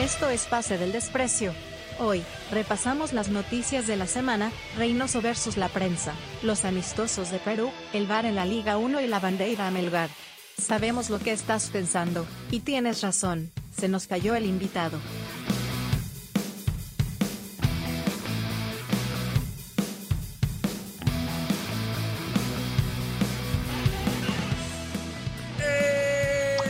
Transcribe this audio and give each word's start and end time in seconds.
Esto 0.00 0.30
es 0.30 0.46
Pase 0.46 0.78
del 0.78 0.92
Desprecio. 0.92 1.52
Hoy, 1.98 2.22
repasamos 2.50 3.12
las 3.12 3.28
noticias 3.28 3.86
de 3.86 3.98
la 3.98 4.06
semana, 4.06 4.50
Reynoso 4.78 5.20
versus 5.20 5.58
la 5.58 5.68
prensa, 5.68 6.14
los 6.42 6.64
amistosos 6.64 7.30
de 7.30 7.38
Perú, 7.38 7.70
el 7.92 8.06
VAR 8.06 8.24
en 8.24 8.34
la 8.34 8.46
Liga 8.46 8.78
1 8.78 9.02
y 9.02 9.06
la 9.06 9.20
bandera 9.20 9.68
a 9.68 9.70
Melgar. 9.70 10.08
Sabemos 10.56 11.10
lo 11.10 11.18
que 11.18 11.32
estás 11.32 11.68
pensando, 11.68 12.26
y 12.50 12.60
tienes 12.60 13.02
razón, 13.02 13.50
se 13.76 13.88
nos 13.88 14.06
cayó 14.06 14.34
el 14.34 14.46
invitado. 14.46 14.98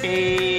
Eh, 0.02 0.49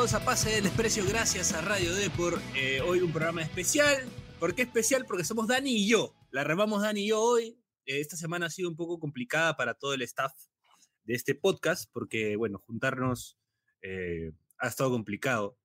Bienvenidos 0.00 0.22
a 0.22 0.24
Pase 0.24 0.50
del 0.52 0.64
Desprecio, 0.64 1.04
gracias 1.06 1.52
a 1.52 1.60
Radio 1.60 1.94
D 1.94 2.08
por 2.08 2.40
eh, 2.54 2.80
hoy 2.80 3.02
un 3.02 3.12
programa 3.12 3.42
especial. 3.42 4.08
¿Por 4.38 4.54
qué 4.54 4.62
especial? 4.62 5.04
Porque 5.04 5.24
somos 5.24 5.46
Dani 5.46 5.72
y 5.72 5.90
yo. 5.90 6.14
La 6.30 6.42
remamos 6.42 6.80
Dani 6.80 7.04
y 7.04 7.08
yo 7.08 7.20
hoy. 7.20 7.60
Eh, 7.84 8.00
esta 8.00 8.16
semana 8.16 8.46
ha 8.46 8.50
sido 8.50 8.70
un 8.70 8.76
poco 8.76 8.98
complicada 8.98 9.58
para 9.58 9.74
todo 9.74 9.92
el 9.92 10.00
staff 10.00 10.32
de 11.04 11.12
este 11.12 11.34
podcast, 11.34 11.90
porque, 11.92 12.34
bueno, 12.36 12.62
juntarnos 12.66 13.36
eh, 13.82 14.32
ha 14.56 14.68
estado 14.68 14.90
complicado. 14.90 15.58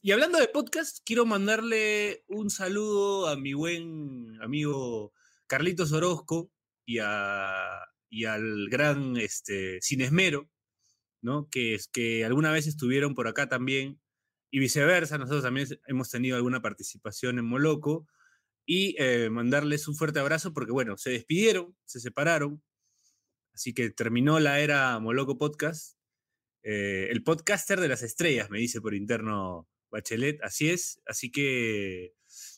Y 0.00 0.12
hablando 0.12 0.38
de 0.38 0.48
podcast, 0.48 1.00
quiero 1.04 1.26
mandarle 1.26 2.24
un 2.28 2.48
saludo 2.48 3.28
a 3.28 3.36
mi 3.36 3.52
buen 3.52 4.40
amigo 4.40 5.12
Carlitos 5.46 5.92
Orozco 5.92 6.50
y, 6.86 7.00
a, 7.02 7.80
y 8.08 8.24
al 8.24 8.66
gran 8.70 9.18
este, 9.18 9.78
Cinesmero, 9.82 10.48
Que, 11.50 11.74
es, 11.74 11.88
que 11.88 12.24
alguna 12.24 12.52
vez 12.52 12.66
estuvieron 12.66 13.14
por 13.14 13.28
acá 13.28 13.48
también, 13.48 14.00
y 14.50 14.58
viceversa, 14.58 15.18
nosotros 15.18 15.42
también 15.42 15.66
hemos 15.86 16.10
tenido 16.10 16.36
alguna 16.36 16.62
participación 16.62 17.38
en 17.38 17.46
Moloco, 17.46 18.06
y 18.66 18.96
eh, 18.98 19.30
mandarles 19.30 19.88
un 19.88 19.96
fuerte 19.96 20.20
abrazo 20.20 20.52
porque, 20.52 20.72
bueno, 20.72 20.96
se 20.96 21.10
despidieron, 21.10 21.76
se 21.84 22.00
separaron, 22.00 22.62
así 23.54 23.74
que 23.74 23.90
terminó 23.90 24.40
la 24.40 24.60
era 24.60 24.98
Moloco 25.00 25.38
Podcast. 25.38 25.98
Eh, 26.62 27.08
el 27.10 27.22
podcaster 27.22 27.80
de 27.80 27.88
las 27.88 28.02
estrellas, 28.02 28.50
me 28.50 28.58
dice 28.58 28.80
por 28.80 28.94
interno 28.94 29.68
Bachelet, 29.90 30.42
así 30.42 30.70
es, 30.70 31.00
así 31.06 31.30
que 31.30 32.14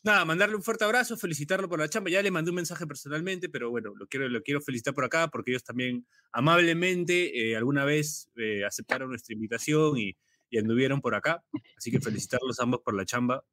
nada, 0.07 0.25
mandarle 0.25 0.55
un 0.55 0.63
fuerte 0.63 0.85
abrazo, 0.85 1.17
felicitarlo 1.17 1.69
por 1.69 1.79
la 1.79 1.89
chamba. 1.89 2.09
Ya 2.09 2.21
le 2.23 2.31
mandé 2.31 2.49
un 2.49 2.55
mensaje 2.55 2.87
personalmente, 2.87 3.49
pero 3.49 3.69
bueno, 3.69 3.93
lo 3.95 4.07
quiero, 4.07 4.27
lo 4.29 4.41
quiero 4.41 4.61
felicitar 4.61 4.93
por 4.93 5.05
acá 5.05 5.27
porque 5.27 5.51
ellos 5.51 5.63
también 5.63 6.07
amablemente 6.31 7.51
eh, 7.51 7.55
alguna 7.55 7.85
vez 7.85 8.31
eh, 8.37 8.65
aceptaron 8.65 9.09
nuestra 9.09 9.33
invitación 9.33 9.97
y, 9.97 10.17
anduvieron 10.57 11.01
por 11.01 11.13
acá. 11.13 11.43
Así 11.77 11.91
que 11.91 11.99
felicitarlos 11.99 12.59
ambos 12.59 12.81
por 12.83 12.95
la 12.95 13.05
chamba. 13.05 13.43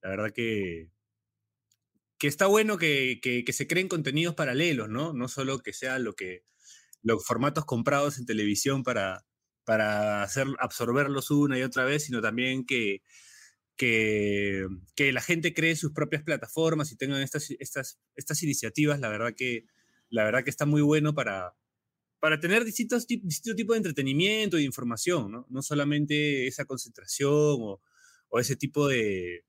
La 0.00 0.10
verdad 0.10 0.32
que, 0.32 0.88
que 2.18 2.28
está 2.28 2.46
bueno 2.46 2.78
que, 2.78 3.18
que, 3.20 3.44
que 3.44 3.52
se 3.52 3.66
creen 3.66 3.88
contenidos 3.88 4.34
paralelos, 4.36 4.88
¿no? 4.88 5.12
No 5.12 5.28
solo 5.28 5.58
que 5.58 5.72
sea 5.72 5.98
lo 5.98 6.14
que 6.14 6.44
los 7.02 7.24
formatos 7.26 7.64
comprados 7.64 8.18
en 8.18 8.26
televisión 8.26 8.84
para, 8.84 9.26
para 9.64 10.22
hacer, 10.22 10.46
absorberlos 10.60 11.30
una 11.30 11.58
y 11.58 11.62
otra 11.62 11.84
vez, 11.84 12.04
sino 12.04 12.22
también 12.22 12.64
que, 12.64 13.02
que, 13.76 14.66
la 15.12 15.20
gente 15.20 15.54
cree 15.54 15.76
sus 15.76 15.92
propias 15.92 16.22
plataformas 16.22 16.92
y 16.92 16.96
tengan 16.96 17.22
estas, 17.22 17.50
estas, 17.58 17.98
estas 18.14 18.42
iniciativas, 18.42 19.00
la 19.00 19.08
verdad 19.08 19.34
que, 19.36 19.66
la 20.08 20.24
verdad 20.24 20.44
que 20.44 20.50
está 20.50 20.66
muy 20.66 20.82
bueno 20.82 21.14
para, 21.14 21.54
para 22.20 22.40
tener 22.40 22.64
distintos, 22.64 23.06
distintos 23.06 23.56
tipos 23.56 23.74
de 23.74 23.78
entretenimiento 23.78 24.56
y 24.56 24.60
de 24.60 24.66
información, 24.66 25.30
¿no? 25.30 25.46
No 25.50 25.62
solamente 25.62 26.46
esa 26.46 26.64
concentración 26.64 27.32
o, 27.32 27.80
o 28.28 28.40
ese 28.40 28.56
tipo 28.56 28.88
de, 28.88 29.44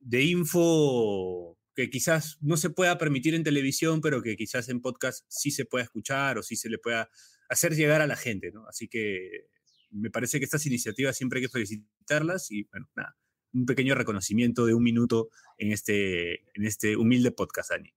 de 0.00 0.22
info 0.22 1.58
que 1.74 1.88
quizás 1.88 2.36
no 2.40 2.56
se 2.56 2.70
pueda 2.70 2.98
permitir 2.98 3.34
en 3.34 3.44
televisión, 3.44 4.00
pero 4.00 4.22
que 4.22 4.36
quizás 4.36 4.68
en 4.68 4.80
podcast 4.80 5.24
sí 5.28 5.50
se 5.50 5.64
pueda 5.64 5.84
escuchar 5.84 6.36
o 6.38 6.42
sí 6.42 6.56
se 6.56 6.68
le 6.68 6.78
pueda 6.78 7.08
hacer 7.48 7.74
llegar 7.74 8.00
a 8.00 8.06
la 8.06 8.16
gente, 8.16 8.50
¿no? 8.52 8.66
Así 8.66 8.88
que 8.88 9.46
me 9.90 10.10
parece 10.10 10.38
que 10.38 10.44
estas 10.44 10.66
iniciativas 10.66 11.16
siempre 11.16 11.38
hay 11.38 11.46
que 11.46 11.52
felicitarlas 11.52 12.50
y, 12.50 12.64
bueno, 12.64 12.88
nada, 12.94 13.16
un 13.52 13.66
pequeño 13.66 13.94
reconocimiento 13.94 14.66
de 14.66 14.74
un 14.74 14.82
minuto 14.82 15.28
en 15.58 15.72
este, 15.72 16.40
en 16.54 16.64
este 16.64 16.96
humilde 16.96 17.32
podcast, 17.32 17.70
Dani. 17.70 17.92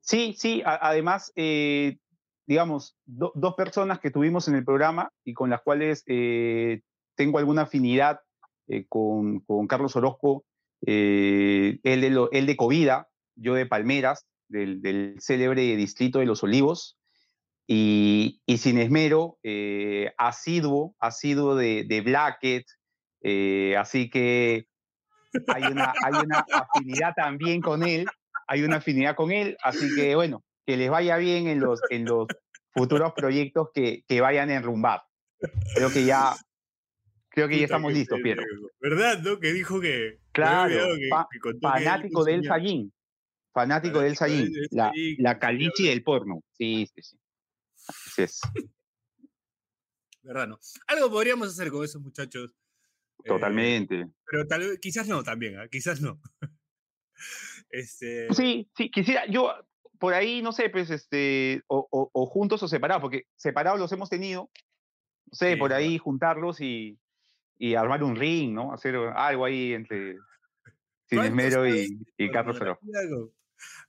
Sí, 0.00 0.34
sí, 0.36 0.62
además, 0.64 1.32
eh, 1.36 1.98
digamos, 2.46 2.96
do, 3.04 3.32
dos 3.34 3.54
personas 3.54 4.00
que 4.00 4.10
tuvimos 4.10 4.48
en 4.48 4.56
el 4.56 4.64
programa 4.64 5.12
y 5.24 5.32
con 5.32 5.50
las 5.50 5.62
cuales 5.62 6.02
eh, 6.06 6.82
tengo 7.14 7.38
alguna 7.38 7.62
afinidad 7.62 8.20
eh, 8.66 8.84
con, 8.88 9.44
Carlos 9.68 9.94
Orozco, 9.96 10.44
él, 10.80 11.80
de 11.82 12.10
lo, 12.10 12.30
él 12.32 12.46
de 12.46 12.56
Covida, 12.56 13.08
yo 13.36 13.54
de 13.54 13.66
Palmeras, 13.66 14.26
del, 14.48 14.82
del, 14.82 15.16
célebre 15.20 15.76
distrito 15.76 16.18
de 16.18 16.26
Los 16.26 16.42
Olivos, 16.42 16.98
y, 17.68 18.42
y 18.44 18.58
sin 18.58 18.78
esmero, 18.78 19.38
asiduo, 20.18 20.96
asiduo 20.98 21.54
de, 21.54 21.84
de 21.84 22.00
Blackett, 22.00 22.66
eh, 23.22 23.76
así 23.76 24.10
que 24.10 24.66
hay 25.46 25.62
una, 25.64 25.92
hay 26.04 26.12
una 26.24 26.44
afinidad 26.52 27.14
también 27.14 27.60
con 27.60 27.82
él, 27.82 28.06
hay 28.46 28.62
una 28.62 28.76
afinidad 28.76 29.14
con 29.14 29.32
él, 29.32 29.56
así 29.62 29.88
que 29.94 30.14
bueno, 30.14 30.44
que 30.66 30.76
les 30.76 30.90
vaya 30.90 31.16
bien 31.16 31.46
en 31.48 31.60
los, 31.60 31.80
en 31.90 32.04
los 32.04 32.26
futuros 32.72 33.12
proyectos 33.14 33.68
que, 33.72 34.04
que 34.06 34.20
vayan 34.20 34.50
a 34.50 34.56
enrumbar. 34.56 35.02
Creo 35.74 35.90
que 35.90 36.04
ya, 36.04 36.34
creo 37.28 37.48
que 37.48 37.58
ya 37.58 37.64
estamos 37.64 37.92
listos, 37.92 38.20
Piero. 38.22 38.42
¿Verdad, 38.80 39.20
no? 39.20 39.38
Que 39.38 39.52
dijo 39.52 39.80
que... 39.80 40.20
Claro, 40.32 40.96
que, 40.96 41.08
fa 41.08 41.28
que 41.30 41.58
fanático 41.60 42.24
del 42.24 42.44
Sayín, 42.44 42.92
fanático 43.52 44.00
del 44.00 44.16
Sayín, 44.16 44.50
la, 44.70 44.90
la 45.18 45.38
calichi 45.38 45.88
del 45.88 46.02
porno. 46.02 46.42
Sí, 46.52 46.88
sí, 46.94 47.02
sí. 47.02 47.18
Así 47.86 48.22
es. 48.22 48.40
¿Verdad, 50.22 50.46
no? 50.48 50.58
Algo 50.86 51.10
podríamos 51.10 51.48
hacer 51.48 51.70
con 51.70 51.84
esos 51.84 52.00
muchachos 52.00 52.54
Totalmente. 53.24 54.00
Eh, 54.00 54.06
pero 54.24 54.46
tal 54.46 54.60
vez, 54.60 54.78
quizás 54.80 55.08
no 55.08 55.22
también, 55.22 55.60
¿eh? 55.60 55.68
quizás 55.70 56.00
no. 56.00 56.20
este... 57.70 58.32
Sí, 58.34 58.70
sí, 58.76 58.90
quisiera, 58.90 59.26
yo 59.26 59.52
por 60.02 60.14
ahí, 60.14 60.42
no 60.42 60.50
sé, 60.50 60.68
pues, 60.68 60.90
este, 60.90 61.62
o, 61.68 61.86
o, 61.88 62.10
o 62.12 62.26
juntos 62.26 62.60
o 62.64 62.66
separados, 62.66 63.00
porque 63.00 63.26
separados 63.36 63.78
los 63.78 63.92
hemos 63.92 64.10
tenido, 64.10 64.50
no 65.26 65.34
sé, 65.34 65.52
sí, 65.52 65.56
por 65.56 65.72
ahí 65.72 65.90
claro. 65.90 66.02
juntarlos 66.02 66.60
y, 66.60 66.98
y, 67.56 67.76
armar 67.76 68.02
un 68.02 68.16
ring, 68.16 68.52
¿no? 68.52 68.72
Hacer 68.72 68.96
algo 68.96 69.44
ahí 69.44 69.74
entre 69.74 70.16
Cinesmero 71.08 71.68
y, 71.68 72.04
y 72.16 72.30
Carlos 72.32 72.60
Oro. 72.60 72.80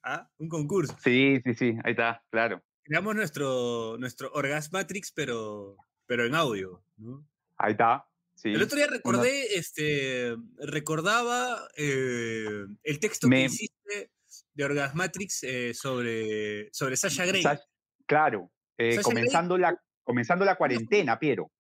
¿Ah? 0.03 0.29
Un 0.37 0.49
concurso. 0.49 0.95
Sí, 1.03 1.41
sí, 1.43 1.55
sí, 1.55 1.77
ahí 1.83 1.93
está, 1.93 2.23
claro. 2.29 2.61
Creamos 2.83 3.15
nuestro, 3.15 3.97
nuestro 3.97 4.31
Orgasmatrix, 4.33 5.11
pero, 5.13 5.77
pero 6.05 6.25
en 6.25 6.35
audio, 6.35 6.83
¿no? 6.97 7.25
Ahí 7.57 7.71
está, 7.71 8.05
Sí, 8.43 8.49
el 8.49 8.61
otro 8.61 8.75
día 8.75 8.87
recordé, 8.87 9.47
una... 9.49 9.59
este, 9.59 10.35
recordaba 10.57 11.65
eh, 11.77 12.65
el 12.83 12.99
texto 12.99 13.29
Me... 13.29 13.37
que 13.37 13.45
hiciste 13.45 14.11
de 14.53 14.63
Orgasmatrix 14.65 15.43
eh, 15.43 15.73
sobre, 15.73 16.67
sobre 16.73 16.97
Sasha 16.97 17.25
Grey. 17.25 17.41
Sa 17.41 17.57
claro, 18.05 18.51
eh, 18.77 18.95
Sasha 18.95 19.03
comenzando, 19.03 19.55
Grey, 19.55 19.71
la, 19.71 19.81
comenzando 20.03 20.43
la 20.43 20.57
cuarentena, 20.57 21.17
Piero. 21.17 21.53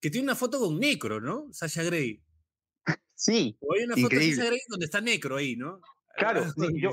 Que 0.00 0.10
tiene 0.10 0.24
una 0.24 0.34
foto 0.34 0.58
con 0.58 0.80
Necro, 0.80 1.20
¿no? 1.20 1.46
Sasha 1.52 1.82
Grey. 1.82 2.22
Sí. 3.14 3.58
O 3.60 3.74
hay 3.74 3.84
una 3.84 3.96
foto 3.96 4.06
increíble. 4.06 4.30
de 4.30 4.36
Sasha 4.36 4.48
Grey 4.48 4.60
donde 4.66 4.86
está 4.86 5.00
Necro 5.02 5.36
ahí, 5.36 5.56
¿no? 5.56 5.82
Claro, 6.16 6.42
sí, 6.56 6.80
yo, 6.80 6.92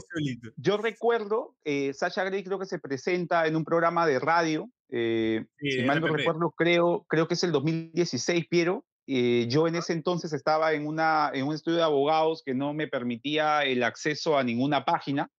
yo, 0.57 0.75
recuerdo, 0.75 1.55
eh, 1.63 1.93
Sasha 1.93 2.25
Grey 2.25 2.43
creo 2.43 2.59
que 2.59 2.65
se 2.65 2.79
presenta 2.79 3.47
en 3.47 3.55
un 3.55 3.63
programa 3.63 4.05
de 4.05 4.19
radio, 4.19 4.69
eh, 4.89 5.45
sí, 5.57 5.71
si 5.71 5.83
mal 5.83 6.01
no 6.01 6.07
recuerdo, 6.07 6.51
creo, 6.51 7.05
creo 7.07 7.29
que 7.29 7.35
es 7.35 7.43
el 7.45 7.53
2016, 7.53 8.45
Piero, 8.50 8.85
eh, 9.07 9.48
yo 9.48 9.68
en 9.68 9.75
ese 9.75 9.94
entonces 9.94 10.33
estaba 10.33 10.74
en, 10.74 10.86
una, 10.86 11.31
en 11.33 11.48
un 11.48 11.56
estudio 11.56 11.77
de 11.77 11.83
abogados 11.83 12.44
que 12.45 12.54
no 12.54 12.74
me 12.74 12.88
permitía 12.88 13.63
el 13.63 13.83
acceso 13.83 14.38
a 14.38 14.44
ninguna 14.44 14.83
página. 14.83 15.31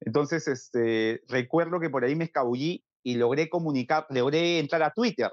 Entonces, 0.00 0.46
este, 0.46 1.22
recuerdo 1.26 1.80
que 1.80 1.90
por 1.90 2.04
ahí 2.04 2.14
me 2.14 2.24
escabullí 2.24 2.84
y 3.02 3.16
logré 3.16 3.48
comunicar, 3.48 4.06
logré 4.10 4.60
entrar 4.60 4.84
a 4.84 4.92
Twitter 4.92 5.32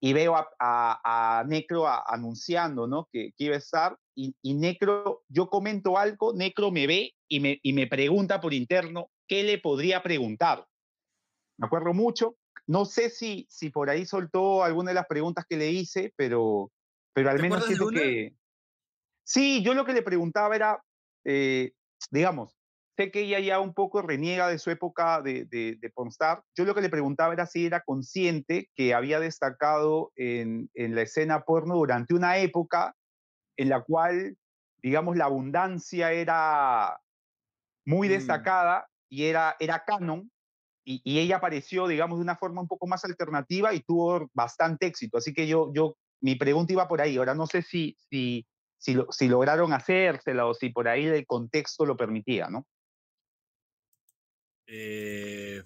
y 0.00 0.12
veo 0.12 0.36
a, 0.36 0.48
a, 0.60 1.40
a 1.40 1.44
Necro 1.44 1.88
a, 1.88 2.04
anunciando 2.06 2.86
¿no? 2.86 3.08
que, 3.12 3.32
que, 3.36 3.44
iba 3.44 3.56
a 3.56 3.58
estar 3.58 3.98
y, 4.14 4.36
y, 4.40 4.54
Necro, 4.54 5.24
yo 5.28 5.48
comento 5.48 5.98
algo, 5.98 6.32
Necro 6.32 6.70
me 6.70 6.86
ve 6.86 7.12
y 7.28 7.40
me, 7.40 7.58
y 7.62 7.72
me 7.72 7.88
pregunta 7.88 8.40
por 8.40 8.54
interno 8.54 9.10
qué 9.26 9.42
le 9.42 9.58
podría 9.58 10.02
preguntar. 10.02 10.64
Me 11.58 11.66
acuerdo 11.66 11.92
mucho 11.92 12.36
no 12.66 12.84
sé 12.84 13.10
si, 13.10 13.46
si 13.50 13.70
por 13.70 13.90
ahí 13.90 14.06
soltó 14.06 14.62
alguna 14.64 14.90
de 14.90 14.94
las 14.94 15.06
preguntas 15.06 15.44
que 15.48 15.56
le 15.56 15.70
hice, 15.70 16.12
pero, 16.16 16.70
pero 17.12 17.30
al 17.30 17.40
menos 17.40 17.64
siento 17.64 17.88
que... 17.88 18.34
Sí, 19.24 19.62
yo 19.62 19.74
lo 19.74 19.84
que 19.84 19.92
le 19.92 20.02
preguntaba 20.02 20.54
era, 20.56 20.82
eh, 21.24 21.72
digamos, 22.10 22.56
sé 22.96 23.10
que 23.10 23.20
ella 23.20 23.40
ya 23.40 23.60
un 23.60 23.72
poco 23.72 24.02
reniega 24.02 24.48
de 24.48 24.58
su 24.58 24.70
época 24.70 25.22
de, 25.22 25.44
de, 25.46 25.76
de 25.80 25.90
Pornstar. 25.90 26.42
Yo 26.56 26.64
lo 26.64 26.74
que 26.74 26.80
le 26.80 26.90
preguntaba 26.90 27.32
era 27.32 27.46
si 27.46 27.66
era 27.66 27.82
consciente 27.82 28.70
que 28.74 28.94
había 28.94 29.20
destacado 29.20 30.12
en, 30.16 30.70
en 30.74 30.94
la 30.94 31.02
escena 31.02 31.44
porno 31.44 31.76
durante 31.76 32.14
una 32.14 32.38
época 32.38 32.94
en 33.56 33.68
la 33.68 33.82
cual, 33.82 34.36
digamos, 34.82 35.16
la 35.16 35.26
abundancia 35.26 36.12
era 36.12 36.98
muy 37.86 38.08
mm. 38.08 38.12
destacada 38.12 38.88
y 39.08 39.24
era, 39.24 39.56
era 39.60 39.84
canon, 39.84 40.30
y, 40.84 41.00
y, 41.04 41.18
ella 41.20 41.36
apareció, 41.36 41.86
digamos, 41.86 42.18
de 42.18 42.22
una 42.22 42.36
forma 42.36 42.60
un 42.60 42.68
poco 42.68 42.86
más 42.86 43.04
alternativa 43.04 43.72
y 43.72 43.80
tuvo 43.80 44.28
bastante 44.34 44.86
éxito. 44.86 45.18
Así 45.18 45.32
que 45.32 45.46
yo, 45.46 45.72
yo 45.74 45.96
mi 46.20 46.36
pregunta 46.36 46.72
iba 46.72 46.88
por 46.88 47.00
ahí. 47.00 47.16
Ahora 47.16 47.34
no 47.34 47.46
sé 47.46 47.62
si, 47.62 47.96
si, 48.10 48.46
si, 48.78 48.96
si 49.10 49.28
lograron 49.28 49.72
hacérsela 49.72 50.46
o 50.46 50.54
si 50.54 50.70
por 50.70 50.88
ahí 50.88 51.06
el 51.06 51.26
contexto 51.26 51.84
lo 51.84 51.96
permitía, 51.96 52.48
¿no? 52.48 52.66
Eh, 54.66 55.62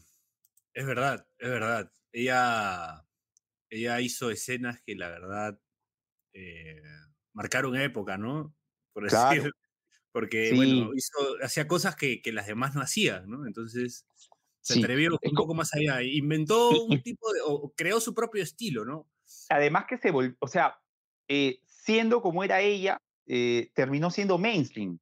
es 0.72 0.86
verdad, 0.86 1.26
es 1.38 1.48
verdad. 1.48 1.92
Ella, 2.12 3.04
ella 3.70 4.00
hizo 4.00 4.30
escenas 4.30 4.82
que 4.82 4.94
la 4.96 5.08
verdad 5.08 5.58
eh, 6.32 6.82
marcaron 7.32 7.76
época, 7.76 8.18
¿no? 8.18 8.54
Por 8.92 9.04
decir, 9.04 9.10
porque 10.12 10.52
bueno, 10.54 10.90
hizo, 10.94 11.36
hacía 11.42 11.68
cosas 11.68 11.96
que, 11.96 12.20
que, 12.22 12.32
las 12.32 12.46
demás 12.46 12.74
no 12.74 12.80
hacían, 12.80 13.28
¿no? 13.28 13.46
Entonces 13.46 14.06
se 14.66 14.80
atrevió 14.80 15.16
un 15.22 15.34
poco 15.34 15.54
más 15.54 15.72
allá, 15.74 16.02
inventó 16.02 16.70
un 16.70 17.00
tipo 17.00 17.32
de, 17.32 17.40
o 17.44 17.72
creó 17.76 18.00
su 18.00 18.14
propio 18.14 18.42
estilo, 18.42 18.84
¿no? 18.84 19.06
Además 19.48 19.84
que 19.88 19.96
se 19.96 20.10
volvió, 20.10 20.34
o 20.40 20.48
sea, 20.48 20.76
eh, 21.28 21.60
siendo 21.66 22.20
como 22.20 22.42
era 22.42 22.60
ella, 22.60 23.00
eh, 23.26 23.70
terminó 23.74 24.10
siendo 24.10 24.38
mainstream, 24.38 24.98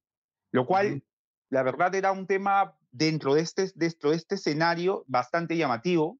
lo 0.50 0.66
cual, 0.66 1.02
la 1.48 1.62
verdad, 1.62 1.94
era 1.94 2.12
un 2.12 2.26
tema 2.26 2.76
dentro 2.90 3.34
de 3.34 3.40
este, 3.40 3.72
dentro 3.74 4.10
de 4.10 4.16
este 4.16 4.34
escenario 4.34 5.04
bastante 5.06 5.56
llamativo 5.56 6.18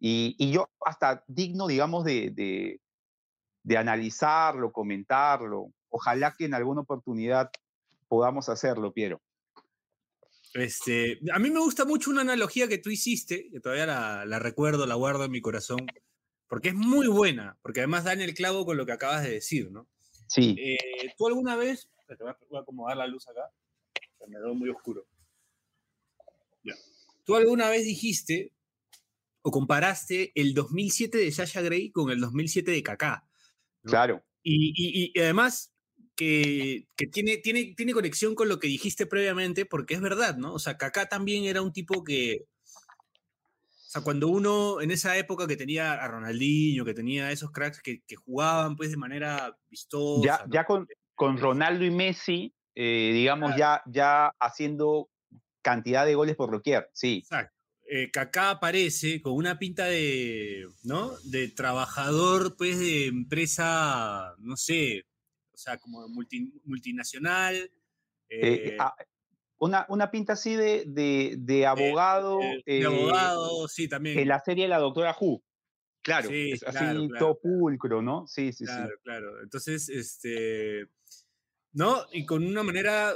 y, 0.00 0.34
y 0.36 0.50
yo 0.50 0.68
hasta 0.84 1.22
digno, 1.28 1.68
digamos, 1.68 2.04
de, 2.04 2.30
de, 2.30 2.80
de, 3.62 3.76
analizarlo, 3.76 4.72
comentarlo. 4.72 5.72
Ojalá 5.90 6.34
que 6.36 6.46
en 6.46 6.54
alguna 6.54 6.80
oportunidad 6.80 7.50
podamos 8.08 8.48
hacerlo, 8.48 8.92
Piero. 8.92 9.20
Este, 10.54 11.20
a 11.32 11.38
mí 11.38 11.50
me 11.50 11.60
gusta 11.60 11.84
mucho 11.84 12.10
una 12.10 12.22
analogía 12.22 12.68
que 12.68 12.78
tú 12.78 12.90
hiciste, 12.90 13.48
que 13.50 13.60
todavía 13.60 13.86
la, 13.86 14.24
la 14.24 14.38
recuerdo, 14.38 14.86
la 14.86 14.96
guardo 14.96 15.24
en 15.24 15.30
mi 15.30 15.40
corazón, 15.40 15.86
porque 16.48 16.70
es 16.70 16.74
muy 16.74 17.06
buena, 17.06 17.56
porque 17.62 17.80
además 17.80 18.04
da 18.04 18.12
en 18.12 18.20
el 18.20 18.34
clavo 18.34 18.66
con 18.66 18.76
lo 18.76 18.84
que 18.84 18.92
acabas 18.92 19.22
de 19.22 19.30
decir, 19.30 19.70
¿no? 19.70 19.88
Sí. 20.26 20.56
Eh, 20.58 21.12
¿Tú 21.16 21.28
alguna 21.28 21.56
vez, 21.56 21.88
te 22.06 22.16
voy 22.16 22.58
a 22.58 22.60
acomodar 22.60 22.96
la 22.96 23.06
luz 23.06 23.28
acá, 23.28 23.52
me 24.28 24.40
veo 24.40 24.54
muy 24.54 24.68
oscuro. 24.68 25.06
Ya. 26.62 26.74
¿Tú 27.24 27.36
alguna 27.36 27.70
vez 27.70 27.84
dijiste 27.84 28.52
o 29.42 29.50
comparaste 29.50 30.32
el 30.34 30.54
2007 30.54 31.18
de 31.18 31.32
Sasha 31.32 31.62
Gray 31.62 31.90
con 31.90 32.10
el 32.10 32.20
2007 32.20 32.70
de 32.70 32.82
Kaká? 32.82 33.26
Claro. 33.82 34.22
Y, 34.42 34.72
y, 34.76 35.12
y, 35.14 35.20
además 35.20 35.69
que, 36.20 36.84
que, 36.96 37.06
tiene, 37.06 37.38
tiene, 37.38 37.72
tiene 37.74 37.94
conexión 37.94 38.34
con 38.34 38.50
lo 38.50 38.58
que 38.58 38.68
dijiste 38.68 39.06
previamente, 39.06 39.64
porque 39.64 39.94
es 39.94 40.02
verdad, 40.02 40.36
¿no? 40.36 40.52
O 40.52 40.58
sea, 40.58 40.76
Kaká 40.76 41.08
también 41.08 41.44
era 41.44 41.62
un 41.62 41.72
tipo 41.72 42.04
que, 42.04 42.44
o 42.44 43.88
sea, 43.90 44.02
cuando 44.02 44.28
uno 44.28 44.82
en 44.82 44.90
esa 44.90 45.16
época 45.16 45.46
que 45.46 45.56
tenía 45.56 45.94
a 45.94 46.08
Ronaldinho, 46.08 46.84
que 46.84 46.92
tenía 46.92 47.32
esos 47.32 47.52
cracks 47.52 47.80
que, 47.80 48.02
que 48.06 48.16
jugaban 48.16 48.76
pues 48.76 48.90
de 48.90 48.98
manera 48.98 49.56
vistosa. 49.70 50.22
Ya, 50.22 50.44
¿no? 50.44 50.52
ya 50.52 50.66
con, 50.66 50.86
con, 51.14 51.38
Ronaldo 51.38 51.86
y 51.86 51.90
Messi, 51.90 52.54
eh, 52.74 53.12
digamos, 53.14 53.54
claro. 53.54 53.82
ya, 53.86 53.90
ya 53.90 54.34
haciendo 54.40 55.08
cantidad 55.62 56.04
de 56.04 56.16
goles 56.16 56.36
por 56.36 56.50
doquier, 56.50 56.90
sí. 56.92 57.20
Exacto. 57.22 57.56
Eh, 57.88 58.10
Kaká 58.10 58.50
aparece 58.50 59.22
con 59.22 59.32
una 59.32 59.58
pinta 59.58 59.86
de, 59.86 60.68
¿no? 60.82 61.12
De 61.24 61.48
trabajador, 61.48 62.58
pues, 62.58 62.78
de 62.78 63.06
empresa, 63.06 64.34
no 64.38 64.58
sé, 64.58 65.06
sea, 65.60 65.78
como 65.78 66.08
multi, 66.08 66.52
multinacional. 66.64 67.54
Eh, 68.28 68.70
eh, 68.72 68.76
ah, 68.78 68.94
una, 69.58 69.86
una 69.88 70.10
pinta 70.10 70.32
así 70.32 70.54
de, 70.54 70.84
de, 70.86 71.36
de 71.38 71.66
abogado. 71.66 72.40
Eh, 72.66 72.80
de, 72.80 72.86
abogado, 72.86 73.68
sí, 73.68 73.88
también. 73.88 74.18
En 74.18 74.28
la 74.28 74.40
serie 74.40 74.68
La 74.68 74.78
Doctora 74.78 75.16
Who. 75.18 75.42
Claro, 76.02 76.30
sí, 76.30 76.52
es 76.52 76.60
claro, 76.60 76.78
así 76.78 77.08
claro, 77.08 77.18
todo 77.18 77.40
pulcro, 77.40 78.00
¿no? 78.00 78.26
Sí, 78.26 78.52
sí, 78.52 78.64
claro, 78.64 78.88
sí. 78.88 79.02
Claro, 79.04 79.42
Entonces, 79.42 79.88
este. 79.88 80.86
¿No? 81.72 82.06
Y 82.12 82.24
con 82.24 82.44
una 82.44 82.62
manera 82.62 83.14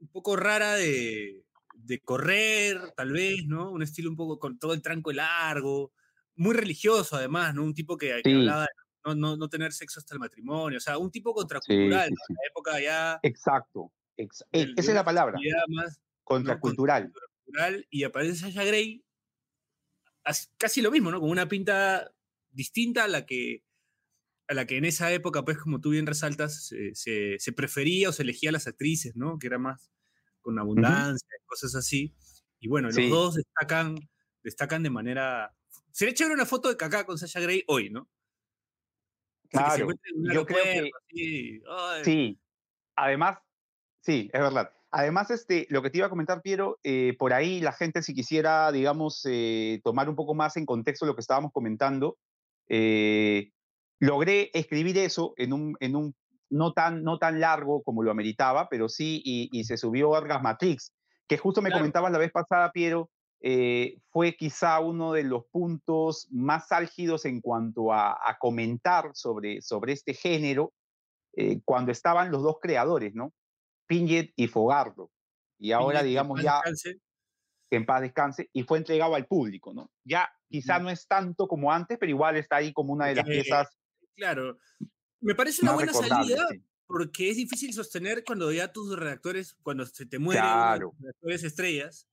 un 0.00 0.08
poco 0.12 0.36
rara 0.36 0.74
de, 0.74 1.44
de 1.74 2.00
correr, 2.00 2.92
tal 2.96 3.12
vez, 3.12 3.46
¿no? 3.46 3.70
Un 3.70 3.82
estilo 3.82 4.10
un 4.10 4.16
poco 4.16 4.38
con 4.38 4.58
todo 4.58 4.74
el 4.74 4.82
tranco 4.82 5.12
largo, 5.12 5.92
muy 6.36 6.54
religioso 6.54 7.16
además, 7.16 7.54
¿no? 7.54 7.64
Un 7.64 7.74
tipo 7.74 7.96
que, 7.96 8.20
que 8.22 8.34
hablaba 8.34 8.62
de 8.62 8.83
no, 9.04 9.14
no, 9.14 9.36
no, 9.36 9.48
tener 9.48 9.72
sexo 9.72 10.00
hasta 10.00 10.14
el 10.14 10.20
matrimonio, 10.20 10.78
o 10.78 10.80
sea, 10.80 10.98
un 10.98 11.10
tipo 11.10 11.34
contracultural, 11.34 12.08
sí, 12.08 12.14
sí, 12.14 12.22
sí. 12.26 12.32
¿no? 12.32 12.34
En 12.34 12.42
la 12.42 12.48
época 12.50 12.80
ya... 12.80 13.20
Exacto, 13.22 13.92
Ex 14.16 14.44
el, 14.52 14.74
esa 14.76 14.90
es 14.90 14.94
la 14.94 15.04
palabra. 15.04 15.38
Más, 15.68 16.00
contracultural. 16.22 17.04
¿no? 17.04 17.12
contracultural. 17.12 17.86
Y 17.90 18.04
aparece 18.04 18.36
Sasha 18.36 18.64
Grey, 18.64 19.04
casi 20.56 20.82
lo 20.82 20.90
mismo, 20.90 21.10
¿no? 21.10 21.20
Con 21.20 21.30
una 21.30 21.48
pinta 21.48 22.10
distinta 22.50 23.04
a 23.04 23.08
la 23.08 23.26
que 23.26 23.62
a 24.46 24.54
la 24.54 24.66
que 24.66 24.76
en 24.76 24.84
esa 24.84 25.10
época, 25.12 25.42
pues 25.42 25.58
como 25.58 25.80
tú 25.80 25.90
bien 25.90 26.06
resaltas, 26.06 26.66
se, 26.66 26.94
se, 26.94 27.36
se 27.38 27.52
prefería 27.52 28.10
o 28.10 28.12
se 28.12 28.22
elegía 28.22 28.50
a 28.50 28.52
las 28.52 28.66
actrices, 28.66 29.16
¿no? 29.16 29.38
Que 29.38 29.46
era 29.46 29.58
más 29.58 29.90
con 30.42 30.58
abundancia, 30.58 31.26
uh 31.30 31.42
-huh. 31.42 31.46
cosas 31.46 31.74
así. 31.74 32.14
Y 32.60 32.68
bueno, 32.68 32.90
los 32.90 33.10
dos 33.10 33.34
destacan, 33.36 33.96
destacan 34.42 34.82
de 34.82 34.90
manera... 34.90 35.54
Sería 35.92 36.14
chévere 36.14 36.34
una 36.34 36.46
foto 36.46 36.68
de 36.68 36.76
Kaká 36.76 37.06
con 37.06 37.18
Sasha 37.18 37.40
Grey 37.40 37.64
hoy, 37.68 37.88
¿no? 37.88 38.10
Claro, 39.54 39.88
yo 40.32 40.46
creo 40.46 40.90
que... 41.08 41.60
Sí, 42.02 42.40
además, 42.96 43.38
sí, 44.00 44.30
es 44.32 44.40
verdad. 44.40 44.70
Además, 44.90 45.30
este, 45.30 45.66
lo 45.70 45.82
que 45.82 45.90
te 45.90 45.98
iba 45.98 46.06
a 46.06 46.10
comentar, 46.10 46.40
Piero, 46.40 46.78
eh, 46.84 47.16
por 47.18 47.32
ahí 47.32 47.60
la 47.60 47.72
gente 47.72 48.02
si 48.02 48.14
quisiera, 48.14 48.70
digamos, 48.70 49.26
eh, 49.28 49.80
tomar 49.82 50.08
un 50.08 50.14
poco 50.14 50.34
más 50.34 50.56
en 50.56 50.66
contexto 50.66 51.06
lo 51.06 51.14
que 51.14 51.20
estábamos 51.20 51.52
comentando, 51.52 52.16
eh, 52.68 53.50
logré 53.98 54.50
escribir 54.54 54.98
eso 54.98 55.34
en 55.36 55.52
un, 55.52 55.76
en 55.80 55.96
un 55.96 56.14
no, 56.48 56.72
tan, 56.72 57.02
no 57.02 57.18
tan 57.18 57.40
largo 57.40 57.82
como 57.82 58.02
lo 58.02 58.10
ameritaba, 58.10 58.68
pero 58.68 58.88
sí, 58.88 59.20
y, 59.24 59.48
y 59.52 59.64
se 59.64 59.76
subió 59.76 60.14
a 60.14 60.38
Matrix, 60.38 60.92
que 61.26 61.38
justo 61.38 61.60
me 61.60 61.70
claro. 61.70 61.82
comentabas 61.82 62.12
la 62.12 62.18
vez 62.18 62.30
pasada, 62.30 62.70
Piero, 62.70 63.10
eh, 63.46 64.00
fue 64.08 64.36
quizá 64.36 64.80
uno 64.80 65.12
de 65.12 65.22
los 65.22 65.44
puntos 65.50 66.28
más 66.30 66.72
álgidos 66.72 67.26
en 67.26 67.42
cuanto 67.42 67.92
a, 67.92 68.12
a 68.12 68.38
comentar 68.38 69.10
sobre, 69.12 69.60
sobre 69.60 69.92
este 69.92 70.14
género, 70.14 70.72
eh, 71.36 71.60
cuando 71.62 71.92
estaban 71.92 72.32
los 72.32 72.42
dos 72.42 72.56
creadores, 72.58 73.14
¿no? 73.14 73.34
Pinget 73.86 74.32
y 74.34 74.46
Fogardo. 74.46 75.10
Y 75.58 75.72
ahora, 75.72 76.02
digamos, 76.02 76.42
ya 76.42 76.54
descanse. 76.64 77.00
en 77.68 77.84
paz 77.84 78.00
descanse, 78.00 78.48
y 78.50 78.62
fue 78.62 78.78
entregado 78.78 79.14
al 79.14 79.26
público, 79.26 79.74
¿no? 79.74 79.90
Ya 80.04 80.26
quizá 80.48 80.78
no 80.78 80.88
es 80.88 81.06
tanto 81.06 81.46
como 81.46 81.70
antes, 81.70 81.98
pero 81.98 82.08
igual 82.08 82.38
está 82.38 82.56
ahí 82.56 82.72
como 82.72 82.94
una 82.94 83.08
de 83.08 83.16
las 83.16 83.26
piezas. 83.26 83.68
Claro, 84.16 84.56
me 85.20 85.34
parece 85.34 85.60
una 85.60 85.74
buena 85.74 85.92
salida. 85.92 86.46
Sí. 86.50 86.62
Porque 86.86 87.28
es 87.28 87.36
difícil 87.36 87.74
sostener 87.74 88.24
cuando 88.24 88.50
ya 88.52 88.72
tus 88.72 88.96
redactores, 88.98 89.54
cuando 89.62 89.84
se 89.84 90.06
te 90.06 90.18
mueren 90.18 90.44
claro. 90.44 90.92
los 90.92 91.00
redactores 91.00 91.44
estrellas, 91.44 92.08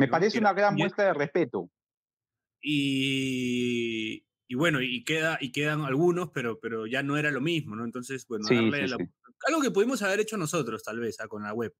me 0.00 0.08
parece 0.08 0.38
una 0.38 0.52
gran 0.52 0.74
muestra 0.74 1.04
de 1.04 1.14
respeto. 1.14 1.70
Y, 2.62 4.24
y, 4.48 4.54
bueno, 4.54 4.80
y, 4.82 5.04
queda, 5.04 5.38
y 5.40 5.52
quedan 5.52 5.82
algunos, 5.82 6.30
pero, 6.30 6.58
pero 6.60 6.86
ya 6.86 7.02
no 7.02 7.16
era 7.16 7.30
lo 7.30 7.40
mismo, 7.40 7.76
¿no? 7.76 7.84
Entonces, 7.84 8.26
bueno, 8.26 8.44
sí, 8.46 8.54
darle 8.54 8.86
sí, 8.86 8.88
la, 8.88 8.96
sí. 8.96 9.10
algo 9.46 9.62
que 9.62 9.70
pudimos 9.70 10.02
haber 10.02 10.20
hecho 10.20 10.36
nosotros, 10.36 10.82
tal 10.82 11.00
vez, 11.00 11.20
¿ah? 11.20 11.28
con 11.28 11.42
la 11.42 11.54
web. 11.54 11.74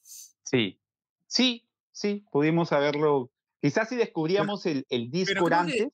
Sí, 0.00 0.80
sí, 1.26 1.68
sí, 1.92 2.24
pudimos 2.30 2.72
haberlo. 2.72 3.30
Quizás 3.60 3.88
si 3.88 3.96
descubríamos 3.96 4.62
pero, 4.64 4.78
el, 4.78 4.86
el 4.88 5.10
Discord 5.10 5.52
antes, 5.52 5.88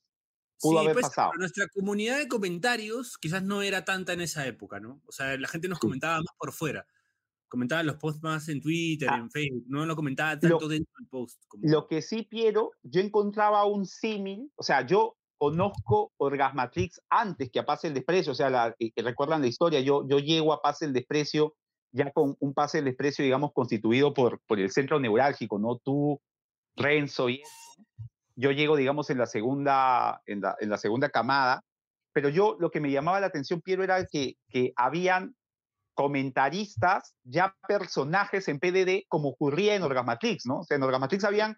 pudo 0.58 0.80
haber 0.80 0.94
pues, 0.94 1.06
pasado. 1.06 1.32
Nuestra 1.36 1.66
comunidad 1.68 2.18
de 2.18 2.28
comentarios 2.28 3.18
quizás 3.18 3.42
no 3.42 3.62
era 3.62 3.84
tanta 3.84 4.14
en 4.14 4.22
esa 4.22 4.46
época, 4.46 4.80
¿no? 4.80 5.02
O 5.06 5.12
sea, 5.12 5.36
la 5.36 5.48
gente 5.48 5.68
nos 5.68 5.78
comentaba 5.78 6.16
más 6.16 6.34
por 6.38 6.52
fuera 6.52 6.86
comentaba 7.48 7.82
los 7.82 7.96
posts 7.96 8.22
más 8.22 8.48
en 8.48 8.60
Twitter, 8.60 9.08
ah, 9.10 9.16
en 9.16 9.30
Facebook, 9.30 9.64
no 9.66 9.86
lo 9.86 9.96
comentaba 9.96 10.38
tanto 10.38 10.60
lo, 10.60 10.68
dentro 10.68 10.92
del 10.98 11.08
post. 11.08 11.42
Como... 11.48 11.62
Lo 11.66 11.86
que 11.86 12.02
sí, 12.02 12.22
Piero, 12.22 12.72
yo 12.82 13.00
encontraba 13.00 13.64
un 13.64 13.86
símil, 13.86 14.50
o 14.56 14.62
sea, 14.62 14.86
yo 14.86 15.16
conozco 15.38 16.12
Orgasmatrix 16.16 17.00
antes 17.08 17.50
que 17.50 17.60
a 17.60 17.66
Pase 17.66 17.88
el 17.88 17.94
Desprecio, 17.94 18.32
o 18.32 18.34
sea, 18.34 18.50
la, 18.50 18.74
que, 18.78 18.90
que 18.90 19.02
recuerdan 19.02 19.40
la 19.40 19.46
historia, 19.46 19.80
yo, 19.80 20.06
yo 20.08 20.18
llego 20.18 20.52
a 20.52 20.62
Pase 20.62 20.84
el 20.84 20.92
Desprecio 20.92 21.54
ya 21.92 22.10
con 22.12 22.36
un 22.40 22.54
Pase 22.54 22.78
el 22.78 22.84
Desprecio, 22.84 23.24
digamos, 23.24 23.52
constituido 23.52 24.12
por, 24.12 24.40
por 24.46 24.58
el 24.58 24.70
centro 24.70 25.00
neurálgico, 25.00 25.58
¿no? 25.58 25.78
Tú, 25.78 26.20
Renzo 26.76 27.28
y 27.28 27.36
eso. 27.36 27.82
Yo 28.36 28.52
llego, 28.52 28.76
digamos, 28.76 29.10
en 29.10 29.18
la 29.18 29.26
segunda, 29.26 30.22
en 30.26 30.40
la, 30.40 30.56
en 30.60 30.70
la 30.70 30.78
segunda 30.78 31.08
camada, 31.08 31.64
pero 32.12 32.28
yo 32.28 32.56
lo 32.60 32.70
que 32.70 32.80
me 32.80 32.90
llamaba 32.90 33.20
la 33.20 33.26
atención, 33.26 33.60
Piero, 33.60 33.82
era 33.82 34.04
que, 34.06 34.36
que 34.48 34.72
habían 34.76 35.34
comentaristas, 35.98 37.16
ya 37.24 37.56
personajes 37.66 38.46
en 38.46 38.60
PDD, 38.60 39.08
como 39.08 39.30
ocurría 39.30 39.74
en 39.74 39.82
Orgasmatrix, 39.82 40.46
¿no? 40.46 40.60
O 40.60 40.62
sea, 40.62 40.76
en 40.76 40.84
Orgasmatrix 40.84 41.24
habían 41.24 41.56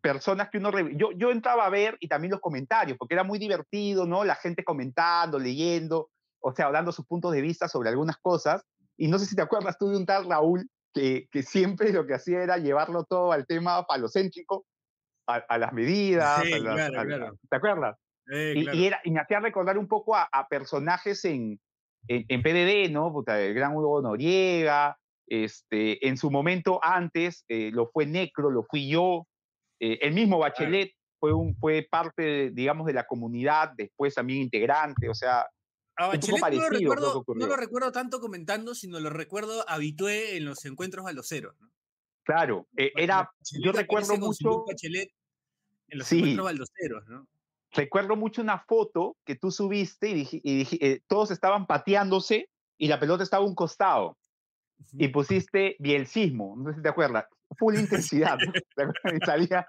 personas 0.00 0.48
que 0.48 0.58
uno... 0.58 0.70
Yo, 0.90 1.10
yo 1.16 1.32
entraba 1.32 1.66
a 1.66 1.70
ver 1.70 1.96
y 1.98 2.06
también 2.06 2.30
los 2.30 2.40
comentarios, 2.40 2.96
porque 2.96 3.14
era 3.14 3.24
muy 3.24 3.40
divertido, 3.40 4.06
¿no? 4.06 4.22
La 4.22 4.36
gente 4.36 4.62
comentando, 4.62 5.40
leyendo, 5.40 6.08
o 6.38 6.54
sea, 6.54 6.70
dando 6.70 6.92
sus 6.92 7.04
puntos 7.04 7.32
de 7.32 7.40
vista 7.40 7.66
sobre 7.66 7.88
algunas 7.88 8.16
cosas. 8.18 8.62
Y 8.96 9.08
no 9.08 9.18
sé 9.18 9.26
si 9.26 9.34
te 9.34 9.42
acuerdas 9.42 9.76
tú 9.76 9.88
de 9.88 9.96
un 9.96 10.06
tal 10.06 10.28
Raúl 10.28 10.70
que, 10.92 11.26
que 11.32 11.42
siempre 11.42 11.92
lo 11.92 12.06
que 12.06 12.14
hacía 12.14 12.44
era 12.44 12.58
llevarlo 12.58 13.02
todo 13.02 13.32
al 13.32 13.44
tema 13.44 13.84
falocéntrico, 13.86 14.64
a, 15.26 15.58
las 15.58 15.72
medidas. 15.72 16.44
Sí, 16.44 16.52
claro, 16.60 17.02
claro. 17.08 17.38
¿Te 17.50 17.56
acuerdas? 17.56 17.96
y, 18.28 18.86
era, 18.86 19.00
y, 19.02 19.10
me 19.10 19.18
hacía 19.18 19.40
recordar 19.40 19.78
un 19.78 19.88
poco 19.88 20.14
a, 20.14 20.46
personajes 20.48 21.24
en, 21.24 21.58
en, 22.08 22.42
PDD, 22.42 22.90
¿no? 22.90 23.12
el 23.26 23.54
gran 23.54 23.76
Hugo 23.76 24.02
Noriega, 24.02 24.98
este, 25.26 26.06
en 26.06 26.16
su 26.16 26.30
momento 26.30 26.80
antes 26.82 27.44
eh, 27.48 27.70
lo 27.72 27.86
fue 27.86 28.06
Necro, 28.06 28.50
lo 28.50 28.64
fui 28.64 28.88
yo, 28.88 29.26
eh, 29.80 29.98
el 30.02 30.12
mismo 30.12 30.38
Bachelet 30.38 30.92
fue, 31.18 31.32
un, 31.32 31.56
fue 31.56 31.86
parte, 31.90 32.50
digamos, 32.50 32.86
de 32.86 32.92
la 32.92 33.06
comunidad, 33.06 33.72
después 33.76 34.14
también 34.14 34.42
integrante, 34.42 35.08
o 35.08 35.14
sea, 35.14 35.46
a 35.96 36.08
Bachelet 36.08 36.40
no, 36.40 36.48
lo 36.50 36.68
recuerdo, 36.70 37.24
no 37.34 37.46
lo 37.46 37.56
recuerdo 37.56 37.92
tanto 37.92 38.20
comentando, 38.20 38.74
sino 38.74 38.98
lo 39.00 39.10
recuerdo 39.10 39.64
habitué 39.68 40.36
en 40.36 40.44
los 40.44 40.64
encuentros 40.64 41.04
baloceros. 41.04 41.54
¿no? 41.60 41.70
Claro, 42.24 42.66
eh, 42.76 42.92
era, 42.96 43.30
yo 43.60 43.72
recuerdo 43.72 44.16
mucho... 44.16 44.64
Bachelet 44.66 45.10
en 45.88 45.98
los 45.98 46.10
encuentros 46.10 46.44
baldoceros, 46.44 47.06
¿no? 47.08 47.28
Recuerdo 47.74 48.16
mucho 48.16 48.42
una 48.42 48.58
foto 48.58 49.16
que 49.24 49.36
tú 49.36 49.50
subiste 49.50 50.08
y, 50.08 50.14
dije, 50.14 50.40
y 50.42 50.58
dije, 50.58 50.78
eh, 50.80 51.02
todos 51.06 51.30
estaban 51.30 51.66
pateándose 51.66 52.48
y 52.78 52.88
la 52.88 52.98
pelota 52.98 53.22
estaba 53.22 53.44
a 53.44 53.46
un 53.48 53.54
costado. 53.54 54.16
Y 54.92 55.08
pusiste 55.08 55.76
bielcismo, 55.78 56.54
no 56.56 56.70
sé 56.70 56.76
si 56.76 56.82
te 56.82 56.88
acuerdas, 56.88 57.26
full 57.58 57.74
intensidad. 57.78 58.38
y, 59.14 59.24
salía, 59.24 59.66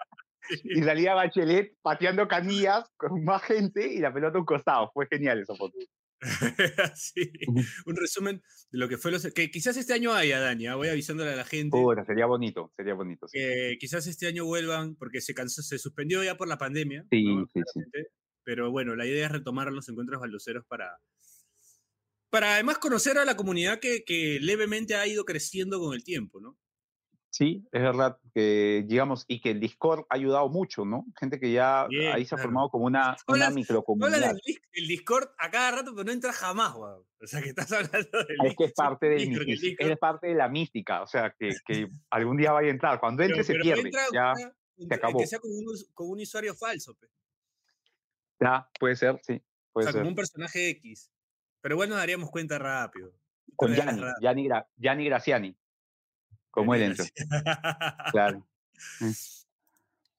y 0.64 0.84
salía 0.84 1.14
Bachelet 1.14 1.76
pateando 1.82 2.28
canillas 2.28 2.90
con 2.98 3.24
más 3.24 3.42
gente 3.44 3.88
y 3.88 4.00
la 4.00 4.14
pelota 4.14 4.38
a 4.38 4.42
un 4.42 4.46
costado. 4.46 4.92
Fue 4.94 5.08
genial 5.08 5.40
esa 5.40 5.56
foto. 5.56 5.78
sí, 6.96 7.32
un 7.86 7.96
resumen 7.96 8.42
de 8.72 8.78
lo 8.78 8.90
que 8.90 8.98
fue 8.98 9.12
los 9.12 9.26
que 9.34 9.52
quizás 9.52 9.78
este 9.78 9.94
año 9.94 10.14
haya 10.14 10.40
Dani, 10.40 10.68
¿ah? 10.68 10.76
voy 10.76 10.90
avisándole 10.90 11.32
a 11.32 11.36
la 11.36 11.46
gente. 11.46 11.78
sería 12.06 12.26
bonito, 12.26 12.72
sería 12.76 12.94
bonito. 12.94 13.28
Que 13.32 13.78
quizás 13.80 14.08
este 14.08 14.28
año 14.28 14.46
vuelvan 14.46 14.96
porque 14.96 15.22
se 15.22 15.34
cansó, 15.34 15.62
se 15.62 15.78
suspendió 15.78 16.24
ya 16.24 16.38
por 16.38 16.48
la 16.48 16.58
pandemia. 16.58 17.06
Sí, 17.10 17.26
sí, 17.54 17.62
sí. 17.74 17.82
Pero 18.44 18.72
bueno, 18.72 18.96
la 18.96 19.06
idea 19.06 19.26
es 19.26 19.32
retomar 19.32 19.72
los 19.72 19.90
encuentros 19.90 20.20
baldoceros 20.20 20.66
para 20.68 20.98
para 22.30 22.56
además 22.56 22.80
conocer 22.80 23.18
a 23.18 23.24
la 23.24 23.38
comunidad 23.38 23.80
que, 23.80 24.04
que 24.04 24.40
levemente 24.42 24.96
ha 24.96 25.08
ido 25.08 25.24
creciendo 25.24 25.80
con 25.80 25.94
el 25.94 26.04
tiempo, 26.04 26.42
¿no? 26.42 26.58
Sí, 27.36 27.68
es 27.74 27.82
verdad 27.82 28.18
que, 28.34 28.86
digamos, 28.88 29.26
y 29.28 29.42
que 29.42 29.52
el 29.52 29.60
Discord 29.60 30.06
ha 30.10 30.16
ayudado 30.16 30.48
mucho, 30.48 30.86
¿no? 30.86 31.06
Gente 31.20 31.38
que 31.38 31.52
ya 31.52 31.86
ahí 32.14 32.24
se 32.24 32.36
ha 32.36 32.38
formado 32.38 32.70
como 32.70 32.86
una, 32.86 33.18
una 33.28 33.50
microcomunidad. 33.50 34.38
el 34.72 34.88
Discord 34.88 35.28
a 35.38 35.52
cada 35.52 35.72
rato, 35.72 35.92
pero 35.94 36.06
no 36.06 36.14
entra 36.14 36.32
jamás, 36.32 36.72
güey. 36.76 36.94
O 36.94 37.28
sea, 37.28 37.42
que 37.42 37.50
estás 37.50 37.70
hablando 37.74 38.24
del 38.24 38.38
Es 38.42 38.56
que 38.56 38.64
es 38.64 38.72
parte, 38.72 39.08
del 39.08 39.76
es 39.78 39.98
parte 40.00 40.28
de 40.28 40.36
la 40.36 40.48
mística, 40.48 41.02
o 41.02 41.08
sea, 41.08 41.36
que, 41.38 41.50
que 41.68 41.90
algún 42.10 42.38
día 42.38 42.54
vaya 42.54 42.70
a 42.70 42.72
entrar. 42.72 43.02
Cuando 43.02 43.22
entre 43.22 43.44
se 43.44 43.56
pierde, 43.56 43.92
ya 44.14 44.34
se 44.34 44.96
acabó. 44.96 45.20
Que 45.20 45.28
sea 45.28 45.40
con 45.40 45.52
un, 45.52 45.66
con 45.94 46.12
un 46.12 46.22
usuario 46.22 46.56
falso, 46.56 46.96
pe. 46.96 47.08
Ya, 48.40 48.66
puede 48.80 48.96
ser, 48.96 49.20
sí. 49.24 49.44
Puede 49.74 49.90
o 49.90 49.92
sea, 49.92 50.00
como 50.00 50.12
un 50.12 50.16
personaje 50.16 50.70
X. 50.70 51.12
Pero 51.60 51.76
bueno, 51.76 51.96
daríamos 51.96 52.32
cuenta 52.32 52.58
rápido. 52.60 53.12
Con 53.58 53.76
Yanni, 53.76 54.48
Yanni 54.78 55.06
Graciani 55.06 55.58
como 56.56 56.74
él 56.74 56.84
entró. 56.84 57.06
claro. 58.12 58.48
Mm. 59.02 59.12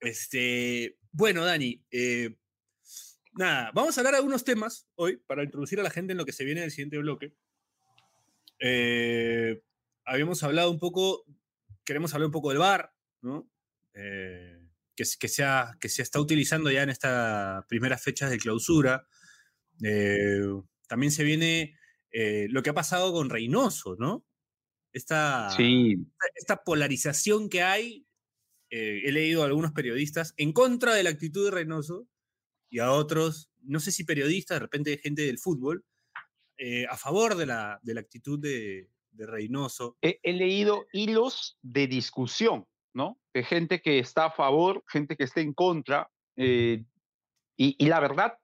Este, 0.01 0.99
bueno, 1.11 1.45
Dani, 1.45 1.83
eh, 1.91 2.37
nada, 3.33 3.73
vamos 3.75 3.97
a 3.97 4.01
hablar 4.01 4.13
de 4.13 4.19
algunos 4.19 4.45
temas 4.45 4.87
hoy 4.95 5.17
para 5.17 5.43
introducir 5.43 5.81
a 5.81 5.83
la 5.83 5.91
gente 5.91 6.13
en 6.13 6.19
lo 6.19 6.27
que 6.27 6.33
se 6.33 6.45
viene 6.45 6.61
en 6.61 6.67
el 6.67 6.71
siguiente 6.71 6.99
bloque. 6.99 7.35
Eh, 8.59 9.63
habíamos 10.05 10.43
hablado 10.43 10.71
un 10.71 10.79
poco, 10.79 11.25
queremos 11.85 12.13
hablar 12.13 12.27
un 12.27 12.33
poco 12.33 12.51
del 12.51 12.59
bar, 12.59 12.95
¿no? 13.23 13.51
Eh, 13.95 14.69
que, 14.95 15.05
que, 15.19 15.29
sea, 15.29 15.75
que 15.81 15.89
se 15.89 16.03
está 16.03 16.21
utilizando 16.21 16.71
ya 16.71 16.83
en 16.83 16.91
estas 16.91 17.65
primeras 17.65 18.03
fechas 18.03 18.31
de 18.31 18.39
clausura. 18.39 19.09
también 20.87 21.13
se 21.13 21.25
viene 21.25 21.79
lo 22.51 22.63
que 22.63 22.71
ha 22.71 22.75
pasado 22.75 23.11
con 23.13 23.31
Reynoso, 23.31 23.97
¿no? 23.99 24.27
Esta, 24.97 25.55
esta 26.35 26.65
polarización 26.65 27.51
que 27.51 27.63
hay. 27.63 28.07
Eh, 28.71 29.03
he 29.05 29.13
leído 29.13 29.43
a 29.43 29.47
algunos 29.47 29.73
periodistas 29.73 30.35
en 30.39 30.53
contra 30.53 30.95
de 30.95 31.05
la 31.05 31.11
actitud 31.11 31.45
de 31.45 31.51
Reynoso 31.53 32.09
y 32.69 32.81
a 32.81 32.91
otros, 32.91 33.51
no 33.63 33.79
sé 33.79 33.93
si 33.93 34.05
periodistas, 34.05 34.57
de 34.57 34.61
repente 34.61 34.99
gente 34.99 35.23
del 35.23 35.39
fútbol, 35.39 35.85
eh, 36.57 36.87
a 36.87 36.97
favor 36.97 37.37
de 37.37 37.47
la, 37.47 37.79
de 37.83 37.95
la 37.95 38.01
actitud 38.01 38.41
de, 38.41 38.89
de 39.11 39.27
Reynoso. 39.27 39.99
He, 40.01 40.19
leído 40.33 40.87
hilos 40.93 41.59
de 41.63 41.87
discusión, 41.87 42.67
¿no? 42.95 43.21
De 43.35 43.45
gente 43.45 43.83
que 43.83 43.99
está 43.99 44.27
a 44.27 44.33
favor, 44.33 44.83
gente 44.89 45.17
que 45.17 45.25
está 45.25 45.43
en 45.43 45.53
contra. 45.53 46.11
Eh, 46.37 46.85
y, 47.57 47.77
y, 47.79 47.87
la 47.87 48.01
verdad, 48.01 48.39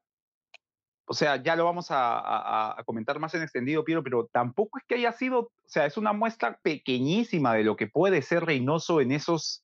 o 1.12 1.14
sea, 1.14 1.42
ya 1.42 1.56
lo 1.56 1.66
vamos 1.66 1.88
a, 1.90 2.74
comentar 2.86 3.18
más 3.18 3.34
en 3.34 3.42
extendido, 3.42 3.84
Piero, 3.84 4.02
pero 4.02 4.30
tampoco 4.32 4.78
es 4.78 4.84
que 4.88 4.94
haya 4.94 5.12
sido, 5.12 5.40
o 5.40 5.50
sea, 5.66 5.84
es 5.84 5.98
una 5.98 6.14
muestra 6.14 6.58
pequeñísima 6.62 7.52
de 7.52 7.64
lo 7.64 7.76
que 7.76 7.86
puede 7.86 8.22
ser 8.22 8.46
Reynoso 8.46 9.02
en 9.02 9.12
esos, 9.12 9.62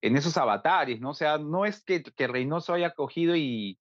en 0.00 0.16
esos 0.16 0.36
avatares, 0.36 1.00
¿no? 1.00 1.10
O 1.10 1.14
sea, 1.14 1.38
no 1.38 1.66
es 1.66 1.82
que, 1.82 2.04
que 2.04 2.28
Reynoso 2.28 2.72
haya 2.72 2.92
cogido 2.92 3.34
y 3.34 3.80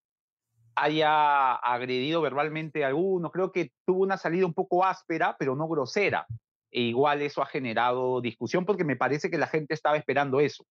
haya 0.74 1.54
agredido 1.54 2.24
verbalmente 2.24 2.84
a 2.84 2.88
alguno, 2.88 3.30
creo 3.30 3.52
que 3.52 3.72
tuvo 3.86 4.02
una 4.02 4.18
salida 4.18 4.48
un 4.48 4.56
poco 4.56 4.84
áspera, 4.84 5.36
pero 5.38 5.56
no 5.56 5.68
grosera. 5.68 6.26
E 6.72 6.82
igual 6.82 7.22
eso 7.22 7.44
ha 7.44 7.46
generado 7.46 8.20
discusión 8.20 8.66
porque 8.66 8.84
me 8.84 8.96
parece 8.96 9.30
que 9.30 9.38
la 9.38 9.46
gente 9.46 9.76
estaba 9.76 9.96
esperando 9.96 10.40
eso. 10.40 10.66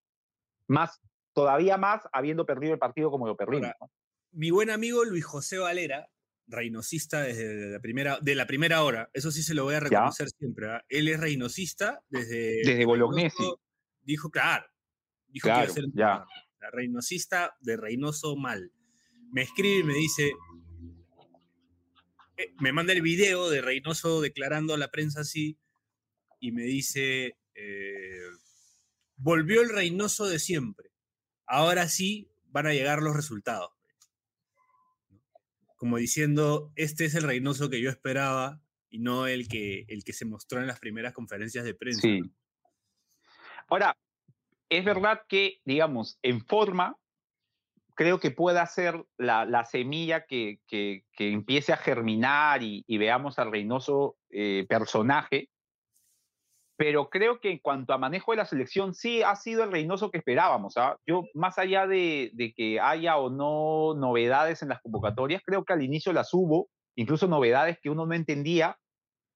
Más, 0.67 1.00
todavía 1.33 1.76
más, 1.76 2.09
habiendo 2.12 2.45
perdido 2.45 2.73
el 2.73 2.81
partido 2.81 3.12
como 3.12 3.29
lo 3.29 3.37
perdimos. 3.37 3.71
Mi 4.33 4.50
buen 4.50 4.71
amigo 4.71 5.05
Luis 5.05 5.25
José 5.25 5.59
Valera, 5.59 6.09
reinosista 6.47 7.23
desde 7.23 7.71
la 7.71 7.81
primera, 7.81 8.19
de 8.21 8.35
la 8.35 8.47
primera 8.47 8.83
hora. 8.83 9.11
Eso 9.13 9.31
sí 9.31 9.43
se 9.43 9.55
lo 9.55 9.65
voy 9.65 9.75
a 9.75 9.81
reconocer 9.81 10.29
siempre. 10.31 10.71
¿ah? 10.71 10.85
Él 10.89 11.09
es 11.09 11.21
reinosista 11.21 12.03
desde. 12.09 12.63
Desde 12.65 12.85
Bolognesi. 12.85 13.45
Dijo, 14.03 14.31
claro. 14.31 14.67
Dijo 15.29 15.49
que 15.49 15.55
iba 15.55 15.63
a 15.63 15.69
ser 15.69 15.85
ya. 15.95 16.25
La 16.61 16.71
reinosista 16.71 17.57
de 17.61 17.77
Reynoso 17.77 18.37
mal. 18.37 18.73
Me 19.33 19.43
escribe 19.43 19.81
y 19.81 19.85
me 19.85 19.95
dice. 19.95 20.33
Eh, 22.37 22.53
me 22.61 22.73
manda 22.73 22.93
el 22.93 23.03
video 23.03 23.49
de 23.49 23.63
Reynoso 23.63 24.21
declarando 24.21 24.75
a 24.75 24.79
la 24.79 24.91
prensa 24.91 25.21
así. 25.21 25.59
Y 26.41 26.53
me 26.53 26.63
dice. 26.63 27.37
Eh, 27.55 28.21
volvió 29.17 29.63
el 29.63 29.71
Reynoso 29.71 30.27
de 30.27 30.39
siempre. 30.39 30.91
Ahora 31.47 31.89
sí 31.89 32.31
van 32.47 32.67
a 32.67 32.73
llegar 32.73 33.03
los 33.03 33.15
resultados 33.15 33.71
como 35.85 35.99
diciendo, 35.99 36.73
este 36.76 37.05
es 37.05 37.14
el 37.14 37.25
Reynoso 37.25 37.69
que 37.69 37.83
yo 37.83 37.91
esperaba 37.91 38.59
y 38.88 39.00
no 39.00 39.26
el 39.26 39.49
que, 39.49 39.85
el 39.88 40.03
que 40.03 40.14
se 40.14 40.25
mostró 40.25 40.59
en 40.59 40.67
las 40.67 40.81
primeras 40.81 41.12
conferencias 41.12 41.62
de 41.62 41.75
prensa. 41.75 42.00
Sí. 42.00 42.23
Ahora, 43.69 43.95
es 44.71 44.83
verdad 44.83 45.21
que, 45.29 45.61
digamos, 45.67 46.19
en 46.23 46.41
forma, 46.41 46.97
creo 47.95 48.19
que 48.19 48.31
pueda 48.31 48.64
ser 48.64 49.05
la, 49.19 49.45
la 49.45 49.67
semilla 49.67 50.25
que, 50.25 50.61
que, 50.67 51.05
que, 51.12 51.31
empiece 51.31 51.75
a 51.75 51.76
germinar 51.76 52.62
y, 52.62 52.83
y 52.87 52.97
veamos 52.97 53.38
al 53.38 53.53
Reynoso 53.53 54.17
eh, 54.31 54.64
personaje, 54.67 55.50
pero 56.76 57.09
creo 57.09 57.40
que 57.40 57.52
en 57.52 57.59
cuanto 57.59 57.93
a 57.93 57.99
manejo 57.99 58.33
de 58.33 58.38
la 58.38 58.47
selección, 58.47 58.95
sí 58.95 59.23
ha 59.23 59.37
sido 59.37 59.62
el 59.62 59.71
Reynoso 59.71 60.11
que 60.11 60.19
esperábamos. 60.19 60.76
¿ah? 60.76 60.97
Yo, 61.07 61.25
más 61.35 61.59
allá 61.59 61.87
de, 61.87 62.33
que 62.57 62.81
haya 62.81 63.16
o 63.16 63.31
no 63.31 63.95
novedades 63.99 64.62
en 64.62 64.71
las 64.71 64.81
convocatorias, 64.83 65.43
creo 65.45 65.64
que 65.64 65.73
al 65.73 65.83
inicio 65.83 66.12
las 66.12 66.35
hubo, 66.35 66.69
incluso 66.97 67.28
novedades 67.28 67.78
que 67.81 67.90
uno 67.90 68.07
no 68.07 68.14
entendía 68.14 68.76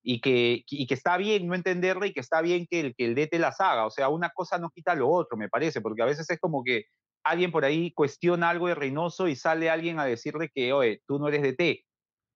y 0.02 0.20
que, 0.20 0.64
y 0.68 0.86
que 0.86 0.94
está 0.94 1.16
bien 1.16 1.46
no 1.46 1.54
entenderla 1.54 2.06
y 2.06 2.12
que 2.12 2.20
está 2.20 2.40
bien 2.40 2.66
que 2.68 2.80
el, 2.80 2.94
que 2.96 3.04
el 3.04 3.14
DT 3.14 3.38
las 3.38 3.60
haga. 3.60 3.86
O 3.86 3.90
sea, 3.90 4.08
una 4.08 4.30
cosa 4.30 4.58
no 4.58 4.70
quita 4.70 4.94
lo 4.94 5.08
otro, 5.08 5.36
me 5.36 5.48
parece, 5.48 5.80
porque 5.80 6.02
a 6.02 6.06
veces 6.06 6.28
es 6.30 6.40
como 6.40 6.64
que 6.64 6.84
alguien 7.22 7.52
por 7.52 7.64
ahí 7.64 7.92
cuestiona 7.92 8.50
algo 8.50 8.66
de 8.66 8.74
Reynoso 8.74 9.28
y 9.28 9.36
sale 9.36 9.70
alguien 9.70 10.00
a 10.00 10.04
decirle 10.04 10.50
que, 10.52 10.72
oye, 10.72 11.02
tú 11.06 11.18
no 11.20 11.28
eres 11.28 11.42
DT. 11.42 11.84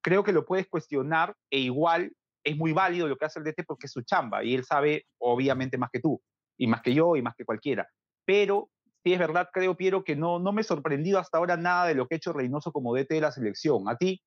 Creo 0.00 0.22
que 0.22 0.32
lo 0.32 0.44
puedes 0.44 0.68
cuestionar 0.68 1.34
e 1.50 1.58
igual 1.58 2.12
es 2.44 2.56
muy 2.56 2.72
válido 2.72 3.08
lo 3.08 3.16
que 3.16 3.24
hace 3.24 3.38
el 3.38 3.44
DT 3.44 3.64
porque 3.66 3.86
es 3.86 3.92
su 3.92 4.02
chamba 4.02 4.44
y 4.44 4.54
él 4.54 4.64
sabe 4.64 5.06
obviamente 5.18 5.78
más 5.78 5.90
que 5.92 6.00
tú 6.00 6.20
y 6.56 6.66
más 6.66 6.82
que 6.82 6.94
yo 6.94 7.16
y 7.16 7.22
más 7.22 7.34
que 7.36 7.44
cualquiera. 7.44 7.88
Pero 8.24 8.70
sí 9.04 9.12
es 9.12 9.18
verdad, 9.18 9.48
creo, 9.52 9.76
Piero, 9.76 10.04
que 10.04 10.16
no, 10.16 10.38
no 10.38 10.52
me 10.52 10.62
he 10.62 10.64
sorprendido 10.64 11.18
hasta 11.18 11.38
ahora 11.38 11.56
nada 11.56 11.86
de 11.86 11.94
lo 11.94 12.06
que 12.06 12.14
ha 12.14 12.16
hecho 12.16 12.32
Reynoso 12.32 12.72
como 12.72 12.94
DT 12.94 13.14
de 13.14 13.20
la 13.20 13.32
selección. 13.32 13.88
¿A 13.88 13.96
ti? 13.96 14.22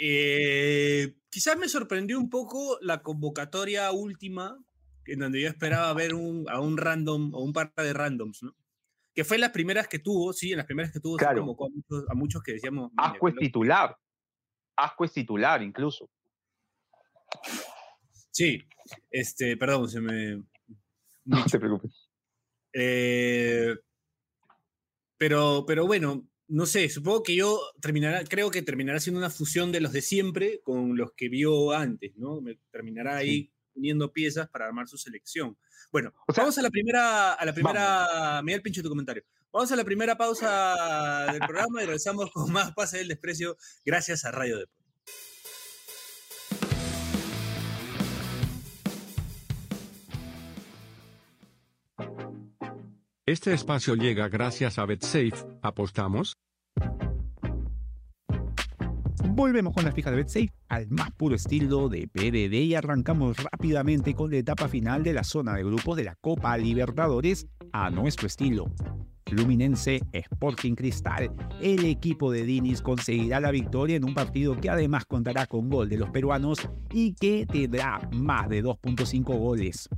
Eh, 0.00 1.16
quizás 1.30 1.58
me 1.58 1.68
sorprendió 1.68 2.18
un 2.18 2.30
poco 2.30 2.78
la 2.80 3.02
convocatoria 3.02 3.90
última, 3.92 4.58
en 5.06 5.18
donde 5.18 5.40
yo 5.40 5.48
esperaba 5.48 5.92
ver 5.94 6.12
a 6.12 6.60
un 6.60 6.76
random 6.76 7.34
o 7.34 7.42
un 7.42 7.52
par 7.52 7.72
de 7.74 7.92
randoms, 7.92 8.42
¿no? 8.42 8.54
Que 9.14 9.24
fue 9.24 9.38
las 9.38 9.50
primeras 9.50 9.88
que 9.88 9.98
tuvo, 9.98 10.32
sí, 10.32 10.52
en 10.52 10.58
las 10.58 10.66
primeras 10.66 10.92
que 10.92 11.00
tuvo 11.00 11.16
claro. 11.16 11.40
convocó 11.40 11.66
a 11.66 11.70
muchos, 11.70 12.10
a 12.10 12.14
muchos 12.14 12.42
que 12.42 12.52
decíamos. 12.52 12.92
Asco 12.96 13.28
es 13.28 13.34
titular. 13.34 13.96
Asco 14.76 15.04
es 15.04 15.12
titular, 15.12 15.60
incluso. 15.62 16.08
Sí, 18.30 18.62
este, 19.10 19.56
perdón, 19.56 19.88
se 19.88 20.00
me. 20.00 20.42
No 21.24 21.44
te 21.44 21.58
preocupes. 21.58 22.08
Eh, 22.72 23.74
pero, 25.16 25.64
pero 25.66 25.86
bueno, 25.86 26.28
no 26.48 26.64
sé, 26.64 26.88
supongo 26.88 27.22
que 27.22 27.36
yo 27.36 27.60
terminará, 27.80 28.24
creo 28.24 28.50
que 28.50 28.62
terminará 28.62 29.00
siendo 29.00 29.18
una 29.18 29.30
fusión 29.30 29.72
de 29.72 29.80
los 29.80 29.92
de 29.92 30.00
siempre 30.00 30.60
con 30.62 30.96
los 30.96 31.12
que 31.12 31.28
vio 31.28 31.72
antes, 31.72 32.16
¿no? 32.16 32.40
Me 32.40 32.58
terminará 32.70 33.16
ahí 33.16 33.52
uniendo 33.74 34.12
piezas 34.12 34.48
para 34.48 34.66
armar 34.66 34.88
su 34.88 34.96
selección. 34.96 35.56
Bueno, 35.92 36.12
vamos 36.36 36.56
a 36.58 36.62
la 36.62 36.70
primera, 36.70 37.34
a 37.34 37.44
la 37.44 37.52
primera, 37.52 38.40
me 38.42 38.52
da 38.52 38.56
el 38.56 38.62
pinche 38.62 38.82
tu 38.82 38.88
comentario. 38.88 39.24
Vamos 39.52 39.72
a 39.72 39.76
la 39.76 39.84
primera 39.84 40.16
pausa 40.16 41.26
del 41.32 41.40
programa 41.40 41.82
y 41.82 41.86
regresamos 41.86 42.30
con 42.30 42.52
más 42.52 42.72
Pase 42.74 42.98
del 42.98 43.08
Desprecio 43.08 43.56
gracias 43.84 44.24
a 44.24 44.30
Radio 44.30 44.58
Deportes. 44.58 44.77
Este 53.28 53.52
espacio 53.52 53.94
llega 53.94 54.30
gracias 54.30 54.78
a 54.78 54.86
BetSafe. 54.86 55.34
¿Apostamos? 55.60 56.38
Volvemos 59.22 59.74
con 59.74 59.84
la 59.84 59.92
fija 59.92 60.10
de 60.10 60.16
BetSafe 60.16 60.54
al 60.70 60.88
más 60.88 61.10
puro 61.10 61.34
estilo 61.34 61.90
de 61.90 62.08
PDD 62.08 62.54
y 62.54 62.74
arrancamos 62.74 63.36
rápidamente 63.36 64.14
con 64.14 64.30
la 64.30 64.38
etapa 64.38 64.66
final 64.66 65.02
de 65.02 65.12
la 65.12 65.24
zona 65.24 65.52
de 65.52 65.62
grupos 65.62 65.98
de 65.98 66.04
la 66.04 66.14
Copa 66.14 66.56
Libertadores 66.56 67.46
a 67.70 67.90
nuestro 67.90 68.26
estilo. 68.26 68.72
Fluminense 69.26 70.00
Sporting 70.10 70.74
Cristal, 70.74 71.30
el 71.60 71.84
equipo 71.84 72.32
de 72.32 72.44
Dinis 72.44 72.80
conseguirá 72.80 73.40
la 73.40 73.50
victoria 73.50 73.96
en 73.96 74.04
un 74.04 74.14
partido 74.14 74.58
que 74.58 74.70
además 74.70 75.04
contará 75.04 75.44
con 75.44 75.68
gol 75.68 75.90
de 75.90 75.98
los 75.98 76.08
peruanos 76.08 76.66
y 76.94 77.12
que 77.12 77.44
tendrá 77.44 78.00
más 78.10 78.48
de 78.48 78.64
2.5 78.64 79.38
goles. 79.38 79.90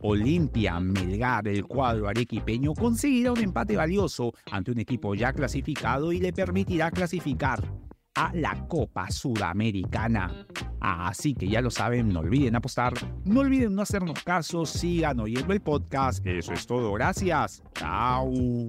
Olimpia 0.00 0.78
Melgar, 0.80 1.48
el 1.48 1.64
cuadro 1.64 2.08
arequipeño, 2.08 2.74
conseguirá 2.74 3.32
un 3.32 3.40
empate 3.40 3.76
valioso 3.76 4.32
ante 4.50 4.70
un 4.70 4.78
equipo 4.78 5.14
ya 5.14 5.32
clasificado 5.32 6.12
y 6.12 6.20
le 6.20 6.32
permitirá 6.32 6.90
clasificar 6.90 7.62
a 8.14 8.32
la 8.34 8.66
Copa 8.66 9.10
Sudamericana. 9.10 10.46
Así 10.80 11.34
que 11.34 11.48
ya 11.48 11.60
lo 11.60 11.70
saben, 11.70 12.08
no 12.08 12.20
olviden 12.20 12.56
apostar, 12.56 12.94
no 13.24 13.40
olviden 13.40 13.74
no 13.74 13.82
hacernos 13.82 14.22
caso, 14.22 14.64
sigan 14.66 15.20
oyendo 15.20 15.52
el 15.52 15.60
podcast. 15.60 16.24
Eso 16.26 16.52
es 16.52 16.66
todo, 16.66 16.92
gracias. 16.92 17.62
Chao. 17.74 18.66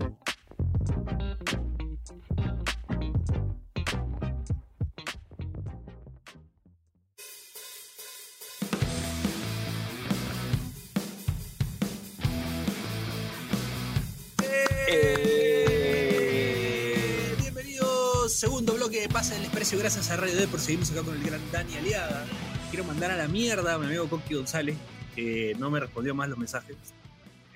Segundo 18.37 18.75
bloque 18.75 19.01
de 19.01 19.09
Pasa 19.09 19.33
del 19.33 19.43
Desprecio 19.43 19.79
gracias 19.79 20.11
a 20.11 20.17
Radio 20.17 20.35
D 20.35 20.47
por 20.47 20.59
seguimos 20.59 20.91
acá 20.91 21.01
con 21.01 21.15
el 21.15 21.23
gran 21.23 21.41
Dani 21.51 21.75
Aliaga. 21.75 22.23
Quiero 22.69 22.85
mandar 22.85 23.09
a 23.09 23.17
la 23.17 23.27
mierda 23.27 23.73
a 23.73 23.79
mi 23.79 23.87
amigo 23.87 24.07
Coqui 24.07 24.35
González, 24.35 24.77
que 25.15 25.55
no 25.57 25.71
me 25.71 25.79
respondió 25.79 26.13
más 26.13 26.29
los 26.29 26.37
mensajes. 26.37 26.77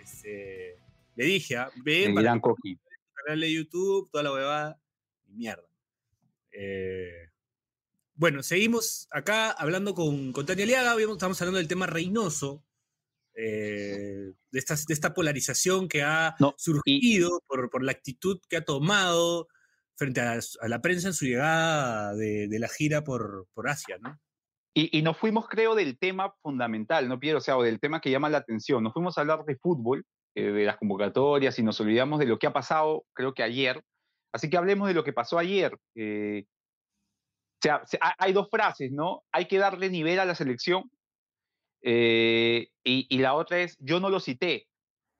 Este, 0.02 0.80
le 1.16 1.26
dije, 1.26 1.58
¿ah? 1.58 1.70
ven 1.84 2.16
para 2.16 2.34
el 2.34 2.42
canal 2.42 3.40
de 3.40 3.54
YouTube, 3.54 4.10
toda 4.12 4.24
la 4.24 4.34
huevada, 4.34 4.82
y 5.28 5.34
mierda. 5.34 5.70
Eh, 6.52 7.30
bueno, 8.16 8.42
seguimos 8.42 9.08
acá 9.12 9.52
hablando 9.52 9.94
con, 9.94 10.34
con 10.34 10.48
Tania 10.48 10.64
Aliaga, 10.64 10.96
estamos 11.00 11.40
hablando 11.42 11.60
del 11.60 11.68
tema 11.68 11.86
Reynoso, 11.86 12.64
eh, 13.36 14.34
de, 14.52 14.60
esta, 14.60 14.76
de 14.76 14.94
esta 14.94 15.14
polarización 15.14 15.88
que 15.88 16.04
ha 16.04 16.36
surgido 16.58 17.42
por, 17.48 17.70
por, 17.70 17.84
la 17.84 17.92
actitud 17.92 18.40
que 18.50 18.58
ha 18.58 18.66
tomado 18.66 19.48
frente 19.96 20.20
a, 20.20 20.40
la 20.68 20.82
prensa 20.82 21.10
en 21.10 21.14
su 21.14 21.26
llegada 21.26 22.14
de, 22.16 22.48
la 22.60 22.68
gira 22.68 23.04
por, 23.04 23.48
por 23.54 23.70
Asia, 23.70 23.98
¿no? 24.00 24.20
Y, 24.74 24.98
y, 24.98 25.02
nos 25.02 25.18
fuimos, 25.18 25.48
creo, 25.50 25.76
del 25.76 26.00
tema 26.00 26.34
fundamental, 26.42 27.08
¿no, 27.10 27.20
Piero? 27.20 27.40
O 27.40 27.42
sea, 27.42 27.58
o 27.58 27.64
del 27.64 27.80
tema 27.80 28.00
que 28.00 28.10
llama 28.10 28.30
la 28.30 28.38
atención. 28.38 28.84
Nos 28.84 28.94
fuimos 28.94 29.18
a 29.18 29.22
hablar 29.22 29.44
de 29.44 29.58
fútbol, 29.58 30.06
eh, 30.34 30.52
de 30.52 30.64
las 30.64 30.78
convocatorias, 30.78 31.60
y 31.60 31.64
nos 31.64 31.80
olvidamos 31.82 32.20
de 32.20 32.26
lo 32.26 32.40
que 32.40 32.48
ha 32.48 32.54
pasado, 32.54 33.06
creo 33.14 33.34
que 33.34 33.44
ayer. 33.44 33.84
Así 34.34 34.50
que 34.50 34.58
hablemos 34.58 34.88
de 34.88 34.94
lo 34.94 35.04
que 35.04 35.12
pasó 35.12 35.38
ayer. 35.38 35.78
Eh, 35.96 36.46
o 37.60 37.62
sea, 37.62 37.84
hay 38.18 38.34
dos 38.34 38.50
frases, 38.50 38.92
¿no? 38.92 39.24
Hay 39.32 39.48
que 39.48 39.58
darle 39.58 39.90
nivel 39.90 40.20
a 40.20 40.26
la 40.26 40.36
selección. 40.36 40.90
Eh, 41.84 42.70
y, 42.84 43.08
y, 43.10 43.20
la 43.20 43.34
otra 43.34 43.60
es, 43.60 43.78
yo 43.80 44.00
no 44.00 44.10
lo 44.10 44.20
cité, 44.20 44.68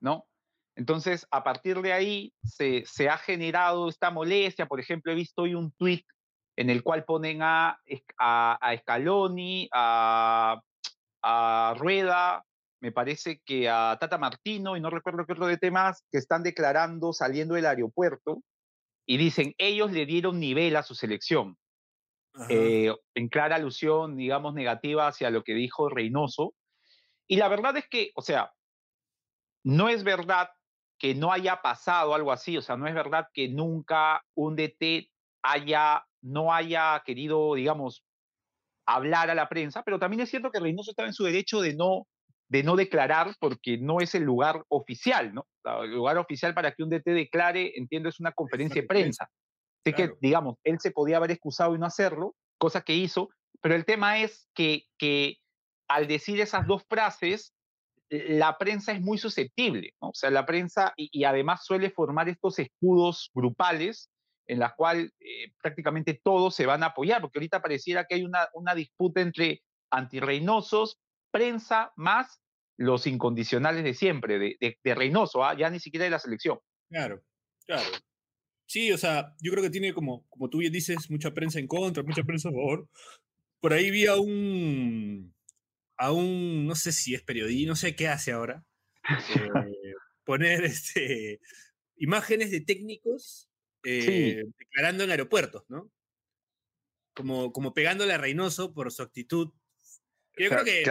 ¿no? 0.00 0.26
Entonces, 0.74 1.26
a 1.30 1.44
partir 1.44 1.80
de 1.82 1.92
ahí 1.92 2.32
se, 2.44 2.84
ha 3.08 3.18
generado 3.18 3.88
esta 3.88 4.10
molestia. 4.10 4.66
Por 4.66 4.80
ejemplo, 4.80 5.12
he 5.12 5.14
visto 5.14 5.42
hoy 5.42 5.54
un 5.54 5.72
tuit 5.72 6.06
en 6.56 6.70
el 6.70 6.82
cual 6.82 7.04
ponen 7.04 7.40
a, 7.42 7.78
a, 8.18 8.76
Scaloni, 8.78 9.68
a, 9.72 10.60
Rueda, 11.76 12.44
me 12.80 12.90
parece 12.90 13.40
que 13.44 13.68
a 13.68 13.96
Tata 14.00 14.18
Martino 14.18 14.76
y 14.76 14.80
no 14.80 14.90
recuerdo 14.90 15.24
qué 15.24 15.32
otro 15.32 15.46
de 15.46 15.56
temas, 15.56 16.04
que 16.10 16.18
están 16.18 16.42
declarando 16.42 17.12
saliendo 17.12 17.54
del 17.54 17.66
aeropuerto 17.66 18.42
y 19.06 19.18
dicen, 19.18 19.54
ellos 19.58 19.92
le 19.92 20.04
dieron 20.04 20.40
nivel 20.40 20.76
a 20.76 20.82
su 20.82 20.94
selección. 20.94 21.56
Eh, 22.48 22.94
en 23.14 23.28
clara 23.28 23.56
alusión, 23.56 24.16
digamos, 24.16 24.54
negativa 24.54 25.06
hacia 25.06 25.30
lo 25.30 25.42
que 25.44 25.54
dijo 25.54 25.88
Reynoso. 25.88 26.54
Y 27.28 27.36
la 27.36 27.48
verdad 27.48 27.76
es 27.76 27.88
que, 27.88 28.10
o 28.14 28.22
sea, 28.22 28.52
no 29.64 29.88
es 29.88 30.02
verdad 30.02 30.48
que 30.98 31.14
no 31.14 31.32
haya 31.32 31.60
pasado 31.62 32.14
algo 32.14 32.32
así, 32.32 32.56
o 32.56 32.62
sea, 32.62 32.76
no 32.76 32.86
es 32.86 32.94
verdad 32.94 33.26
que 33.34 33.48
nunca 33.48 34.22
un 34.34 34.56
DT 34.56 35.10
haya, 35.42 36.04
no 36.20 36.54
haya 36.54 37.02
querido, 37.04 37.54
digamos, 37.54 38.04
hablar 38.86 39.30
a 39.30 39.34
la 39.34 39.48
prensa, 39.48 39.82
pero 39.82 39.98
también 39.98 40.20
es 40.20 40.30
cierto 40.30 40.50
que 40.50 40.60
Reynoso 40.60 40.90
estaba 40.92 41.08
en 41.08 41.14
su 41.14 41.24
derecho 41.24 41.60
de 41.60 41.74
no, 41.74 42.06
de 42.48 42.62
no 42.62 42.76
declarar 42.76 43.34
porque 43.40 43.78
no 43.78 44.00
es 44.00 44.14
el 44.14 44.22
lugar 44.22 44.64
oficial, 44.68 45.34
¿no? 45.34 45.46
El 45.82 45.92
lugar 45.92 46.18
oficial 46.18 46.54
para 46.54 46.72
que 46.72 46.82
un 46.82 46.90
DT 46.90 47.10
declare, 47.10 47.72
entiendo, 47.76 48.08
es 48.08 48.20
una 48.20 48.32
conferencia 48.32 48.82
de 48.82 48.88
prensa. 48.88 49.28
Así 49.84 49.94
que, 49.94 50.12
digamos, 50.20 50.58
él 50.64 50.78
se 50.80 50.92
podía 50.92 51.16
haber 51.16 51.32
excusado 51.32 51.74
y 51.74 51.78
no 51.78 51.86
hacerlo, 51.86 52.36
cosa 52.58 52.82
que 52.82 52.94
hizo, 52.94 53.30
pero 53.60 53.74
el 53.74 53.84
tema 53.84 54.18
es 54.18 54.48
que, 54.54 54.84
que 54.98 55.38
al 55.88 56.06
decir 56.06 56.40
esas 56.40 56.66
dos 56.66 56.84
frases, 56.88 57.52
la 58.08 58.58
prensa 58.58 58.92
es 58.92 59.00
muy 59.00 59.18
susceptible, 59.18 59.94
¿no? 60.00 60.10
O 60.10 60.14
sea, 60.14 60.30
la 60.30 60.44
prensa 60.44 60.92
y, 60.96 61.24
además 61.24 61.64
suele 61.64 61.90
formar 61.90 62.28
estos 62.28 62.58
escudos 62.58 63.30
grupales 63.34 64.10
en 64.46 64.58
las 64.58 64.74
cuales 64.74 65.12
eh, 65.20 65.52
prácticamente 65.62 66.20
todos 66.22 66.54
se 66.54 66.66
van 66.66 66.82
a 66.82 66.86
apoyar, 66.86 67.22
porque 67.22 67.38
ahorita 67.38 67.62
pareciera 67.62 68.04
que 68.04 68.16
hay 68.16 68.24
una, 68.24 68.48
una 68.52 68.74
disputa 68.74 69.20
entre 69.20 69.62
antirreinosos, 69.90 70.98
prensa 71.30 71.92
más 71.96 72.42
los 72.76 73.06
incondicionales 73.06 73.84
de 73.84 73.94
siempre, 73.94 74.38
de, 74.38 74.56
de, 74.82 74.94
Reynoso, 74.94 75.44
¿ah? 75.44 75.56
ya 75.56 75.70
ni 75.70 75.80
siquiera 75.80 76.04
de 76.04 76.10
la 76.10 76.18
selección. 76.18 76.58
Claro, 76.90 77.22
claro. 77.64 77.88
Sí, 78.72 78.90
o 78.90 78.96
sea, 78.96 79.36
yo 79.38 79.52
creo 79.52 79.62
que 79.62 79.68
tiene 79.68 79.92
como, 79.92 80.26
como 80.30 80.48
tú 80.48 80.56
bien 80.56 80.72
dices, 80.72 81.10
mucha 81.10 81.34
prensa 81.34 81.58
en 81.58 81.66
contra, 81.66 82.02
mucha 82.02 82.22
prensa 82.22 82.48
a 82.48 82.52
favor. 82.52 82.88
Por 83.60 83.74
ahí 83.74 83.90
vi 83.90 84.06
a 84.06 84.16
un, 84.16 85.34
a 85.98 86.10
un, 86.10 86.66
no 86.66 86.74
sé 86.74 86.90
si 86.90 87.14
es 87.14 87.22
periodista, 87.22 87.68
no 87.68 87.76
sé 87.76 87.94
qué 87.94 88.08
hace 88.08 88.32
ahora, 88.32 88.64
eh, 89.68 89.94
poner 90.24 90.64
este, 90.64 91.38
imágenes 91.96 92.50
de 92.50 92.62
técnicos 92.62 93.50
eh, 93.84 94.42
declarando 94.58 95.04
en 95.04 95.10
aeropuertos, 95.10 95.64
¿no? 95.68 95.90
Como, 97.12 97.52
como 97.52 97.74
pegándole 97.74 98.14
a 98.14 98.18
Reynoso 98.18 98.72
por 98.72 98.90
su 98.90 99.02
actitud. 99.02 99.52
Yo 100.38 100.48
creo 100.48 100.64
que 100.64 100.90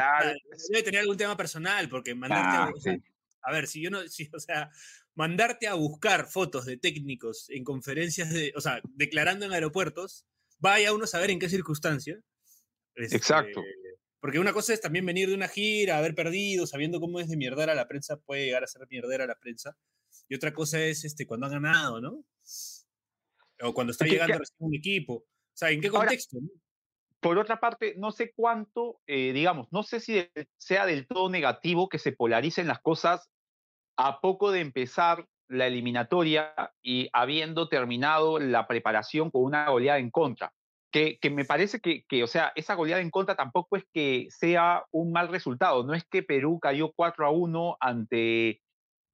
debe 0.70 0.84
tener 0.84 1.02
algún 1.02 1.17
tema 1.17 1.36
personal, 1.36 1.89
porque 1.89 2.13
mandarte 2.13 2.91
a, 2.91 3.50
a, 3.50 3.52
ver, 3.52 3.65
si 3.65 3.82
yo 3.82 3.89
no, 3.89 4.02
si, 4.08 4.30
o 4.32 4.39
sea, 4.39 4.70
mandarte 5.15 5.67
a 5.67 5.74
buscar 5.74 6.28
fotos 6.28 6.65
de 6.65 6.78
técnicos 6.78 7.50
en 7.50 7.63
conferencias 7.63 8.30
de, 8.32 8.54
o 8.56 8.62
sea, 8.62 8.82
declarando 8.95 9.45
en 9.45 9.52
aeropuertos, 9.52 10.26
vaya 10.60 10.93
uno 10.93 11.06
a 11.06 11.08
saber 11.08 11.32
en 11.32 11.39
qué 11.39 11.50
circunstancia. 11.50 12.19
Exacto. 12.95 13.60
Este, 13.62 14.00
porque 14.19 14.39
una 14.39 14.54
cosa 14.54 14.74
es 14.74 14.82
también 14.82 15.06
venir 15.06 15.30
de 15.30 15.36
una 15.36 15.47
gira, 15.47 15.97
haber 15.97 16.13
perdido, 16.13 16.67
sabiendo 16.67 17.00
cómo 17.00 17.19
es 17.19 17.28
de 17.28 17.38
mierder 17.38 17.69
a 17.69 17.76
la 17.76 17.88
prensa, 17.88 18.17
puede 18.17 18.45
llegar 18.45 18.63
a 18.63 18.67
ser 18.67 18.88
mierder 18.89 19.21
a 19.21 19.28
la 19.28 19.36
prensa. 19.36 19.76
Y 20.30 20.36
otra 20.36 20.54
cosa 20.54 20.80
es 20.80 21.04
este, 21.04 21.26
cuando 21.26 21.47
ha 21.47 21.50
ganado, 21.50 22.00
¿no? 22.00 22.24
O 23.62 23.74
cuando 23.74 23.91
está 23.91 24.06
llegando 24.06 24.36
a 24.36 24.41
un 24.60 24.76
equipo. 24.76 25.13
O 25.15 25.26
sea, 25.54 25.71
¿en 25.71 25.82
qué 25.82 25.89
contexto? 25.89 26.38
por 27.21 27.38
otra 27.38 27.60
parte, 27.60 27.93
no 27.97 28.12
sé 28.12 28.34
cuánto, 28.36 29.00
eh, 29.06 29.32
digamos, 29.32 29.67
no 29.71 29.84
sé 29.84 30.00
si 30.00 30.28
sea 30.58 30.88
del 30.88 31.08
todo 31.08 31.30
negativo 31.30 31.88
que 31.88 32.00
se 32.00 32.12
polaricen 32.12 32.67
las 32.67 32.82
cosas 32.82 33.30
a 33.97 34.19
poco 34.21 34.51
de 34.51 34.62
empezar 34.62 35.25
la 35.47 35.67
eliminatoria 35.67 36.54
y 36.82 37.10
habiendo 37.13 37.67
terminado 37.67 38.39
la 38.39 38.67
preparación 38.67 39.30
con 39.32 39.43
una 39.43 39.69
goleada 39.69 39.99
en 39.99 40.10
contra. 40.10 40.54
Que, 40.91 41.19
que 41.19 41.30
me 41.30 41.45
parece 41.45 41.80
que, 41.80 42.04
que, 42.10 42.23
o 42.23 42.27
sea, 42.27 42.51
esa 42.56 42.75
goleada 42.75 43.01
en 43.01 43.12
contra 43.12 43.36
tampoco 43.36 43.77
es 43.77 43.86
que 43.93 44.27
sea 44.30 44.84
un 44.91 45.12
mal 45.12 45.30
resultado. 45.30 45.84
No 45.84 45.93
es 45.93 46.04
que 46.06 46.21
Perú 46.21 46.60
cayó 46.60 46.91
4 46.93 47.25
a 47.25 47.30
1 47.32 47.77
ante, 47.80 48.62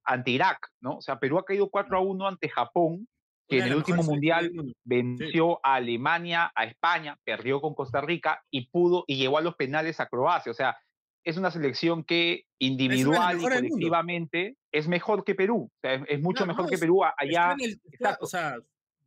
ante 0.03 0.31
Irak, 0.31 0.69
¿no? 0.81 0.97
O 0.97 1.01
sea, 1.01 1.19
Perú 1.19 1.37
ha 1.37 1.45
caído 1.45 1.69
4 1.69 1.97
a 1.97 2.01
1 2.01 2.27
ante 2.27 2.49
Japón 2.49 3.07
que 3.47 3.59
en 3.59 3.65
el 3.65 3.75
último 3.75 4.03
mundial 4.03 4.51
venció 4.83 5.59
a 5.63 5.75
Alemania, 5.75 6.51
a 6.53 6.65
España, 6.65 7.17
perdió 7.23 7.61
con 7.61 7.75
Costa 7.75 8.01
Rica 8.01 8.43
y 8.51 8.67
pudo 8.67 9.05
y 9.07 9.15
llegó 9.15 9.37
a 9.37 9.41
los 9.41 9.55
penales 9.55 9.99
a 9.99 10.07
Croacia. 10.07 10.51
O 10.51 10.55
sea, 10.55 10.77
es 11.27 11.37
una 11.37 11.51
selección 11.51 12.03
que 12.05 12.45
individual 12.57 13.37
y 13.37 13.43
colectivamente 13.43 14.55
es 14.71 14.87
mejor 14.87 15.25
que 15.25 15.35
Perú. 15.35 15.69
O 15.69 15.79
sea, 15.81 15.95
es, 16.07 16.21
mucho 16.21 16.45
mejor 16.45 16.69
que 16.69 16.77
Perú 16.77 17.01
allá. 17.03 17.55
o 18.21 18.27
sea, 18.27 18.57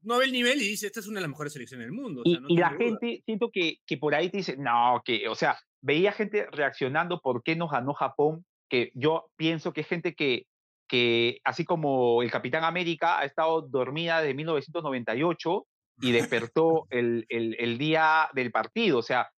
no 0.02 0.18
ve 0.18 0.26
el 0.26 0.32
nivel 0.32 0.60
y 0.60 0.68
dice, 0.68 0.86
esta 0.86 1.00
es 1.00 1.06
una 1.06 1.20
de 1.20 1.22
las 1.22 1.30
mejores 1.30 1.54
selecciones 1.54 1.86
del 1.86 1.94
mundo. 1.94 2.22
y, 2.24 2.56
la 2.56 2.70
gente, 2.70 3.22
siento 3.24 3.50
que, 3.50 3.78
que 3.86 3.96
por 3.96 4.14
ahí 4.14 4.28
te 4.28 4.36
dice, 4.38 4.56
no, 4.58 5.00
que, 5.04 5.28
o 5.28 5.34
sea, 5.34 5.58
veía 5.80 6.12
gente 6.12 6.46
reaccionando 6.52 7.20
por 7.20 7.42
qué 7.42 7.56
nos 7.56 7.70
ganó 7.70 7.94
Japón, 7.94 8.44
que 8.68 8.90
yo 8.94 9.30
pienso 9.36 9.72
que 9.72 9.80
es 9.80 9.88
gente 9.88 10.14
que 10.14 10.44
que 10.90 11.40
así 11.44 11.64
como 11.64 12.20
el 12.20 12.32
Capitán 12.32 12.64
América 12.64 13.20
ha 13.20 13.24
estado 13.24 13.62
dormida 13.62 14.20
desde 14.20 14.34
1998 14.34 15.66
y 16.02 16.12
despertó 16.50 16.86
el, 16.90 17.26
el, 17.28 17.78
día 17.78 18.28
del 18.34 18.50
partido, 18.50 18.98
o 18.98 19.02
sea, 19.02 19.30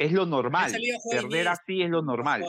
es 0.00 0.12
lo 0.12 0.24
normal. 0.24 0.72
Perder 1.10 1.48
así 1.48 1.82
es 1.82 1.90
lo 1.90 2.02
normal. 2.02 2.42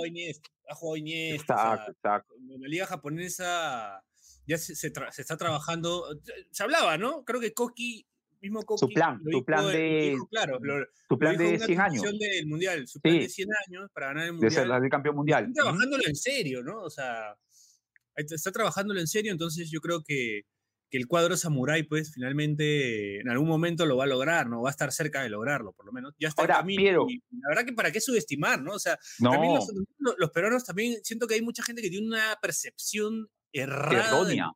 Ha 0.70 0.76
jugado 0.76 1.06
Exacto, 1.06 1.92
exacto. 1.92 2.34
la 2.48 2.68
liga 2.68 2.86
japonesa 2.86 4.02
ya 4.48 4.58
se, 4.58 4.74
se, 4.74 4.88
está 4.88 5.38
trabajando, 5.38 6.06
se 6.50 6.64
hablaba, 6.64 6.98
¿no? 6.98 7.26
Creo 7.26 7.42
que 7.42 7.54
Koki, 7.54 8.08
mismo 8.40 8.64
Koki. 8.64 8.80
Su 8.80 8.88
plan, 8.88 9.22
su 9.30 9.44
plan 9.44 9.68
de, 9.68 10.18
claro, 10.30 10.60
su 11.10 11.20
plan 11.20 11.38
de 11.38 11.60
100 11.60 11.80
años. 11.80 12.04
Del 12.18 12.48
mundial, 12.48 12.88
su 12.88 13.02
plan 13.02 13.20
de 13.20 13.30
100 13.30 13.50
años 13.68 13.92
para 13.94 14.08
ganar 14.08 14.26
el 14.26 14.32
mundial. 14.34 14.50
De 14.50 14.56
ser 14.56 14.84
el 14.84 14.90
campeón 14.90 15.16
mundial. 15.18 15.44
Están 15.50 15.66
trabajándolo 15.66 16.04
en 16.08 16.16
serio, 16.16 16.64
¿no? 16.64 16.82
O 16.82 16.90
sea, 16.90 17.36
está 18.16 18.52
trabajándolo 18.52 19.02
en 19.02 19.08
serio, 19.08 19.32
entonces 19.34 19.70
yo 19.70 19.82
creo 19.82 20.02
que, 20.04 20.44
que, 20.92 20.98
el 20.98 21.08
cuadro 21.08 21.38
Samurai, 21.38 21.84
pues 21.84 22.14
finalmente 22.14 23.20
en 23.22 23.30
algún 23.30 23.48
momento 23.48 23.86
lo 23.86 23.98
va 23.98 24.04
a 24.04 24.08
lograr, 24.08 24.48
¿no? 24.48 24.62
Va 24.62 24.70
a 24.70 24.72
estar 24.72 24.92
cerca 24.92 25.24
de 25.24 25.30
lograrlo, 25.30 25.74
por 25.74 25.86
lo 25.86 25.92
menos. 25.92 26.14
Ya 26.20 26.28
está 26.28 26.42
Ahora, 26.42 26.64
Piero, 26.64 27.08
la 27.32 27.50
verdad 27.50 27.66
que 27.66 27.74
para 27.74 27.92
qué 27.92 28.02
subestimar, 28.02 28.62
¿no? 28.62 28.74
O 28.74 28.80
sea, 28.80 29.00
también 29.20 29.54
los, 29.98 30.32
peruanos 30.32 30.66
también 30.66 31.04
siento 31.04 31.28
que 31.28 31.36
hay 31.36 31.42
mucha 31.42 31.64
gente 31.64 31.82
que 31.82 31.90
tiene 31.90 32.08
una 32.08 32.38
percepción 32.42 33.30
errada 33.54 34.54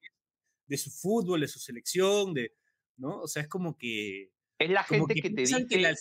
de, 0.68 0.78
su 0.78 0.92
fútbol, 0.92 1.42
de 1.42 1.48
su 1.48 1.60
selección, 1.60 2.34
de, 2.34 2.54
¿no? 2.98 3.22
O 3.22 3.28
sea, 3.28 3.42
es 3.42 3.48
como 3.48 3.78
que. 3.78 4.32
Es 4.60 4.70
la 4.70 4.84
gente 4.84 5.16
que, 5.16 5.30
te 5.30 5.42
dice. 5.42 5.68
Que 5.68 5.96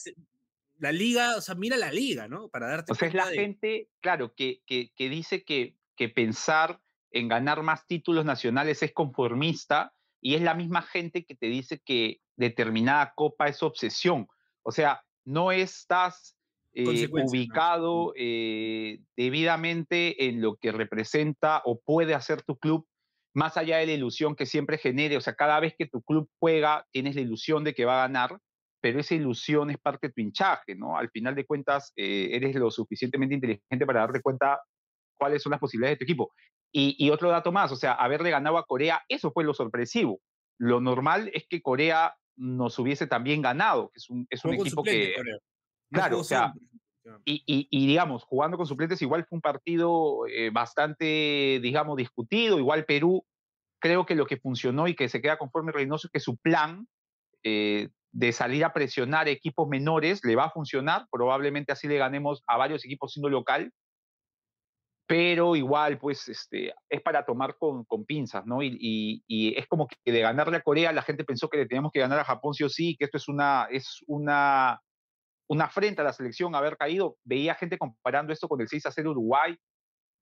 la, 0.79 0.93
liga, 0.93 1.37
o 1.37 1.41
sea, 1.41 1.55
mira 1.55 1.77
la 1.77 1.93
liga, 1.93 2.29
¿no? 2.29 2.49
Para 2.49 2.69
darte 2.69 2.93
O 2.93 2.95
sea, 2.95 3.09
es 3.09 3.15
la 3.15 3.27
gente, 3.27 3.89
claro, 4.01 4.35
que, 4.35 4.63
que, 4.67 4.93
que 4.95 5.09
dice 5.09 5.45
que, 5.45 5.77
que 5.97 6.09
pensar 6.09 6.81
en 7.15 7.29
ganar 7.29 7.63
más 7.63 7.87
títulos 7.87 8.25
nacionales 8.25 8.83
es 8.83 8.93
conformista 8.93 9.95
y 10.25 10.37
es 10.37 10.43
la 10.43 10.55
misma 10.55 10.81
gente 10.81 11.27
que 11.27 11.35
te 11.35 11.47
dice 11.47 11.83
que 11.85 12.23
determinada 12.37 13.13
copa 13.15 13.47
es 13.47 13.63
obsesión. 13.63 14.27
O 14.63 14.73
sea, 14.73 15.05
no 15.27 15.53
estás 15.53 16.35
eh, 16.73 17.09
ubicado 17.11 18.15
eh, 18.17 19.01
debidamente 19.19 20.27
en 20.27 20.41
lo 20.41 20.57
que 20.57 20.73
representa 20.73 21.61
o 21.67 21.79
puede 21.79 22.15
hacer 22.15 22.41
tu 22.41 22.57
club, 22.57 22.87
más 23.35 23.59
allá 23.59 23.77
de 23.77 23.87
la 23.87 23.93
ilusión 23.93 24.35
que 24.35 24.47
siempre 24.47 24.79
genere. 24.79 25.19
O 25.19 25.21
sea, 25.21 25.35
cada 25.35 25.61
vez 25.61 25.75
que 25.77 25.87
tu 25.87 26.01
club 26.01 26.27
juega, 26.39 26.87
tienes 26.91 27.17
la 27.17 27.21
ilusión 27.21 27.63
de 27.63 27.75
que 27.75 27.85
va 27.85 28.03
a 28.03 28.07
ganar, 28.09 28.39
pero 28.81 29.01
esa 29.01 29.15
ilusión 29.15 29.69
es 29.69 29.77
parte 29.77 30.07
de 30.07 30.15
tu 30.15 30.23
hinchaje, 30.23 30.75
¿no? 30.75 30.97
Al 30.97 31.11
final 31.11 31.35
de 31.35 31.45
cuentas, 31.45 31.93
eh, 31.97 32.31
eres 32.33 32.55
lo 32.55 32.71
suficientemente 32.71 33.35
inteligente 33.35 33.85
para 33.85 34.01
darte 34.01 34.23
cuenta 34.23 34.59
cuáles 35.19 35.43
son 35.43 35.51
las 35.51 35.61
posibilidades 35.61 35.99
de 35.99 36.07
tu 36.07 36.11
equipo. 36.11 36.33
Y, 36.77 37.09
otro 37.11 37.31
dato 37.31 37.53
más, 37.53 37.71
o 37.71 37.77
sea, 37.77 37.93
haberle 37.93 38.31
ganado 38.31 38.59
a 38.59 38.67
Corea, 38.67 39.01
eso 39.09 39.31
fue 39.31 39.45
lo 39.45 39.55
sorpresivo. 39.55 40.21
Lo 40.59 40.81
normal 40.81 41.31
es 41.33 41.47
que 41.49 41.63
Corea 41.63 42.17
nos 42.37 42.77
hubiese 42.81 43.07
también 43.07 43.43
ganado, 43.43 43.91
que 43.91 43.99
es 43.99 44.11
un, 44.11 44.27
es 44.29 44.45
un 44.45 44.55
equipo 44.55 44.83
que... 44.83 45.15
Claro, 45.93 46.19
o 46.19 46.25
sea, 46.25 46.53
y, 47.25 47.45
y, 47.47 47.87
digamos, 47.87 48.25
jugando 48.25 48.57
con 48.57 48.67
suplentes 48.67 49.01
igual 49.03 49.25
fue 49.25 49.37
un 49.37 49.41
partido 49.41 50.27
eh, 50.27 50.51
bastante, 50.51 51.61
digamos, 51.63 51.97
discutido. 51.97 52.59
Igual 52.59 52.85
Perú, 52.87 53.25
creo 53.81 54.05
que 54.05 54.17
lo 54.17 54.27
que 54.27 54.39
funcionó 54.39 54.89
y 54.89 54.97
que 54.97 55.09
se 55.09 55.23
queda 55.23 55.39
conforme 55.39 55.71
Reynoso 55.71 56.09
es 56.09 56.11
que 56.11 56.19
su 56.19 56.37
plan 56.39 56.89
eh, 57.45 57.91
de 58.11 58.33
salir 58.33 58.65
a 58.65 58.73
presionar 58.73 59.29
equipos 59.29 59.69
menores 59.69 60.25
le 60.25 60.35
va 60.35 60.47
a 60.47 60.51
funcionar. 60.51 61.07
Probablemente 61.13 61.71
así 61.71 61.87
le 61.87 61.99
ganemos 61.99 62.43
a 62.49 62.57
varios 62.57 62.85
equipos 62.85 63.13
siendo 63.13 63.29
local 63.29 63.71
pero 65.07 65.55
igual, 65.55 65.99
pues, 65.99 66.29
este, 66.29 66.75
es 66.89 67.03
para 67.03 67.25
tomar 67.27 67.57
con, 67.59 67.85
con 67.85 68.05
pinzas, 68.05 68.47
¿no? 68.47 68.63
Y, 68.63 69.23
y, 69.27 69.55
es 69.57 69.67
como 69.67 69.87
que 69.87 70.13
de 70.13 70.21
ganarle 70.21 70.57
a 70.57 70.63
Corea, 70.63 70.93
la 70.93 71.03
gente 71.03 71.25
pensó 71.25 71.49
que 71.49 71.59
le 71.59 71.67
teníamos 71.67 71.93
que 71.93 72.01
ganar 72.01 72.19
a 72.19 72.25
Japón 72.25 72.55
sí 72.55 72.65
o 72.65 72.69
sí, 72.69 72.97
que 72.97 73.05
esto 73.05 73.19
es 73.19 73.29
una, 73.29 73.69
es 73.71 74.01
una, 74.07 74.81
una 75.47 75.65
afrenta 75.65 76.03
a 76.03 76.07
la 76.07 76.13
selección 76.13 76.55
haber 76.55 76.79
caído. 76.79 77.17
Veía 77.23 77.55
gente 77.55 77.77
comparando 77.77 78.33
esto 78.33 78.49
con 78.49 78.61
el 78.61 78.69
6 78.69 78.87
a 78.87 78.91
0 78.93 79.11
Uruguay, 79.11 79.57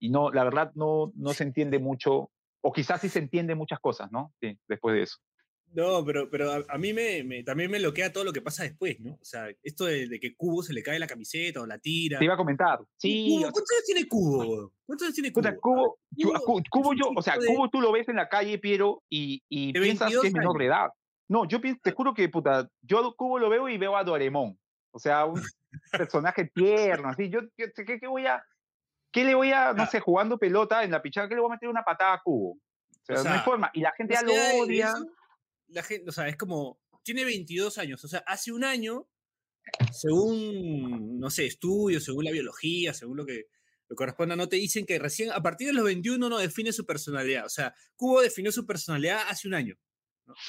y 0.01 0.11
no, 0.11 0.33
la 0.33 0.43
verdad 0.43 0.73
no, 0.75 1.13
no 1.15 1.33
se 1.33 1.45
entiende 1.45 1.79
mucho, 1.79 2.33
o 2.61 2.73
quizás 2.73 3.01
sí 3.01 3.09
se 3.09 3.21
entiende 3.21 3.55
muchas 3.55 3.79
cosas, 3.79 4.11
¿no? 4.11 4.33
Sí, 4.41 4.59
después 4.67 4.97
de 4.97 5.03
eso. 5.03 5.19
No, 5.75 6.05
pero, 6.05 6.29
pero 6.29 6.65
a, 6.69 6.79
mí 6.79 6.93
me, 6.93 7.43
también 7.45 7.71
me 7.71 7.79
bloquea 7.79 8.13
todo 8.13 8.25
lo 8.25 8.33
que 8.33 8.43
pasa 8.43 8.65
después, 8.65 9.01
¿no? 9.01 9.13
O 9.15 9.25
sea, 9.25 9.49
esto 9.63 9.87
de, 9.87 10.21
que 10.21 10.35
Cubo 10.37 10.63
se 10.63 10.75
le 10.75 10.83
cae 10.83 10.99
la 10.99 11.07
camiseta 11.07 11.63
o 11.63 11.67
la 11.67 11.79
tira. 11.79 12.19
Te 12.19 12.25
iba 12.27 12.35
a 12.35 12.37
comentar. 12.37 12.81
Sí. 12.97 13.39
¿Cuántos 13.41 13.71
años 13.71 13.85
tiene 13.87 14.07
Cubo? 14.07 14.73
¿Cuántos 14.85 15.07
años 15.07 15.15
tiene 15.15 15.33
Cubo? 15.33 15.99
Cubo, 16.15 16.63
Cubo, 16.71 16.95
yo, 16.95 17.11
o 17.17 17.23
sea, 17.23 17.37
Cubo 17.37 17.71
tú 17.71 17.81
lo 17.81 17.91
ves 17.91 18.09
en 18.09 18.17
la 18.17 18.29
calle, 18.29 18.59
Piero, 18.59 19.03
y, 19.09 19.43
y 19.49 19.73
piensas 19.73 20.13
que 20.21 20.29
es 20.29 20.35
menor 20.35 20.59
de 20.59 20.67
edad. 20.67 20.91
No, 21.29 21.47
yo 21.47 21.61
te 21.61 21.79
ah. 21.85 21.93
juro 21.97 22.13
que, 22.13 22.29
puta, 22.29 22.69
yo 22.83 23.15
Cubo 23.17 23.39
lo 23.39 23.49
veo 23.49 23.69
y 23.69 23.79
veo 23.79 23.97
a 23.97 24.05
Doremón. 24.05 24.59
O 24.91 24.99
sea, 24.99 25.25
un 25.25 25.43
personaje 25.91 26.51
tierno, 26.55 27.09
así. 27.09 27.31
Yo, 27.31 27.41
¿qué, 27.57 27.73
qué, 27.73 28.07
voy 28.07 28.27
a, 28.27 28.45
qué 29.11 29.25
le 29.25 29.35
voy 29.35 29.53
a, 29.53 29.73
no 29.73 29.85
ah. 29.85 29.87
sé, 29.87 30.01
jugando 30.01 30.37
pelota 30.37 30.85
en 30.85 30.91
la 30.91 31.01
pichada, 31.01 31.29
qué 31.29 31.35
le 31.35 31.41
voy 31.41 31.51
a 31.51 31.55
meter 31.55 31.71
una 31.71 31.83
patada 31.83 32.15
a 32.15 32.21
Cubo? 32.23 32.51
O 32.51 33.05
sea, 33.05 33.23
no 33.25 33.31
hay 33.31 33.41
forma. 33.41 33.71
Y 33.73 33.81
la 33.81 33.93
gente 33.93 34.13
ya 34.13 34.23
lo 34.23 34.33
odia 34.63 34.93
la 35.73 35.83
gente, 35.83 36.09
o 36.09 36.13
sea, 36.13 36.29
es 36.29 36.37
como, 36.37 36.81
tiene 37.03 37.25
22 37.25 37.79
años, 37.79 38.05
o 38.05 38.09
sea, 38.09 38.23
hace 38.27 38.53
un 38.53 38.65
año, 38.65 39.09
según, 39.93 41.19
no 41.19 41.31
sé, 41.31 41.47
estudios, 41.47 42.05
según 42.05 42.25
la 42.25 42.31
biología, 42.31 42.95
según 42.95 43.17
lo 43.17 43.27
que, 43.27 43.47
lo 43.89 43.97
corresponda, 43.97 44.37
no 44.37 44.49
te 44.49 44.57
dicen 44.57 44.87
que 44.87 44.99
recién 44.99 45.31
a 45.33 45.43
partir 45.43 45.67
de 45.67 45.75
los 45.75 45.85
21 45.85 46.29
no 46.29 46.39
define 46.39 46.73
su 46.73 46.87
personalidad. 46.87 47.45
O 47.45 47.51
sea, 47.51 47.75
Cubo 47.95 48.23
definió 48.23 48.51
su 48.51 48.65
personalidad 48.67 49.23
hace 49.29 49.49
un 49.49 49.55
año. 49.55 49.77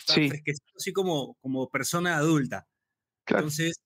sí. 0.08 0.30
así 0.78 0.94
como, 0.94 1.36
como 1.42 1.70
persona 1.70 2.16
adulta. 2.16 2.68
Entonces, 3.28 3.82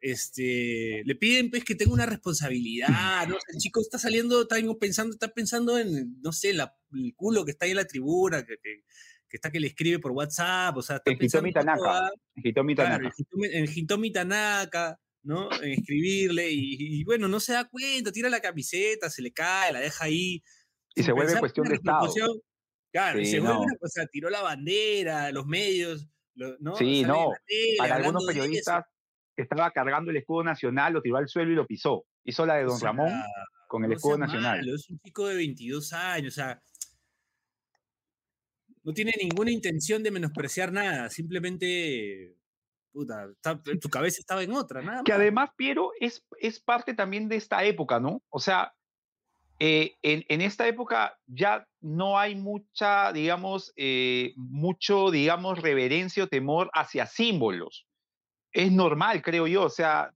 este, 0.00 1.02
le 1.04 1.14
piden 1.14 1.50
pues 1.50 1.64
que 1.64 1.74
tenga 1.74 1.92
una 1.92 2.06
responsabilidad, 2.06 3.26
¿no? 3.28 3.36
El 3.36 3.58
chico 3.58 3.80
está 3.80 3.98
saliendo, 3.98 4.42
está 4.42 4.56
pensando, 4.78 5.14
está 5.14 5.28
pensando 5.28 5.78
en, 5.78 6.20
no 6.20 6.32
sé, 6.32 6.52
la, 6.52 6.76
el 6.92 7.14
culo 7.14 7.44
que 7.44 7.52
está 7.52 7.64
ahí 7.64 7.72
en 7.72 7.78
la 7.78 7.86
tribuna, 7.86 8.44
que, 8.44 8.56
que, 8.62 8.82
que 9.28 9.36
está 9.36 9.50
que 9.50 9.60
le 9.60 9.68
escribe 9.68 9.98
por 9.98 10.12
WhatsApp, 10.12 10.76
o 10.76 10.82
sea, 10.82 10.96
está 10.96 11.10
en 11.10 11.18
Hitomi 11.20 11.52
Tanaka. 11.52 12.10
En 12.34 13.64
Hitomi 13.74 14.12
Tanaka. 14.12 14.98
¿no? 15.26 15.50
En 15.60 15.72
escribirle 15.72 16.48
y, 16.50 17.02
bueno, 17.04 17.26
no 17.26 17.40
se 17.40 17.52
da 17.52 17.64
cuenta, 17.68 18.12
tira 18.12 18.30
la 18.30 18.40
camiseta, 18.40 19.10
se 19.10 19.22
le 19.22 19.32
cae, 19.32 19.72
la 19.72 19.80
deja 19.80 20.04
ahí. 20.04 20.42
Y 20.94 21.02
se 21.02 21.12
vuelve 21.12 21.38
cuestión 21.38 21.68
de 21.68 21.74
Estado. 21.74 22.08
Claro, 22.92 23.20
y 23.20 23.26
se 23.26 23.40
vuelve 23.40 23.58
una 23.58 23.76
cosa, 23.76 24.06
tiró 24.06 24.30
la 24.30 24.40
bandera, 24.40 25.32
los 25.32 25.44
medios, 25.46 26.08
¿no? 26.34 26.76
Sí, 26.76 27.02
no, 27.02 27.32
para 27.76 27.96
algunos 27.96 28.24
periodistas 28.24 28.84
estaba 29.36 29.70
cargando 29.72 30.10
el 30.10 30.16
escudo 30.16 30.44
nacional, 30.44 30.92
lo 30.94 31.02
tiró 31.02 31.16
al 31.16 31.28
suelo 31.28 31.52
y 31.52 31.56
lo 31.56 31.66
pisó. 31.66 32.06
Hizo 32.24 32.46
la 32.46 32.54
de 32.54 32.64
Don 32.64 32.80
Ramón 32.80 33.12
con 33.68 33.84
el 33.84 33.92
escudo 33.92 34.18
nacional. 34.18 34.66
es 34.66 34.88
un 34.88 34.98
chico 35.00 35.26
de 35.26 35.34
22 35.34 35.92
años, 35.92 36.32
o 36.32 36.36
sea, 36.36 36.62
no 38.86 38.92
tiene 38.94 39.12
ninguna 39.20 39.50
intención 39.50 40.04
de 40.04 40.12
menospreciar 40.12 40.72
nada, 40.72 41.10
simplemente, 41.10 42.36
puta, 42.92 43.26
tu 43.80 43.88
cabeza 43.90 44.20
estaba 44.20 44.44
en 44.44 44.52
otra, 44.52 44.80
nada. 44.80 45.02
Que 45.04 45.12
además, 45.12 45.50
Piero, 45.56 45.90
es, 45.98 46.24
es 46.38 46.60
parte 46.60 46.94
también 46.94 47.28
de 47.28 47.34
esta 47.34 47.64
época, 47.64 47.98
¿no? 47.98 48.22
O 48.30 48.38
sea, 48.38 48.74
eh, 49.58 49.96
en, 50.02 50.40
esta 50.40 50.68
época 50.68 51.18
ya 51.26 51.66
no 51.80 52.16
hay 52.16 52.36
mucha, 52.36 53.12
digamos, 53.12 53.72
eh, 53.74 54.34
mucho, 54.36 55.10
digamos, 55.10 55.60
reverencia 55.60 56.22
o 56.22 56.28
temor 56.28 56.70
hacia 56.72 57.06
símbolos. 57.06 57.88
Es 58.52 58.70
normal, 58.70 59.20
creo 59.20 59.48
yo. 59.48 59.64
O 59.64 59.70
sea, 59.70 60.14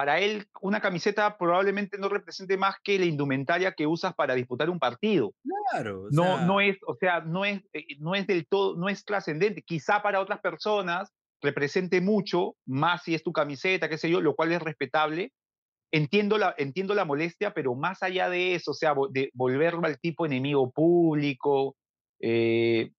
para 0.00 0.18
él 0.18 0.46
una 0.62 0.80
camiseta 0.80 1.36
probablemente 1.36 1.98
no 1.98 2.08
represente 2.08 2.56
más 2.56 2.76
que 2.82 2.98
la 2.98 3.04
indumentaria 3.04 3.72
que 3.72 3.86
usas 3.86 4.14
para 4.14 4.34
disputar 4.34 4.70
un 4.70 4.78
partido. 4.78 5.34
Claro. 5.72 6.06
no, 6.10 6.40
no 6.46 6.62
es, 6.62 6.78
o 6.86 6.94
sea, 6.94 7.20
no 7.20 7.44
es, 7.44 7.60
eh, 7.74 7.84
no 7.98 8.14
es 8.14 8.26
del 8.26 8.46
todo, 8.46 8.76
no 8.76 8.88
es 8.88 9.04
trascendente. 9.04 9.60
Quizá 9.60 10.00
para 10.00 10.22
otras 10.22 10.40
personas 10.40 11.12
represente 11.42 12.00
mucho, 12.00 12.56
más 12.64 13.02
si 13.02 13.14
es 13.14 13.22
tu 13.22 13.34
camiseta, 13.34 13.90
qué 13.90 13.98
sé 13.98 14.08
yo, 14.08 14.22
lo 14.22 14.34
cual 14.34 14.52
es 14.52 14.62
respetable. 14.62 15.34
Entiendo 15.92 16.38
la, 16.38 16.54
entiendo 16.56 16.94
la 16.94 17.04
molestia, 17.04 17.52
pero 17.52 17.74
más 17.74 18.02
allá 18.02 18.30
de 18.30 18.54
eso, 18.54 18.70
o 18.70 18.74
sea, 18.74 18.94
de 19.10 19.30
volverlo 19.34 19.84
al 19.84 20.00
tipo 20.00 20.24
enemigo 20.24 20.70
público, 20.70 21.76
eh, 22.20 22.90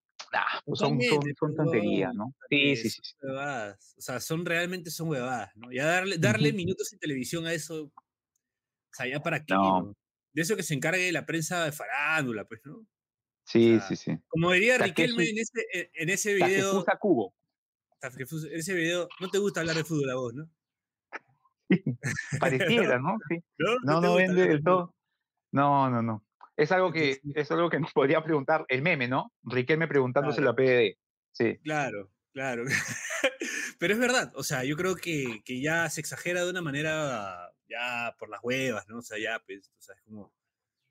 pues 0.64 0.78
son, 0.78 0.98
son, 1.38 1.54
tonterías, 1.54 2.14
¿no? 2.14 2.34
Sí, 2.48 2.76
sí, 2.76 2.90
sí. 2.90 3.00
O 3.22 4.00
sea, 4.00 4.20
son 4.20 4.44
realmente 4.44 4.90
son 4.90 5.08
huevadas, 5.08 5.54
¿no? 5.56 5.70
Ya 5.72 5.86
darle, 5.86 6.18
darle 6.18 6.52
minutos 6.52 6.92
en 6.92 6.98
televisión 6.98 7.46
a 7.46 7.52
eso, 7.52 7.84
o 7.84 7.92
sea, 8.92 9.06
ya 9.06 9.20
para 9.20 9.44
qué, 9.44 9.54
De 10.32 10.42
eso 10.42 10.56
que 10.56 10.62
se 10.62 10.74
encargue 10.74 11.12
la 11.12 11.26
prensa 11.26 11.64
de 11.64 11.72
farándula, 11.72 12.44
pues, 12.44 12.60
¿no? 12.64 12.86
Sí, 13.44 13.78
sí, 13.88 13.96
sí. 13.96 14.18
Como 14.28 14.52
diría 14.52 14.78
Riquelme 14.78 15.28
en 15.28 15.38
ese, 15.38 15.90
en 15.94 16.08
ese 16.08 16.34
video. 16.34 16.84
Cubo. 17.00 17.34
En 18.02 18.58
ese 18.58 18.74
video, 18.74 19.08
no 19.20 19.28
te 19.28 19.38
gusta 19.38 19.60
hablar 19.60 19.76
de 19.76 19.84
fútbol 19.84 20.10
a 20.10 20.14
vos, 20.14 20.34
¿no? 20.34 20.50
Pareciera, 22.40 22.98
¿no? 22.98 23.18
Sí. 23.28 23.42
No, 23.84 24.00
no, 24.00 24.14
vende 24.16 24.48
del 24.48 24.62
todo. 24.62 24.94
No, 25.52 25.88
no, 25.88 26.02
no. 26.02 26.24
Es 26.56 26.72
algo 26.72 26.92
que, 26.92 27.20
es 27.34 27.50
algo 27.50 27.70
que 27.70 27.80
nos 27.80 27.92
podría 27.92 28.22
preguntar 28.22 28.64
el 28.68 28.82
meme, 28.82 29.08
¿no? 29.08 29.32
Riquelme 29.42 29.88
preguntándose 29.88 30.40
la 30.40 30.54
PDD. 30.54 30.96
Sí. 31.32 31.58
Claro, 31.62 32.10
claro. 32.32 32.64
Pero 33.78 33.94
es 33.94 34.00
verdad, 34.00 34.32
o 34.36 34.42
sea, 34.42 34.64
yo 34.64 34.76
creo 34.76 34.94
que, 34.94 35.42
que, 35.44 35.60
ya 35.60 35.88
se 35.90 36.00
exagera 36.00 36.44
de 36.44 36.50
una 36.50 36.62
manera 36.62 37.52
ya 37.68 38.14
por 38.18 38.28
las 38.28 38.40
huevas, 38.42 38.86
¿no? 38.88 38.98
O 38.98 39.02
sea, 39.02 39.18
ya, 39.18 39.42
pues, 39.44 39.72
o 39.76 39.82
sea, 39.82 39.94
es 39.94 40.02
como... 40.02 40.32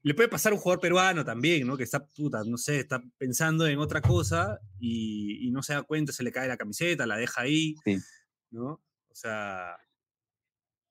Le 0.04 0.16
puede 0.16 0.30
pasar 0.30 0.52
a 0.52 0.56
un 0.56 0.62
jugador 0.62 0.82
peruano 0.82 1.24
también, 1.24 1.68
¿no? 1.68 1.78
Que 1.78 1.84
está, 1.84 2.04
puta, 2.04 2.42
no 2.44 2.58
sé, 2.58 2.80
está 2.80 3.04
pensando 3.20 3.68
en 3.68 3.78
otra 3.78 4.02
cosa 4.02 4.60
y, 4.80 5.48
y 5.48 5.52
no 5.52 5.62
se 5.62 5.74
da 5.74 5.84
cuenta, 5.84 6.12
se 6.12 6.24
le 6.24 6.32
cae 6.32 6.48
la 6.48 6.58
camiseta, 6.58 7.06
la 7.06 7.18
deja 7.18 7.42
ahí, 7.42 7.76
sí. 7.86 7.98
¿no? 8.50 8.82
O 9.10 9.16
sea... 9.16 9.78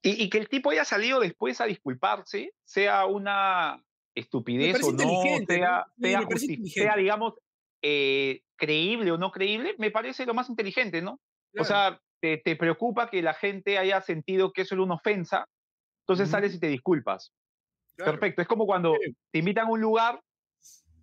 Y, 0.03 0.23
y, 0.23 0.31
que 0.31 0.39
el 0.39 0.49
tipo 0.49 0.71
haya 0.71 0.87
salido 0.87 1.21
después 1.21 1.61
a 1.61 1.67
disculparse, 1.67 2.55
sea 2.65 3.05
una, 3.05 3.85
estupidez 4.15 4.83
o 4.83 4.93
no, 4.93 5.23
sea, 5.47 5.87
sea, 5.99 6.97
digamos, 6.97 7.35
eh, 7.83 8.43
creíble 8.57 9.13
o 9.13 9.19
no 9.19 9.31
creíble, 9.31 9.75
me 9.79 9.91
parece 9.91 10.27
lo 10.27 10.35
más 10.35 10.49
inteligente, 10.49 11.03
¿no? 11.03 11.21
O 11.59 11.65
sea, 11.65 12.01
te, 12.21 12.39
te, 12.39 12.57
preocupa 12.57 13.11
que 13.11 13.23
la 13.23 13.35
gente 13.35 13.79
haya 13.79 14.01
sentido 14.03 14.53
que 14.53 14.63
eso 14.63 14.75
era 14.75 14.85
una 14.85 14.95
ofensa, 14.95 15.47
entonces 16.03 16.29
sales 16.29 16.55
y 16.55 16.61
te 16.61 16.69
disculpas. 16.69 17.33
Perfecto, 17.97 18.43
es 18.43 18.49
como 18.49 18.67
cuando 18.67 18.97
te 19.31 19.39
invitan 19.39 19.67
a 19.67 19.71
un 19.71 19.81
lugar, 19.81 20.21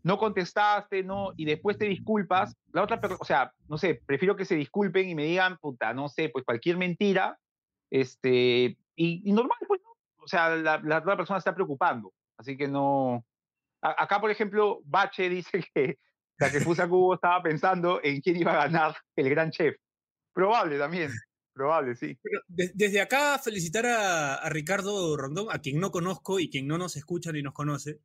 no 0.04 0.18
contestaste, 0.18 1.04
no, 1.04 1.34
y 1.36 1.46
después 1.46 1.78
te 1.78 1.86
disculpas, 1.86 2.56
la 2.72 2.84
otra 2.84 3.00
o 3.20 3.26
sea, 3.26 3.52
no 3.68 3.78
sé, 3.78 4.02
prefiero 4.06 4.36
que 4.36 4.46
se 4.46 4.56
disculpen 4.56 5.10
y 5.10 5.16
me 5.16 5.26
digan, 5.26 5.58
puta, 5.58 5.94
no 5.94 6.08
sé, 6.08 6.30
pues 6.30 6.46
cualquier 6.46 6.78
mentira, 6.78 7.38
este, 7.90 8.78
y, 8.96 9.32
normal, 9.32 9.58
pues, 9.68 9.82
¿no? 9.84 9.90
O 10.24 10.28
sea, 10.28 10.56
la, 10.56 10.80
la 10.84 11.00
otra 11.00 11.18
persona 11.18 11.40
está 11.40 11.54
preocupando. 11.54 12.14
Así 12.38 12.58
que 12.58 12.68
no. 12.68 13.26
acá, 13.82 14.20
por 14.22 14.32
ejemplo, 14.32 14.82
Bache 14.86 15.30
dice 15.30 15.64
que 15.74 16.00
la 16.40 16.52
que 16.52 16.62
Fusa 16.62 16.88
Cubo 16.88 17.16
estaba 17.16 17.42
pensando 17.42 18.00
en 18.04 18.22
quién 18.22 18.38
iba 18.38 18.54
a 18.54 18.68
ganar 18.68 18.96
el 19.16 19.30
gran 19.30 19.52
chef. 19.52 19.76
Probable 20.34 20.78
también. 20.78 21.12
Probable, 21.54 21.96
sí. 21.96 22.16
desde 22.48 23.02
acá 23.02 23.40
felicitar 23.40 23.84
a, 23.88 24.48
Ricardo 24.50 25.18
Rondón, 25.18 25.48
a 25.50 25.58
quien 25.58 25.80
no 25.80 25.90
conozco 25.90 26.40
y 26.40 26.52
quien 26.52 26.68
no 26.68 26.78
nos 26.78 26.96
escucha 26.96 27.32
ni 27.32 27.42
nos 27.42 27.56
conoce, 27.56 28.00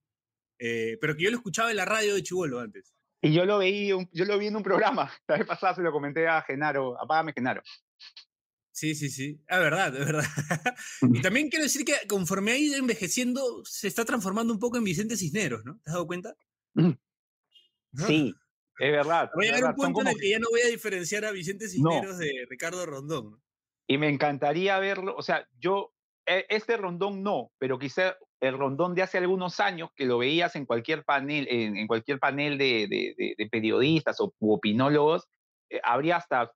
eh, 0.58 0.96
pero 1.02 1.14
que 1.14 1.24
yo 1.24 1.30
lo 1.30 1.36
escuchaba 1.36 1.70
en 1.70 1.76
la 1.76 1.84
radio 1.84 2.14
de 2.14 2.22
Chivolo 2.22 2.60
antes. 2.60 2.94
Y 3.20 3.34
yo 3.34 3.44
lo 3.44 3.58
veí, 3.58 3.88
yo 3.88 4.24
lo 4.24 4.38
vi 4.38 4.46
en 4.46 4.56
un 4.56 4.62
programa. 4.62 5.12
La 5.28 5.36
vez 5.36 5.46
pasada 5.46 5.74
se 5.74 5.82
lo 5.82 5.92
comenté 5.92 6.26
a 6.26 6.42
Genaro, 6.42 7.00
apágame 7.00 7.32
Genaro. 7.32 7.62
Sí, 8.72 8.94
sí, 8.94 9.10
sí. 9.10 9.38
Es 9.46 9.58
verdad, 9.58 9.94
es 9.94 10.06
verdad. 10.06 10.24
y 11.02 11.20
también 11.20 11.50
quiero 11.50 11.64
decir 11.64 11.84
que 11.84 11.94
conforme 12.08 12.52
ha 12.52 12.58
ido 12.58 12.76
envejeciendo, 12.76 13.62
se 13.64 13.86
está 13.86 14.04
transformando 14.04 14.52
un 14.52 14.58
poco 14.58 14.78
en 14.78 14.84
Vicente 14.84 15.16
Cisneros, 15.16 15.64
¿no? 15.64 15.78
¿Te 15.82 15.90
has 15.90 15.94
dado 15.94 16.06
cuenta? 16.06 16.34
Sí, 18.06 18.34
es 18.78 18.92
verdad. 18.92 19.30
Voy 19.34 19.48
a 19.48 19.54
llegar 19.54 19.74
un 19.74 19.76
punto 19.76 20.00
en 20.00 20.08
el 20.08 20.18
que 20.18 20.30
ya 20.30 20.38
no 20.38 20.48
voy 20.50 20.62
a 20.62 20.68
diferenciar 20.68 21.26
a 21.26 21.32
Vicente 21.32 21.68
Cisneros 21.68 22.18
de 22.18 22.46
Ricardo 22.48 22.86
Rondón. 22.86 23.42
Y 23.86 23.98
me 23.98 24.08
encantaría 24.08 24.78
verlo, 24.78 25.14
o 25.16 25.22
sea, 25.22 25.46
yo, 25.58 25.92
e, 26.24 26.46
este 26.48 26.78
Rondón 26.78 27.22
no, 27.22 27.52
pero 27.58 27.78
quizá 27.78 28.16
el 28.40 28.56
Rondón 28.56 28.94
de 28.94 29.02
hace 29.02 29.18
algunos 29.18 29.60
años 29.60 29.90
que 29.94 30.06
lo 30.06 30.18
veías 30.18 30.56
en 30.56 30.64
cualquier 30.64 31.04
panel, 31.04 31.46
en, 31.50 31.86
cualquier 31.86 32.18
panel 32.18 32.56
de, 32.56 32.86
de, 32.88 33.48
periodistas 33.50 34.18
o 34.20 34.32
opinólogos, 34.40 35.28
eh, 35.68 35.80
habría 35.84 36.16
hasta 36.16 36.50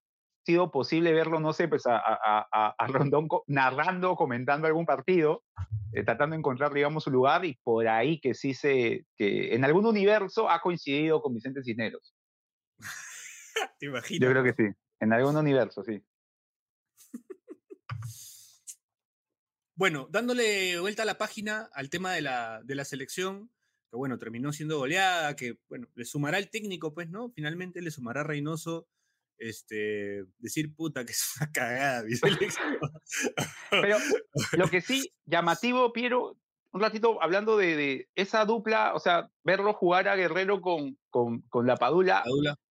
sido 0.47 0.71
posible 0.71 1.13
verlo, 1.13 1.41
no 1.41 1.53
sé, 1.53 1.67
pues 1.67 1.83
a, 1.87 1.99
a, 1.99 2.87
Rondón 2.87 3.29
narrando, 3.49 4.15
comentando 4.15 4.69
algún 4.69 4.87
partido, 4.87 5.43
eh, 5.93 6.05
tratando 6.05 6.35
de 6.35 6.39
encontrar, 6.39 6.73
digamos, 6.73 7.03
su 7.05 7.11
lugar 7.11 7.45
y 7.45 7.59
por 7.65 7.89
ahí 7.89 8.21
que 8.21 8.33
sí 8.33 8.55
se, 8.55 9.05
que 9.17 9.55
en 9.55 9.65
algún 9.65 9.85
universo 9.87 10.49
ha 10.49 10.61
coincidido 10.61 11.21
con 11.21 11.35
Vicente 11.35 11.65
Cisneros. 11.65 12.15
Te 13.81 13.87
imagino. 13.87 14.25
Yo 14.25 14.31
creo 14.31 14.45
que 14.45 14.53
sí, 14.53 14.73
en 15.01 15.13
algún 15.13 15.37
universo, 15.37 15.83
sí. 15.83 16.03
Bueno, 19.79 20.09
dándole 20.11 20.81
vuelta 20.81 21.03
a 21.03 21.05
la 21.05 21.19
página 21.19 21.69
al 21.75 21.91
tema 21.91 22.15
de 22.15 22.23
la, 22.23 22.63
de 22.65 22.75
la 22.75 22.87
selección, 22.87 23.51
que 23.91 23.97
bueno, 23.99 24.17
terminó 24.17 24.51
siendo 24.51 24.79
goleada, 24.79 25.37
que 25.37 25.59
bueno, 25.69 25.87
le 25.95 26.07
sumará 26.07 26.39
el 26.39 26.49
técnico, 26.49 26.95
pues, 26.95 27.11
¿no? 27.11 27.29
Finalmente 27.29 27.83
le 27.83 27.91
sumará 27.91 28.23
Reynoso 28.23 28.89
este, 29.39 30.25
decir 30.39 30.75
puta 30.75 31.05
que 31.05 31.13
es 31.13 31.35
una 31.41 31.53
cagada. 31.53 32.05
Pero 33.71 33.99
lo 34.53 34.69
que 34.69 34.81
sí, 34.81 35.13
llamativo, 35.25 35.93
Piero, 35.93 36.37
un 36.73 36.81
ratito 36.81 37.23
hablando 37.23 37.57
de, 37.57 38.09
esa 38.15 38.45
dupla, 38.45 38.95
o 38.95 39.01
sea, 39.01 39.31
verlo 39.45 39.73
jugar 39.73 40.09
a 40.09 40.17
Guerrero 40.17 40.61
con, 40.61 40.99
con, 41.11 41.41
con 41.43 41.67
la 41.67 41.77
Padula, 41.77 42.23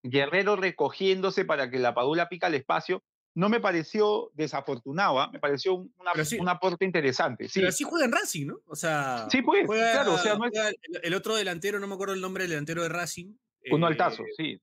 Guerrero 0.03 0.55
recogiéndose 0.55 1.45
para 1.45 1.69
que 1.69 1.79
la 1.79 1.93
Padula 1.93 2.29
pica 2.29 2.47
el 2.47 2.55
espacio, 2.55 3.03
no 3.33 3.49
me 3.49 3.59
pareció 3.59 4.31
desafortunado, 4.33 5.19
¿ah? 5.19 5.29
me 5.31 5.39
pareció 5.39 5.75
una, 5.75 6.11
un 6.39 6.49
aporte 6.49 6.85
interesante. 6.85 7.49
Sí. 7.49 7.59
Pero 7.59 7.69
así 7.69 7.83
juega 7.83 8.05
en 8.05 8.11
Racing, 8.11 8.45
¿no? 8.45 8.59
O 8.67 8.75
sea, 8.75 9.27
sí, 9.29 9.41
pues, 9.41 9.65
claro, 9.67 10.13
o 10.13 10.17
sea, 10.17 10.37
el, 11.03 11.13
otro 11.13 11.35
delantero, 11.35 11.79
no 11.79 11.87
me 11.87 11.95
acuerdo 11.95 12.13
el 12.13 12.21
nombre 12.21 12.43
del 12.43 12.51
delantero 12.51 12.83
de 12.83 12.89
Racing. 12.89 13.33
Uno 13.71 13.87
altazo, 13.87 14.23
eh, 14.23 14.33
sí 14.37 14.61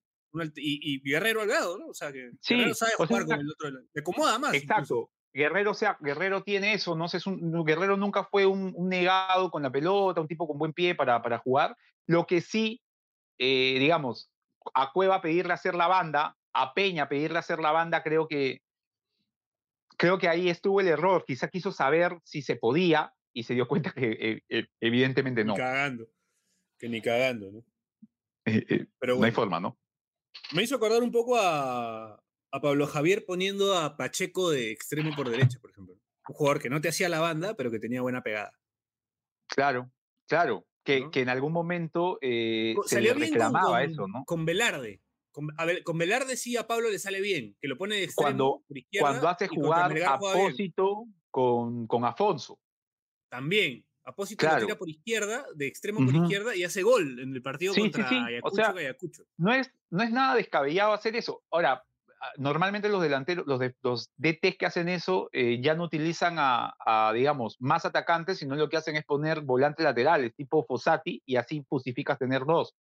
y, 0.57 1.01
Guerrero 1.03 1.43
al 1.43 1.49
lado, 1.49 1.79
¿no? 1.79 1.89
O 1.89 1.95
sea, 1.95 2.13
que 2.13 2.31
Guerrero 2.47 2.75
sabe 2.75 2.93
jugar 2.97 3.27
con 3.27 3.41
el 3.41 3.51
otro. 3.51 3.71
Le 3.71 4.01
acomoda 4.01 4.39
más. 4.39 4.55
Exacto. 4.55 5.11
Guerrero, 5.35 5.73
sea, 5.73 5.97
Guerrero 6.01 6.43
tiene 6.43 6.75
eso, 6.75 6.95
no 6.95 7.09
sé, 7.09 7.17
es 7.17 7.27
un, 7.27 7.65
Guerrero 7.65 7.97
nunca 7.97 8.25
fue 8.25 8.45
un, 8.45 8.75
negado 8.89 9.51
con 9.51 9.63
la 9.63 9.71
pelota, 9.71 10.21
un 10.21 10.29
tipo 10.29 10.47
con 10.47 10.59
buen 10.59 10.75
pie 10.75 10.95
para, 10.95 11.23
para 11.23 11.39
jugar. 11.39 11.77
Lo 12.07 12.27
que 12.27 12.43
sí, 12.43 12.83
eh, 13.39 13.77
digamos, 13.79 14.31
a 14.75 14.93
Cueva 14.93 15.23
pedirle 15.23 15.55
hacer 15.55 15.75
la 15.75 15.87
banda, 15.87 16.37
a 16.53 16.75
Peña 16.75 17.09
pedirle 17.09 17.39
hacer 17.39 17.61
la 17.61 17.73
banda, 17.73 18.03
creo 18.03 18.29
que 18.29 18.61
creo 19.97 20.19
que 20.19 20.29
ahí 20.29 20.49
estuvo 20.49 20.81
el 20.81 20.89
error. 20.89 21.25
Quizá 21.27 21.49
quiso 21.49 21.73
saber 21.73 22.19
si 22.25 22.43
se 22.43 22.57
podía 22.57 23.15
y 23.33 23.45
se 23.45 23.55
dio 23.55 23.69
cuenta 23.69 23.93
que 23.93 24.11
eh, 24.21 24.43
eh, 24.49 24.67
evidentemente 24.81 25.45
no. 25.45 25.53
Ni 25.53 25.59
cagando. 25.59 26.09
Que 26.79 26.89
ni 26.89 27.01
cagando, 27.01 27.51
¿no? 27.53 27.65
Pero 28.99 29.17
No 29.17 29.25
hay 29.25 29.31
forma, 29.31 29.61
¿no? 29.61 29.79
Me 30.53 30.63
hizo 30.63 30.77
acordar 30.77 31.03
un 31.03 31.13
poco 31.13 31.37
a, 31.39 32.23
Pablo 32.51 32.87
Javier 32.87 33.25
poniendo 33.25 33.79
a 33.79 33.97
Pacheco 33.97 34.51
de 34.51 34.71
extremo 34.71 35.15
por 35.17 35.31
derecha, 35.31 35.59
por 35.61 35.71
ejemplo. 35.71 35.95
Un 36.29 36.35
jugador 36.35 36.61
que 36.61 36.71
no 36.71 36.81
te 36.81 36.89
hacía 36.89 37.09
la 37.09 37.21
banda, 37.21 37.55
pero 37.55 37.71
que 37.71 37.79
tenía 37.79 38.03
buena 38.03 38.23
pegada. 38.23 38.53
Claro, 39.49 39.91
claro. 40.29 40.67
Que, 40.85 41.11
que 41.11 41.21
en 41.21 41.29
algún 41.29 41.53
momento 41.53 42.19
eh, 42.21 42.75
se 42.87 43.01
le 43.01 43.15
reclamaba 43.15 43.85
eso, 43.85 44.09
¿no? 44.09 44.25
Con 44.25 44.45
Velarde. 44.45 45.01
Con, 45.31 45.49
a 45.57 45.65
ver, 45.65 45.83
con 45.83 45.97
Velarde 45.97 46.37
sí 46.37 46.57
a 46.57 46.67
Pablo 46.67 46.91
le 46.91 46.99
sale 46.99 47.21
bien, 47.21 47.57
que 47.61 47.69
lo 47.69 47.79
pone 47.79 47.97
de 47.97 48.05
extremo 48.05 48.27
cuando, 48.27 48.63
por 48.67 48.79
izquierda. 48.79 49.09
Cuando 49.09 49.29
hace 49.29 49.49
jugar 49.49 50.03
a 50.03 50.19
Pósito 50.19 51.07
con, 51.31 51.87
con 51.87 52.05
Afonso. 52.05 52.59
También. 53.31 53.85
Apósito 54.05 54.41
claro. 54.41 54.67
tira 54.67 54.77
por 54.77 54.89
izquierda, 54.89 55.47
de 55.55 55.67
extremo 55.67 56.05
por 56.05 56.15
izquierda, 56.15 56.57
y 56.57 56.65
hace 56.65 56.83
gol 56.83 57.21
en 57.21 57.35
el 57.35 57.43
partido 57.43 57.73
contra 57.75 58.09
Ayacucho, 58.09 59.25
No 59.37 59.53
es, 59.53 59.71
no 59.91 60.03
es 60.03 60.11
nada 60.11 60.35
descabellado 60.35 60.93
hacer 60.93 61.15
eso. 61.15 61.43
Ahora, 61.53 61.85
ah, 62.21 62.31
normalmente 62.37 62.89
los 62.89 63.01
delanteros, 63.01 63.47
los, 63.47 63.61
de, 63.61 63.77
los 63.83 64.11
DTs 64.17 64.57
que 64.59 64.67
hacen 64.67 64.89
eso, 64.89 65.29
eh, 65.33 65.61
ya 65.63 65.75
no 65.75 65.85
utilizan 65.85 66.35
a, 66.39 67.13
digamos, 67.15 67.57
más 67.61 67.85
atacantes, 67.85 68.39
sino 68.39 68.57
lo 68.57 68.69
que 68.69 68.77
hacen 68.77 68.97
es 68.97 69.05
poner 69.05 69.43
volantes 69.43 69.85
laterales, 69.85 70.35
tipo 70.35 70.65
Fossati, 70.65 71.23
y 71.25 71.37
así 71.37 71.65
justificas 71.69 72.19
tener 72.19 72.45
dos. 72.45 72.75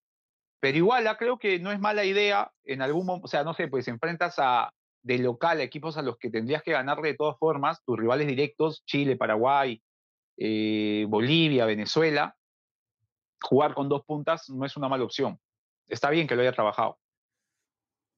Pero 0.60 0.76
igual, 0.76 1.06
ah, 1.06 1.16
creo 1.16 1.38
que 1.38 1.60
no 1.60 1.70
es 1.70 1.78
mala 1.78 2.04
idea 2.04 2.50
en 2.64 2.82
algún 2.82 3.06
momento, 3.06 3.26
o 3.26 3.28
sea, 3.28 3.44
no 3.44 3.54
sé, 3.54 3.68
pues 3.68 3.86
enfrentas 3.86 4.34
a, 4.38 4.70
de 5.02 5.18
local 5.18 5.60
a 5.60 5.62
equipos 5.62 5.96
a 5.96 6.02
los 6.02 6.18
que 6.18 6.30
tendrías 6.30 6.62
que 6.62 6.72
ganar 6.72 7.00
de 7.00 7.14
todas 7.14 7.38
formas, 7.38 7.82
tus 7.84 7.98
rivales 7.98 8.26
directos, 8.26 8.82
Chile, 8.86 9.16
Paraguay, 9.16 9.80
eh, 10.44 11.06
Bolivia, 11.08 11.66
Venezuela, 11.66 12.36
jugar 13.40 13.74
con 13.74 13.88
dos 13.88 14.04
puntas 14.04 14.50
no 14.50 14.66
es 14.66 14.76
una 14.76 14.88
mala 14.88 15.04
opción. 15.04 15.38
Está 15.86 16.10
bien 16.10 16.26
que 16.26 16.34
lo 16.34 16.42
haya 16.42 16.50
trabajado. 16.50 16.98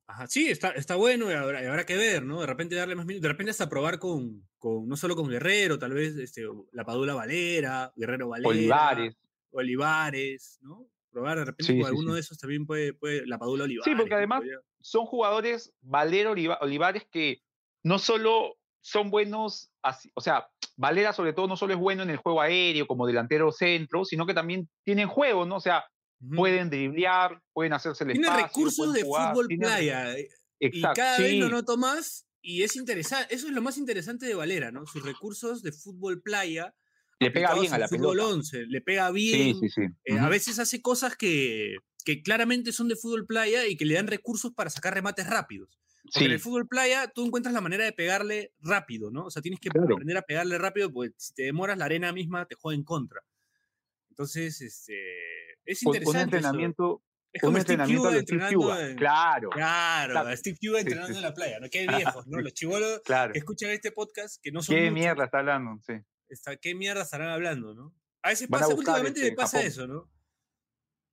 Ajá, 0.07 0.27
sí, 0.27 0.49
está, 0.49 0.71
está 0.71 0.97
bueno 0.97 1.31
y 1.31 1.35
habrá, 1.35 1.85
que 1.85 1.97
ver, 1.99 2.25
¿no? 2.25 2.41
De 2.41 2.47
repente 2.47 2.77
darle 2.77 2.95
más 2.95 3.05
minutos, 3.05 3.23
de 3.23 3.29
repente 3.29 3.51
hasta 3.51 3.69
probar 3.69 3.99
con, 3.99 4.49
con 4.57 4.89
no 4.89 4.97
solo 4.97 5.17
con 5.17 5.29
Guerrero, 5.29 5.79
tal 5.79 5.93
vez 5.93 6.17
este, 6.17 6.45
la 6.73 6.85
Padula 6.87 7.13
Valera, 7.13 7.93
Guerrero 7.95 8.29
Valera. 8.29 8.49
Olivares. 8.49 9.17
Olivares, 9.51 10.59
¿no? 10.63 10.89
Probar 11.11 11.39
de 11.39 11.45
repente 11.45 11.79
con 11.79 11.87
alguno 11.87 12.15
de 12.15 12.21
esos 12.21 12.39
también 12.39 12.65
puede, 12.65 12.95
puede, 12.95 13.27
la 13.27 13.39
Padula 13.39 13.65
Olivares. 13.65 13.85
Sí, 13.85 13.99
porque 13.99 14.15
además 14.15 14.43
son 14.81 15.05
jugadores, 15.05 15.75
Valera, 15.83 16.31
Olivares, 16.61 17.07
que 17.11 17.43
no 17.83 17.99
solo 17.99 18.57
son 18.85 19.11
buenos, 19.11 19.71
o 20.13 20.21
sea, 20.21 20.47
Valera 20.77 21.15
sobre 21.15 21.33
todo 21.33 21.49
no 21.49 21.57
solo 21.57 21.73
es 21.73 21.81
bueno 21.81 22.03
en 22.03 22.11
el 22.11 22.19
juego 22.19 22.43
aéreo 22.43 22.87
como 22.87 23.07
delantero 23.07 23.51
centro, 23.51 24.05
sino 24.05 24.27
que 24.27 24.35
también 24.35 24.69
tienen 24.85 25.09
juego, 25.09 25.47
¿no? 25.47 25.57
O 25.57 25.61
sea, 25.61 25.85
pueden 26.37 26.69
driblear, 26.69 27.41
pueden 27.55 27.73
hacerse 27.73 28.05
el 28.05 28.13
Tiene 28.13 28.29
recursos 28.31 28.93
de 28.93 29.01
fútbol 29.01 29.49
playa. 29.49 30.19
Eh, 30.19 30.29
y 30.61 30.83
cada 30.83 31.19
vez 31.19 31.35
lo 31.39 31.49
noto 31.49 31.79
más 31.79 32.27
y 32.43 32.63
es 32.63 32.77
interesante, 32.77 33.35
eso 33.35 33.47
es 33.47 33.55
lo 33.55 33.63
más 33.63 33.79
interesante 33.79 34.27
de 34.27 34.35
Valera, 34.35 34.71
¿no? 34.71 34.85
Sus 34.85 35.03
recursos 35.03 35.63
de 35.63 35.73
fútbol 35.73 36.21
playa. 36.21 36.75
Le 37.21 37.31
pega 37.31 37.59
bien 37.59 37.73
a 37.73 37.79
la 37.79 37.89
fútbol 37.89 38.19
pelota. 38.19 38.35
11, 38.35 38.67
le 38.67 38.81
pega 38.83 39.11
bien. 39.13 39.59
Sí, 39.61 39.71
sí, 39.71 39.83
eh, 40.05 40.19
A 40.19 40.29
veces 40.29 40.59
hace 40.59 40.83
cosas 40.83 41.17
que, 41.17 41.77
que 42.05 42.23
claramente 42.23 42.71
son 42.73 42.89
de 42.89 42.97
fútbol 42.97 43.25
playa 43.25 43.67
y 43.67 43.79
que 43.79 43.87
le 43.87 43.95
dan 43.95 44.09
recursos 44.09 44.53
para 44.53 44.69
sacar 44.69 44.93
remates 44.93 45.27
rápidos. 45.27 45.81
Porque 46.13 46.27
en 46.27 46.33
el 46.33 46.41
fútbol 46.41 46.69
playa 46.69 47.09
tú 47.09 47.25
encuentras 47.25 47.55
la 47.55 47.61
manera 47.61 47.85
de 47.85 47.93
pegarle 47.93 48.53
rápido, 48.61 49.11
¿no? 49.11 49.27
O 49.27 49.31
sea, 49.31 49.41
tienes 49.41 49.59
que 49.59 49.71
aprender 49.71 50.17
a 50.17 50.23
pegarle 50.23 50.59
rápido 50.59 50.93
porque 50.93 51.15
si 51.17 51.33
te 51.33 51.45
demoras 51.45 51.79
la 51.79 51.87
arena 51.87 52.13
misma 52.13 52.47
te 52.47 52.55
juega 52.55 52.77
en 52.77 52.85
contra. 52.85 53.23
Entonces, 54.11 54.61
este, 54.61 54.95
es 55.65 55.83
interesante. 55.83 56.19
Un 56.19 56.25
entrenamiento, 56.25 57.03
Es 57.33 57.41
como 57.41 57.55
un 57.55 57.59
entrenamiento 57.59 58.15
entrenando 58.15 58.79
en, 58.79 58.97
claro. 58.97 59.51
Claro, 59.51 60.37
Steve 60.37 60.59
Cuba 60.61 60.81
entrenando 60.81 61.17
en 61.17 61.23
la 61.23 61.35
playa, 61.35 61.59
¿no? 61.59 61.69
Qué 61.71 61.87
viejos, 62.17 62.27
¿no? 62.27 62.41
Los 62.41 62.53
chivolos 62.53 63.01
que 63.05 63.39
escuchan 63.39 63.71
este 63.71 63.91
podcast, 63.91 64.41
que 64.43 64.53
no 64.53 64.63
son 64.63 64.77
¿Qué 64.77 64.91
mierda 64.91 65.25
está 65.25 65.39
hablando? 65.39 65.81
Sí. 65.87 65.95
Está, 66.29 66.57
¿Qué 66.57 66.75
mierda 66.75 67.03
estarán 67.03 67.31
hablando, 67.31 67.75
no? 67.75 67.95
A 68.23 68.29
veces 68.29 68.49
pasa, 68.49 68.69
últimamente 68.69 69.21
me 69.21 69.27
este, 69.27 69.37
pasa 69.37 69.63
eso, 69.63 69.87
¿no? 69.87 70.11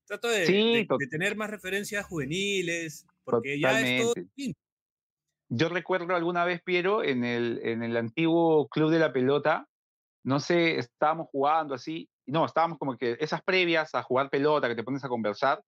Trato 0.06 0.28
de, 0.28 0.46
de, 0.46 1.08
tener 1.10 1.36
más 1.36 1.50
referencias 1.50 2.06
juveniles, 2.06 3.06
porque 3.24 3.60
ya 3.60 3.82
es 3.82 4.02
todo 4.02 4.14
Yo 5.54 5.68
recuerdo 5.68 6.16
alguna 6.16 6.46
vez, 6.46 6.62
Piero, 6.62 7.04
en 7.04 7.26
el, 7.26 7.60
en 7.64 7.84
el 7.84 7.98
antiguo 7.98 8.70
Club 8.70 8.90
de 8.90 9.00
la 9.00 9.12
Pelota, 9.12 9.68
no 10.24 10.40
sé, 10.40 10.78
estábamos 10.78 11.28
jugando 11.30 11.76
así, 11.76 12.10
no, 12.26 12.46
estábamos 12.46 12.78
como 12.78 12.96
que 12.96 13.18
esas 13.20 13.42
previas 13.44 13.94
a 13.94 14.02
jugar 14.02 14.30
pelota, 14.30 14.70
que 14.70 14.76
te 14.76 14.84
pones 14.84 15.04
a 15.04 15.10
conversar, 15.10 15.62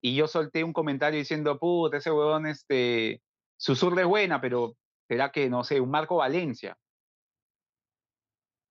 y 0.00 0.14
yo 0.14 0.26
solté 0.26 0.64
un 0.64 0.72
comentario 0.72 1.18
diciendo, 1.18 1.58
puta, 1.58 1.98
ese 1.98 2.10
huevón, 2.10 2.46
este, 2.46 3.20
su 3.58 3.76
zurda 3.76 4.00
es 4.00 4.06
buena, 4.06 4.40
pero 4.40 4.72
será 5.06 5.30
que, 5.30 5.50
no 5.50 5.64
sé, 5.64 5.82
un 5.82 5.90
Marco 5.90 6.16
Valencia. 6.16 6.74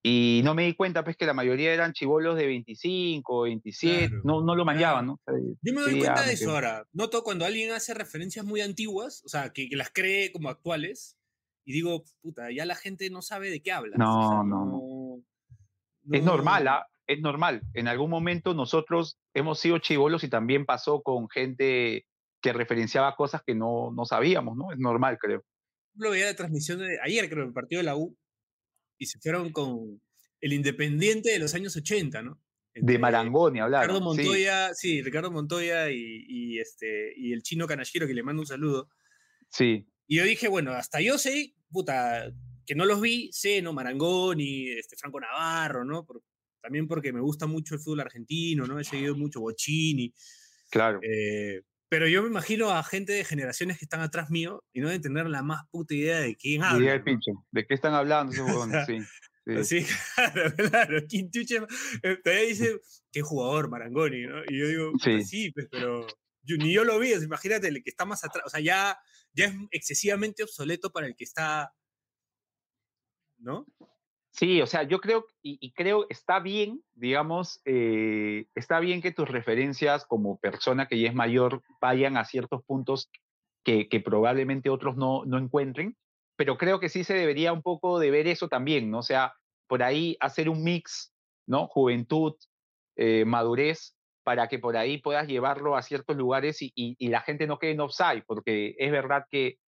Y 0.07 0.41
no 0.43 0.53
me 0.53 0.65
di 0.65 0.75
cuenta, 0.75 1.03
pues, 1.03 1.17
que 1.17 1.25
la 1.25 1.33
mayoría 1.33 1.73
eran 1.73 1.91
chivolos 1.91 2.37
de 2.37 2.45
25, 2.45 3.41
27, 3.41 4.17
no, 4.23 4.43
no 4.43 4.53
lo 4.53 4.63
manchaban, 4.63 5.07
¿no? 5.07 5.19
yo 5.63 5.73
me 5.73 5.81
doy 5.81 5.97
cuenta 5.97 6.21
de 6.21 6.33
eso 6.33 6.51
ahora. 6.51 6.85
Noto 6.93 7.23
cuando 7.23 7.43
alguien 7.43 7.71
hace 7.71 7.95
referencias 7.95 8.45
muy 8.45 8.61
antiguas, 8.61 9.23
o 9.25 9.29
sea, 9.29 9.49
que, 9.51 9.67
las 9.71 9.89
cree 9.91 10.31
como 10.31 10.49
actuales, 10.49 11.17
y 11.65 11.73
digo, 11.73 12.03
puta, 12.21 12.51
ya 12.51 12.67
la 12.67 12.75
gente 12.75 13.09
no 13.09 13.23
sabe 13.23 13.49
de 13.49 13.63
qué 13.63 13.71
habla. 13.71 13.95
No, 13.97 14.43
no, 14.43 14.65
no. 14.65 16.15
Es 16.15 16.23
normal, 16.23 16.67
¿ah? 16.67 16.85
es 17.07 17.19
normal. 17.19 17.63
En 17.73 17.87
algún 17.87 18.11
momento 18.11 18.53
nosotros 18.53 19.17
hemos 19.33 19.59
sido 19.59 19.79
chivolos 19.79 20.23
y 20.23 20.29
también 20.29 20.67
pasó 20.67 21.01
con 21.01 21.27
gente 21.29 22.05
que 22.43 22.53
referenciaba 22.53 23.15
cosas 23.15 23.41
que 23.43 23.55
no, 23.55 23.91
no 23.91 24.05
sabíamos, 24.05 24.55
¿no? 24.55 24.71
Es 24.71 24.77
normal, 24.77 25.17
creo. 25.19 25.43
Yo 25.95 26.11
veía 26.11 26.27
la 26.27 26.35
transmisión 26.35 26.77
de 26.77 26.99
ayer, 27.01 27.27
creo, 27.27 27.43
el 27.43 27.53
partido 27.53 27.79
de 27.79 27.85
la 27.85 27.95
U, 27.95 28.15
y 28.97 29.05
se 29.05 29.19
fueron 29.19 29.51
con 29.51 30.01
el 30.41 30.53
Independiente 30.53 31.31
de 31.31 31.39
los 31.39 31.53
años 31.53 31.75
80, 31.75 32.21
¿no? 32.21 32.41
de 32.75 32.99
Marangoni 32.99 33.59
hablaron. 33.59 33.87
Ricardo 33.87 34.05
Montoya, 34.05 34.73
sí, 34.73 35.01
Ricardo 35.01 35.31
Montoya 35.31 35.89
y, 35.91 36.59
este, 36.59 37.13
y 37.15 37.31
el 37.31 37.41
chino 37.41 37.67
Canashiro, 37.67 38.05
que 38.05 38.13
le 38.13 38.23
mando 38.23 38.41
un 38.41 38.47
saludo. 38.47 38.89
Sí. 39.49 39.87
Y 40.07 40.17
yo 40.17 40.25
dije, 40.25 40.47
bueno, 40.47 40.73
hasta 40.73 40.99
yo 41.01 41.17
sé, 41.17 41.55
puta, 41.71 42.31
que 42.65 42.75
no 42.75 42.85
los 42.85 42.99
vi, 42.99 43.29
sé, 43.31 43.61
¿no? 43.61 43.73
Marangoni, 43.73 44.69
este, 44.71 44.97
Franco 44.97 45.19
Navarro, 45.19 45.85
¿no? 45.85 46.05
también 46.61 46.87
porque 46.87 47.13
me 47.13 47.21
gusta 47.21 47.45
mucho 47.45 47.75
el 47.75 47.79
fútbol 47.79 47.99
argentino, 48.01 48.65
¿no? 48.65 48.79
He 48.79 48.83
seguido 48.83 49.15
mucho 49.15 49.39
Bocini. 49.39 50.11
Claro. 50.71 50.99
Eh, 51.03 51.61
pero 51.89 52.07
yo 52.07 52.23
me 52.23 52.29
imagino 52.29 52.71
a 52.71 52.83
gente 52.83 53.13
de 53.13 53.23
generaciones 53.23 53.77
que 53.77 53.85
están 53.85 54.01
atrás 54.01 54.29
mío 54.29 54.63
y 54.73 54.81
no 54.81 54.87
deben 54.87 55.01
tener 55.01 55.27
la 55.27 55.43
más 55.43 55.67
puta 55.69 55.93
idea 55.93 56.19
de 56.19 56.35
quién 56.35 56.63
habla. 56.63 57.03
de 57.51 57.65
qué 57.67 57.73
están 57.73 57.93
hablando 57.93 58.33
sí. 58.87 58.99
Sí. 59.63 59.85
claro, 60.15 60.55
claro. 60.55 60.97
Eh, 60.97 62.17
todavía 62.23 62.47
dice, 62.47 62.81
qué 63.11 63.21
jugador 63.21 63.69
Marangoni, 63.69 64.25
¿no? 64.25 64.41
Y 64.47 64.59
yo 64.59 64.67
digo, 64.67 64.91
sí, 65.03 65.23
sí 65.23 65.51
pues, 65.51 65.67
pero 65.69 66.07
ni 66.47 66.73
yo 66.73 66.83
lo 66.83 66.99
vi, 66.99 67.13
imagínate 67.13 67.67
el 67.67 67.83
que 67.83 67.89
está 67.89 68.05
más 68.05 68.23
atrás, 68.23 68.45
o 68.45 68.49
sea, 68.49 68.59
ya, 68.59 68.97
ya 69.33 69.45
es 69.45 69.55
excesivamente 69.71 70.43
obsoleto 70.43 70.91
para 70.91 71.07
el 71.07 71.15
que 71.15 71.23
está, 71.23 71.73
¿no? 73.37 73.65
Sí, 74.35 74.61
o 74.61 74.67
sea, 74.67 74.83
yo 74.83 74.99
creo, 74.99 75.27
y, 75.41 75.71
creo, 75.71 76.07
está 76.09 76.41
bien, 76.41 76.83
digamos, 76.93 77.61
eh, 77.63 78.47
está 78.53 78.81
bien 78.81 79.01
que 79.01 79.13
tus 79.13 79.29
referencias 79.29 80.05
como 80.05 80.37
persona 80.39 80.89
que 80.89 80.99
ya 80.99 81.07
es 81.07 81.15
mayor 81.15 81.63
vayan 81.79 82.17
a 82.17 82.25
ciertos 82.25 82.61
puntos 82.65 83.09
que, 83.63 83.87
probablemente 84.03 84.69
otros 84.69 84.97
no, 84.97 85.23
no 85.23 85.37
encuentren, 85.37 85.95
pero 86.35 86.57
creo 86.57 86.81
que 86.81 86.89
sí 86.89 87.05
se 87.05 87.13
debería 87.13 87.53
un 87.53 87.61
poco 87.61 87.97
de 87.97 88.11
ver 88.11 88.27
eso 88.27 88.49
también, 88.49 88.91
¿no? 88.91 88.99
O 88.99 89.03
sea, 89.03 89.33
por 89.67 89.83
ahí 89.83 90.17
hacer 90.19 90.49
un 90.49 90.65
mix, 90.65 91.13
¿no? 91.47 91.67
Juventud, 91.67 92.33
eh, 92.97 93.23
madurez, 93.23 93.95
para 94.25 94.49
que 94.49 94.59
por 94.59 94.75
ahí 94.75 94.97
puedas 94.97 95.27
llevarlo 95.27 95.77
a 95.77 95.81
ciertos 95.81 96.17
lugares 96.17 96.61
y, 96.61 96.73
y, 96.75 97.07
la 97.07 97.21
gente 97.21 97.47
no 97.47 97.57
quede 97.57 97.71
en 97.71 97.79
offside, 97.79 98.25
porque 98.27 98.75
es 98.79 98.91
verdad 98.91 99.27
que 99.31 99.59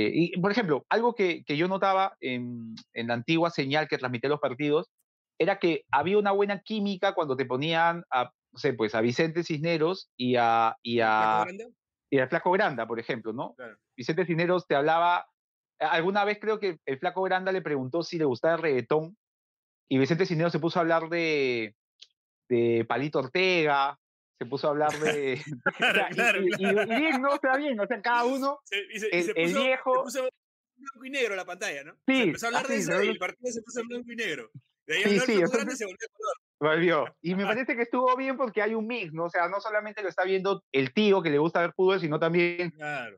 y, 0.00 0.40
por 0.40 0.50
ejemplo, 0.50 0.86
algo 0.88 1.14
que, 1.14 1.44
que 1.44 1.56
yo 1.56 1.68
notaba 1.68 2.16
en, 2.20 2.74
en, 2.94 3.08
la 3.08 3.14
antigua 3.14 3.50
señal 3.50 3.88
que 3.88 3.98
transmitía 3.98 4.30
los 4.30 4.40
partidos 4.40 4.90
era 5.38 5.58
que 5.58 5.84
había 5.90 6.18
una 6.18 6.32
buena 6.32 6.60
química 6.60 7.14
cuando 7.14 7.36
te 7.36 7.44
ponían 7.44 8.04
a, 8.10 8.30
no 8.52 8.58
sé, 8.58 8.72
pues 8.72 8.94
a 8.94 9.00
Vicente 9.00 9.44
Cisneros 9.44 10.10
y 10.16 10.36
a... 10.36 10.76
Y 10.82 11.00
a 11.00 11.46
y 12.12 12.18
al 12.18 12.28
Flaco 12.28 12.50
Granda, 12.52 12.86
por 12.86 13.00
ejemplo, 13.00 13.32
¿no? 13.32 13.56
Vicente 13.96 14.26
Cisneros 14.26 14.66
te 14.66 14.74
hablaba, 14.74 15.26
alguna 15.78 16.26
vez 16.26 16.38
creo 16.38 16.60
que 16.60 16.78
el 16.84 16.98
Flaco 16.98 17.22
Granda 17.22 17.52
le 17.52 17.62
preguntó 17.62 18.02
si 18.02 18.18
le 18.18 18.26
gustaba 18.26 18.56
el 18.56 18.60
reggaetón 18.60 19.16
y 19.88 19.96
Vicente 19.96 20.26
Cisneros 20.26 20.52
se 20.52 20.58
puso 20.58 20.78
a 20.78 20.82
hablar 20.82 21.08
de, 21.08 21.74
de 22.50 22.84
Palito 22.86 23.20
Ortega, 23.20 23.98
se 24.42 24.46
puso 24.46 24.66
a 24.66 24.70
hablar 24.70 24.92
de. 24.98 25.34
y, 26.58 26.74
bien, 26.84 27.22
¿no? 27.22 27.34
Está 27.34 27.56
bien, 27.56 27.78
o 27.78 27.86
sea, 27.86 28.02
cada 28.02 28.24
uno. 28.24 28.60
el, 28.70 29.54
viejo. 29.54 30.10
Se 30.10 30.20
puso 30.20 30.30
blanco 30.76 31.04
y 31.04 31.10
negro 31.10 31.36
la 31.36 31.44
pantalla, 31.44 31.84
¿no? 31.84 31.92
Sí. 32.06 32.16
Se 32.16 32.22
empezó 32.22 32.46
a 32.46 32.48
hablar 32.48 32.66
de 32.66 32.76
eso 32.76 33.02
y 33.02 33.08
el 33.08 33.18
partido 33.18 33.52
se 33.52 33.62
puso 33.62 33.80
en 33.80 33.88
blanco 33.88 34.12
y 34.12 34.16
negro. 34.16 34.50
De 34.86 34.96
ahí 34.96 35.02
sí, 35.04 35.20
sí, 35.20 35.26
se 35.26 35.36
volvió 35.36 36.08
color. 36.12 36.36
Volvió. 36.62 37.06
Y 37.20 37.34
me 37.34 37.44
parece 37.44 37.74
que 37.74 37.82
estuvo 37.82 38.16
bien 38.16 38.36
porque 38.36 38.62
hay 38.62 38.72
un 38.74 38.86
mix, 38.86 39.12
¿no? 39.12 39.24
O 39.24 39.30
sea, 39.30 39.48
no 39.48 39.60
solamente 39.60 40.00
lo 40.00 40.08
está 40.08 40.22
viendo 40.22 40.62
el 40.70 40.94
tío 40.94 41.20
que 41.20 41.28
le 41.28 41.38
gusta 41.38 41.60
ver 41.60 41.72
fútbol, 41.72 41.98
sino 41.98 42.20
también 42.20 42.72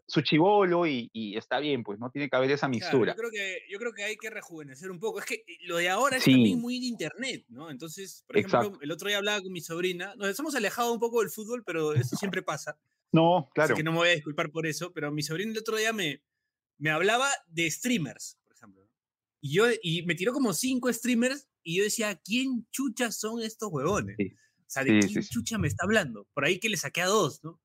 su 0.07 0.23
chivolo 0.23 0.87
y, 0.87 1.11
y, 1.13 1.37
está 1.37 1.59
bien, 1.59 1.83
pues 1.83 1.99
no 1.99 2.09
tiene 2.11 2.31
que 2.31 2.37
haber 2.37 2.51
esa 2.51 2.69
mixtura. 2.69 3.13
yo, 3.13 3.17
creo 3.19 3.31
que, 3.31 3.59
yo 3.69 3.79
creo 3.79 3.93
que 3.93 4.05
hay 4.05 4.17
que 4.17 4.31
rejuvenecer 4.31 4.91
un 4.91 4.99
poco. 4.99 5.19
Es 5.19 5.27
que 5.27 5.45
lo 5.67 5.77
de 5.77 5.91
ahora 5.91 6.17
es 6.17 6.25
también 6.25 6.59
muy 6.59 6.81
de 6.81 6.87
internet, 6.87 7.45
¿no? 7.49 7.71
Entonces, 7.71 8.25
por 8.27 8.39
ejemplo, 8.39 8.79
el 8.81 8.91
otro 8.91 9.09
día 9.09 9.19
hablaba 9.19 9.43
con 9.43 9.53
mi 9.53 9.61
sobrina, 9.61 10.15
nos 10.17 10.39
hemos 10.39 10.55
alejado 10.55 10.95
un 10.95 10.99
poco 10.99 11.21
del 11.21 11.29
fútbol, 11.29 11.65
pero 11.67 11.93
eso 11.93 12.17
siempre 12.17 12.41
pasa. 12.41 12.79
No, 13.13 13.51
claro. 13.53 13.75
Así 13.75 13.79
que 13.79 13.85
no 13.85 13.93
me 13.93 13.99
voy 13.99 14.09
a 14.09 14.15
disculpar 14.15 14.51
por 14.51 14.67
eso, 14.67 14.91
pero 14.95 15.13
mi 15.13 15.23
sobrina 15.23 15.53
el 15.53 15.59
otro 15.59 15.77
día 15.77 15.93
me, 15.93 16.23
me 16.79 16.91
hablaba 16.91 17.29
de 17.49 17.71
streamers, 17.71 18.39
por 18.43 18.55
ejemplo. 18.55 18.89
Y, 19.43 19.53
yo, 19.53 19.67
y 19.83 20.03
me 20.07 20.15
tiró 20.15 20.33
como 20.33 20.55
cinco 20.55 20.91
streamers 20.91 21.47
y 21.65 21.79
yo 21.79 21.85
decía, 21.85 22.15
¿quién 22.23 22.67
chucha 22.71 23.11
son 23.11 23.43
estos 23.43 23.71
huevones? 23.73 24.17
O 24.21 24.71
sea, 24.71 24.85
¿de 24.85 25.01
quién 25.01 25.23
chucha 25.23 25.59
me 25.59 25.67
está 25.67 25.85
hablando? 25.85 26.29
Por 26.35 26.45
ahí 26.45 26.61
que 26.61 26.69
le 26.69 26.77
saqué 26.77 27.01
a 27.01 27.07
dos, 27.07 27.43
¿no? 27.43 27.61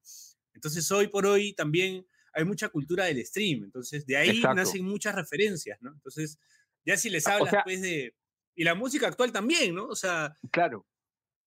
Entonces, 0.54 0.90
hoy 0.92 1.08
por 1.08 1.26
hoy 1.26 1.54
también 1.54 2.08
hay 2.34 2.46
mucha 2.46 2.70
cultura 2.70 3.06
del 3.06 3.26
stream, 3.26 3.66
entonces 3.66 4.06
de 4.06 4.18
ahí 4.18 4.42
nacen 4.42 4.86
muchas 4.86 5.16
referencias, 5.16 5.82
¿no? 5.82 5.92
Entonces, 5.92 6.40
ya 6.86 6.98
si 6.98 7.10
les 7.10 7.28
hablas, 7.28 7.54
pues, 7.64 7.82
de... 7.82 8.16
Y 8.56 8.64
la 8.64 8.76
música 8.76 9.08
actual 9.08 9.32
también, 9.32 9.76
¿no? 9.76 9.88
O 9.88 9.96
sea... 9.96 10.36
Claro. 10.52 10.86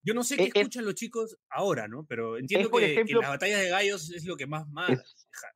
Yo 0.05 0.15
no 0.15 0.25
sé 0.25 0.37
qué 0.37 0.45
e, 0.45 0.51
escuchan 0.55 0.85
los 0.85 0.95
chicos 0.95 1.39
ahora, 1.49 1.87
¿no? 1.87 2.05
Pero 2.07 2.37
entiendo 2.37 2.71
que, 2.71 3.05
las 3.09 3.29
batallas 3.29 3.61
de 3.61 3.69
gallos 3.69 4.11
es 4.11 4.25
lo 4.25 4.37
que 4.37 4.47
más... 4.47 4.69
más 4.69 4.91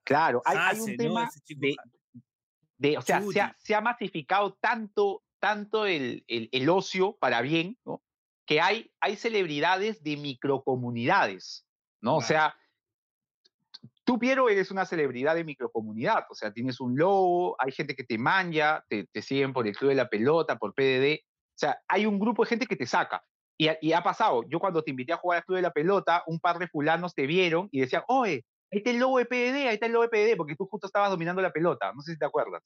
claro, 0.05 0.41
hay, 0.45 0.79
un 0.79 0.97
tema 0.97 1.29
de, 1.49 1.77
de, 2.79 2.99
o 2.99 3.03
sea, 3.03 3.23
se 3.23 3.41
ha, 3.41 3.57
se 3.59 3.75
ha, 3.75 3.81
masificado 3.81 4.55
tanto, 4.61 5.25
tanto 5.39 5.87
el, 5.87 6.24
el, 6.28 6.49
el, 6.53 6.68
ocio 6.68 7.16
para 7.18 7.43
bien, 7.43 7.78
¿no? 7.84 8.03
Que 8.47 8.61
hay, 8.61 8.91
hay 9.01 9.16
celebridades 9.16 10.03
de 10.03 10.16
microcomunidades, 10.16 11.66
¿no? 12.01 12.16
O 12.16 12.22
sea, 12.22 12.55
tú, 14.05 14.18
Piero, 14.18 14.49
eres 14.49 14.70
una 14.70 14.87
celebridad 14.87 15.34
de 15.34 15.45
microcomunidad, 15.45 16.24
o 16.30 16.34
sea, 16.34 16.53
tienes 16.53 16.80
un 16.80 16.97
logo, 16.97 17.57
hay 17.59 17.72
gente 17.72 17.97
que 17.97 18.05
te 18.05 18.18
manja, 18.18 18.84
te, 18.89 19.07
te 19.07 19.22
siguen 19.22 19.53
por 19.53 19.66
el 19.66 19.76
Club 19.76 19.91
de 19.91 19.97
la 19.97 20.09
Pelota, 20.09 20.57
por 20.57 20.74
PDD, 20.74 21.20
o 21.24 21.59
sea, 21.59 21.80
hay 21.89 22.07
un 22.07 22.18
grupo 22.18 22.45
de 22.45 22.51
gente 22.51 22.66
que 22.66 22.76
te 22.76 22.87
saca. 22.87 23.24
Y, 23.59 23.68
y, 23.80 23.93
ha 23.93 24.03
pasado, 24.03 24.45
yo 24.49 24.61
cuando 24.61 24.82
te 24.82 24.91
invité 24.91 25.14
a 25.14 25.16
jugar 25.16 25.39
al 25.39 25.45
Club 25.45 25.57
de 25.57 25.62
la 25.62 25.72
Pelota, 25.72 26.22
un 26.26 26.39
par 26.39 26.59
de 26.59 26.68
fulanos 26.68 27.14
te 27.14 27.26
vieron 27.26 27.68
y 27.72 27.80
decían, 27.80 28.03
oye, 28.07 28.45
ahí 28.70 28.78
está 28.78 28.91
el 28.91 28.99
logo 28.99 29.18
de 29.18 29.26
PDD, 29.26 29.68
ahí 29.68 29.74
está 29.74 29.87
el 29.87 29.93
logo 29.93 30.07
de 30.07 30.11
PDD, 30.11 30.37
porque 30.37 30.57
tú 30.57 30.66
justo 30.66 30.87
estabas 30.87 31.11
dominando 31.11 31.43
la 31.43 31.51
pelota, 31.51 31.93
no 31.93 32.03
sé 32.03 32.12
si 32.12 32.18
te 32.18 32.26
acuerdas. 32.26 32.62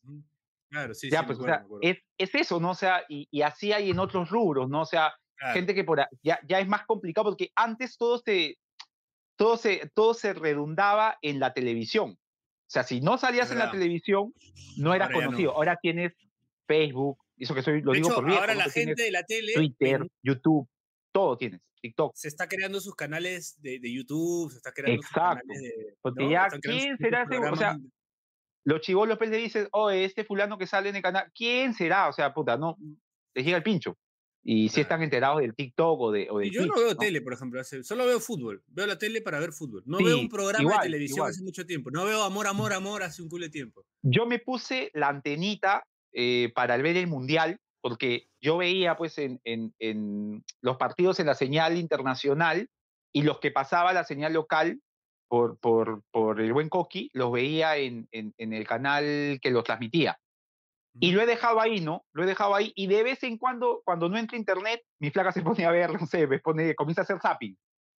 Claro, 0.70 0.94
sí, 0.94 1.10
ya, 1.10 1.20
sí. 1.20 1.26
Pues, 1.26 1.38
o 1.38 1.44
sea, 1.44 1.64
es, 1.82 1.98
es, 2.16 2.34
eso, 2.34 2.60
¿no? 2.60 2.70
O 2.70 2.74
sea, 2.74 3.02
y, 3.08 3.28
y, 3.30 3.42
así 3.42 3.72
hay 3.72 3.90
en 3.90 3.98
otros 3.98 4.30
rubros, 4.30 4.68
¿no? 4.68 4.82
O 4.82 4.86
sea, 4.86 5.12
claro. 5.36 5.54
gente 5.54 5.74
que 5.74 5.84
por 5.84 6.06
ya, 6.22 6.40
ya 6.48 6.60
es 6.60 6.68
más 6.68 6.86
complicado 6.86 7.30
porque 7.30 7.50
antes 7.56 7.98
todo 7.98 8.18
se, 8.18 8.56
todo, 9.36 9.56
se, 9.56 9.90
todo 9.94 10.14
se 10.14 10.32
redundaba 10.32 11.18
en 11.22 11.40
la 11.40 11.52
televisión. 11.52 12.10
O 12.12 12.72
sea, 12.72 12.84
si 12.84 13.00
no 13.00 13.18
salías 13.18 13.50
en 13.50 13.58
la 13.58 13.70
televisión, 13.72 14.32
no 14.76 14.94
eras 14.94 15.10
ahora 15.10 15.26
conocido. 15.26 15.50
No. 15.50 15.56
Ahora 15.56 15.76
tienes 15.82 16.12
Facebook, 16.68 17.18
eso 17.36 17.52
que 17.52 17.62
soy, 17.62 17.82
lo 17.82 17.90
de 17.90 17.96
digo 17.96 18.10
hecho, 18.10 18.16
por 18.16 18.26
viejo, 18.26 18.40
Ahora 18.40 18.54
la 18.54 18.70
gente 18.70 19.02
de 19.02 19.10
la 19.10 19.24
tele. 19.24 19.54
Twitter, 19.54 20.06
YouTube, 20.22 20.68
todo 21.10 21.36
tienes. 21.36 21.60
TikTok. 21.80 22.14
Se 22.14 22.28
está 22.28 22.46
creando 22.46 22.78
sus 22.80 22.94
canales 22.94 23.56
de, 23.60 23.80
de 23.80 23.92
YouTube, 23.92 24.50
se 24.50 24.58
está 24.58 24.72
creando 24.72 25.02
Exacto. 25.02 25.42
sus 25.46 25.54
canales 25.54 25.62
de. 25.62 25.96
Porque 26.00 26.24
¿no? 26.24 26.30
ya, 26.30 26.48
¿quién 26.60 26.96
será 26.98 27.22
ese? 27.22 27.38
O 27.38 27.56
sea, 27.56 27.76
los 28.64 28.80
chivolos 28.80 29.18
pues 29.18 29.30
le 29.30 29.38
dicen, 29.38 29.68
oh, 29.72 29.90
este 29.90 30.24
fulano 30.24 30.58
que 30.58 30.66
sale 30.66 30.88
en 30.90 30.96
el 30.96 31.02
canal, 31.02 31.30
¿quién 31.34 31.74
será? 31.74 32.08
O 32.08 32.12
sea, 32.12 32.32
puta, 32.34 32.56
no, 32.56 32.76
les 33.34 33.44
llega 33.44 33.56
el 33.56 33.62
pincho. 33.62 33.96
Y 34.42 34.70
si 34.70 34.80
están 34.80 35.02
enterados 35.02 35.40
del 35.40 35.54
TikTok 35.54 36.00
o 36.00 36.12
de. 36.12 36.28
O 36.30 36.38
del 36.38 36.48
y 36.48 36.50
yo 36.50 36.62
Twitch, 36.62 36.72
no 36.72 36.80
veo 36.80 36.90
¿no? 36.92 36.96
tele, 36.96 37.20
por 37.20 37.34
ejemplo, 37.34 37.62
solo 37.62 38.06
veo 38.06 38.20
fútbol. 38.20 38.62
Veo 38.68 38.86
la 38.86 38.96
tele 38.96 39.20
para 39.20 39.38
ver 39.38 39.52
fútbol. 39.52 39.82
No 39.84 39.98
Sí, 39.98 40.04
veo 40.04 40.18
un 40.18 40.28
programa 40.28 40.62
igual, 40.62 40.78
de 40.78 40.84
televisión 40.84 41.16
igual. 41.18 41.30
hace 41.30 41.42
mucho 41.42 41.66
tiempo. 41.66 41.90
No 41.90 42.06
veo 42.06 42.22
amor, 42.22 42.46
amor, 42.46 42.72
amor 42.72 43.02
hace 43.02 43.20
un 43.22 43.28
culo 43.28 43.44
de 43.44 43.50
tiempo. 43.50 43.84
Yo 44.02 44.24
me 44.24 44.38
puse 44.38 44.90
la 44.94 45.08
antenita 45.08 45.84
eh, 46.12 46.50
para 46.54 46.78
ver 46.78 46.96
el 46.96 47.06
mundial, 47.06 47.58
porque 47.82 48.28
yo 48.40 48.56
veía 48.56 48.96
pues 48.96 49.18
en, 49.18 49.40
en, 49.44 49.74
en 49.78 50.42
los 50.62 50.78
partidos 50.78 51.20
en 51.20 51.26
la 51.26 51.34
señal 51.34 51.76
internacional 51.76 52.70
y 53.12 53.22
los 53.22 53.40
que 53.40 53.50
pasaba 53.50 53.92
la 53.92 54.04
señal 54.04 54.32
local 54.32 54.80
por, 55.30 55.58
por, 55.60 56.02
por 56.10 56.40
el 56.40 56.52
buen 56.52 56.68
Coqui, 56.68 57.08
los 57.14 57.30
veía 57.30 57.76
en, 57.76 58.08
en, 58.10 58.34
en 58.36 58.52
el 58.52 58.66
canal 58.66 59.38
que 59.40 59.50
los 59.52 59.62
transmitía. 59.62 60.20
Y 60.98 61.12
lo 61.12 61.22
he 61.22 61.26
dejado 61.26 61.60
ahí, 61.60 61.80
¿no? 61.80 62.04
Lo 62.12 62.24
he 62.24 62.26
dejado 62.26 62.54
ahí. 62.56 62.72
Y 62.74 62.88
de 62.88 63.04
vez 63.04 63.22
en 63.22 63.38
cuando, 63.38 63.80
cuando 63.84 64.08
no 64.08 64.18
entra 64.18 64.36
internet, 64.36 64.82
mi 64.98 65.10
flaca 65.10 65.30
se 65.32 65.42
pone 65.62 65.64
a 65.64 65.70
ver, 65.70 65.92
no 65.92 66.06
sé, 66.06 66.26
me 66.26 66.40
pone, 66.40 66.74
comienza 66.74 67.02
a 67.02 67.04
hacer 67.04 67.20
zapping. 67.20 67.56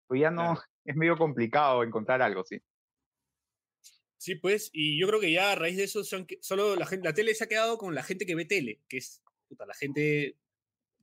Pues 0.09 0.21
ya 0.21 0.31
no, 0.33 0.55
Claro. 0.55 0.63
es 0.85 0.97
medio 0.97 1.17
complicado 1.17 1.85
encontrar 1.85 2.21
algo, 2.21 2.45
sí. 2.45 2.61
Sí, 4.17 4.35
pues, 4.35 4.71
y 4.73 5.01
yo 5.01 5.07
creo 5.09 5.21
que 5.21 5.33
ya 5.33 5.53
a 5.53 5.55
raíz 5.55 5.77
de 5.79 5.85
eso, 5.85 6.05
son 6.05 6.27
que- 6.27 6.39
solo 6.43 6.77
la, 6.77 6.85
gente, 6.87 7.09
la 7.09 7.15
tele 7.15 7.35
se 7.35 7.45
ha 7.45 7.49
quedado 7.49 7.79
con 7.79 7.95
la 7.95 8.03
gente 8.03 8.27
que 8.27 8.35
ve 8.35 8.45
tele, 8.45 8.83
que 8.89 8.99
es 8.99 9.23
puta, 9.49 9.65
la 9.65 9.75
gente 9.75 10.37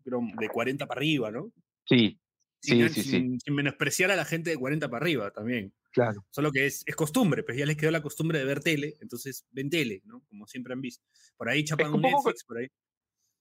de 0.04 0.50
40 0.50 0.86
para 0.88 1.00
arriba, 1.00 1.32
¿no? 1.32 1.52
Sí, 1.86 2.20
Sin, 2.62 2.90
sí, 2.90 3.02
sí, 3.04 3.38
sin 3.40 3.56
menospreciar 3.56 4.12
a 4.12 4.16
la 4.16 4.26
gente 4.26 4.50
de 4.50 4.58
40 4.58 4.90
para 4.90 5.04
arriba 5.04 5.32
también. 5.32 5.74
Claro. 6.04 6.26
Solo 6.30 6.52
que 6.52 6.66
es, 6.66 6.84
es 6.86 6.96
costumbre, 6.96 7.44
pues 7.44 7.58
ya 7.58 7.66
les 7.66 7.78
quedó 7.78 7.92
la 7.92 8.02
costumbre 8.02 8.40
de 8.40 8.46
ver 8.46 8.62
tele, 8.62 8.96
entonces 9.02 9.46
ven 9.52 9.70
tele, 9.70 10.02
¿no? 10.06 10.24
Como 10.30 10.48
siempre 10.48 10.74
han 10.74 10.82
visto. 10.82 11.06
Por 11.36 11.50
ahí 11.50 11.64
chapan 11.64 11.88
un 11.88 11.96
un 11.96 12.02
poco 12.02 12.30
Netflix, 12.30 12.44
por 12.46 12.58
ahí. 12.58 12.68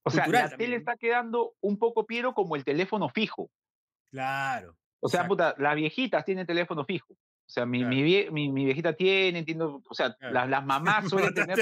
O 0.04 0.10
sea, 0.10 0.24
Cultural 0.24 0.44
la 0.44 0.50
también, 0.50 0.70
tele 0.70 0.76
¿no? 0.76 0.78
está 0.80 0.96
quedando 0.96 1.54
un 1.60 1.78
poco 1.78 2.06
piero 2.06 2.32
como 2.32 2.56
el 2.56 2.64
teléfono 2.64 3.08
fijo. 3.08 3.50
Claro. 4.10 4.76
O 5.00 5.08
sea, 5.08 5.26
puta, 5.26 5.54
las 5.58 5.76
viejitas 5.76 6.24
tienen 6.24 6.46
teléfono 6.46 6.84
fijo. 6.84 7.16
O 7.46 7.48
sea, 7.48 7.64
mi, 7.64 7.78
Claro. 7.78 7.94
mi, 7.94 8.02
vie- 8.02 8.30
mi, 8.32 8.50
mi 8.50 8.64
viejita 8.64 8.94
tiene, 8.94 9.38
entiendo, 9.38 9.80
o 9.88 9.94
sea, 9.94 10.14
Claro. 10.16 10.34
las, 10.34 10.48
las 10.50 10.66
mamás 10.66 11.08
suelen 11.08 11.32
tener 11.32 11.56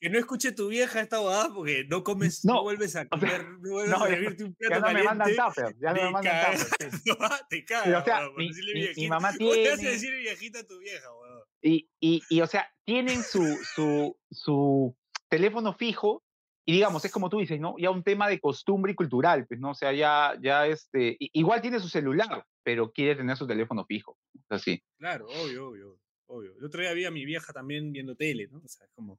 que 0.00 0.08
no 0.08 0.18
escuche 0.18 0.52
tu 0.52 0.68
vieja 0.68 1.00
esta 1.00 1.18
bobada 1.18 1.52
porque 1.52 1.84
no 1.88 2.02
comes, 2.02 2.42
no, 2.44 2.54
No, 2.54 2.62
vuelves 2.62 2.96
a 2.96 3.00
o 3.10 3.18
sea, 3.18 3.38
comer, 3.38 3.48
no 3.60 3.70
vuelves 3.72 3.90
no, 3.98 4.04
a 4.04 4.08
ya- 4.08 4.14
servirte 4.14 4.44
un 4.44 4.56
Ya 4.58 4.68
plato 4.68 4.86
no 4.86 4.92
me 4.94 5.02
mandan 5.04 5.36
tupper, 5.36 5.76
ya 5.78 5.92
no 5.92 6.02
me 6.04 6.10
mandan 6.10 6.56
tupper. 6.56 6.90
sí. 6.92 7.00
te 7.50 7.64
caga, 7.66 7.84
Pero, 7.84 7.98
o 7.98 8.04
sea, 8.04 8.20
mi, 8.36 8.50
mi- 8.96 9.08
mamá 9.08 9.30
¿Cómo 9.38 9.52
te 9.52 9.64
vas 9.68 9.72
a 9.74 9.76
tiene, 9.76 9.90
decir 9.92 10.12
viejita 10.16 10.60
a 10.60 10.64
tu 10.66 10.78
vieja, 10.78 11.06
weón? 11.12 11.42
y, 11.62 11.88
y, 12.00 12.22
y, 12.30 12.40
o 12.40 12.46
sea, 12.46 12.70
tienen 12.86 13.22
su, 13.22 13.42
su, 13.74 14.16
su 14.30 14.96
teléfono 15.28 15.74
fijo, 15.74 16.22
y 16.64 16.72
digamos, 16.72 17.04
es 17.04 17.12
como 17.12 17.28
tú 17.28 17.38
dices, 17.38 17.60
¿no? 17.60 17.76
Ya 17.78 17.90
un 17.90 18.02
tema 18.02 18.26
de 18.28 18.40
costumbre 18.40 18.92
y 18.92 18.94
cultural, 18.94 19.46
pues, 19.46 19.60
¿no? 19.60 19.70
O 19.70 19.74
sea, 19.74 19.92
ya, 19.92 20.34
ya 20.42 20.66
este, 20.66 21.16
igual 21.20 21.60
tiene 21.60 21.78
su 21.78 21.88
celular, 21.88 22.44
pero 22.64 22.90
quiere 22.90 23.14
tener 23.14 23.36
su 23.36 23.46
teléfono 23.46 23.84
fijo. 23.84 24.16
Así. 24.48 24.82
Claro, 24.98 25.26
obvio, 25.26 25.68
obvio, 25.68 25.98
obvio. 26.26 26.56
El 26.56 26.64
otro 26.64 26.80
día 26.80 26.92
vi 26.92 27.04
a 27.04 27.10
mi 27.10 27.24
vieja 27.24 27.52
también 27.52 27.92
viendo 27.92 28.14
tele, 28.14 28.48
¿no? 28.48 28.58
O 28.58 28.68
sea, 28.68 28.86
es 28.86 28.92
como, 28.92 29.18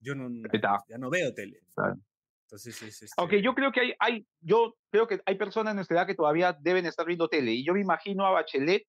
yo 0.00 0.14
no, 0.14 0.30
ya 0.88 0.98
no 0.98 1.10
veo 1.10 1.34
tele. 1.34 1.60
Claro. 1.74 1.96
Entonces 2.50 2.82
es 2.82 3.02
este, 3.02 3.14
Aunque 3.16 3.42
yo 3.42 3.54
creo 3.54 3.70
que 3.70 3.80
hay, 3.80 3.92
hay, 4.00 4.26
yo 4.40 4.76
creo 4.90 5.06
que 5.06 5.20
hay 5.24 5.36
personas 5.36 5.70
en 5.70 5.76
nuestra 5.76 5.98
edad 5.98 6.06
que 6.06 6.16
todavía 6.16 6.52
deben 6.52 6.84
estar 6.84 7.06
viendo 7.06 7.28
tele. 7.28 7.52
Y 7.52 7.64
yo 7.64 7.74
me 7.74 7.80
imagino 7.80 8.26
a 8.26 8.30
Bachelet. 8.30 8.88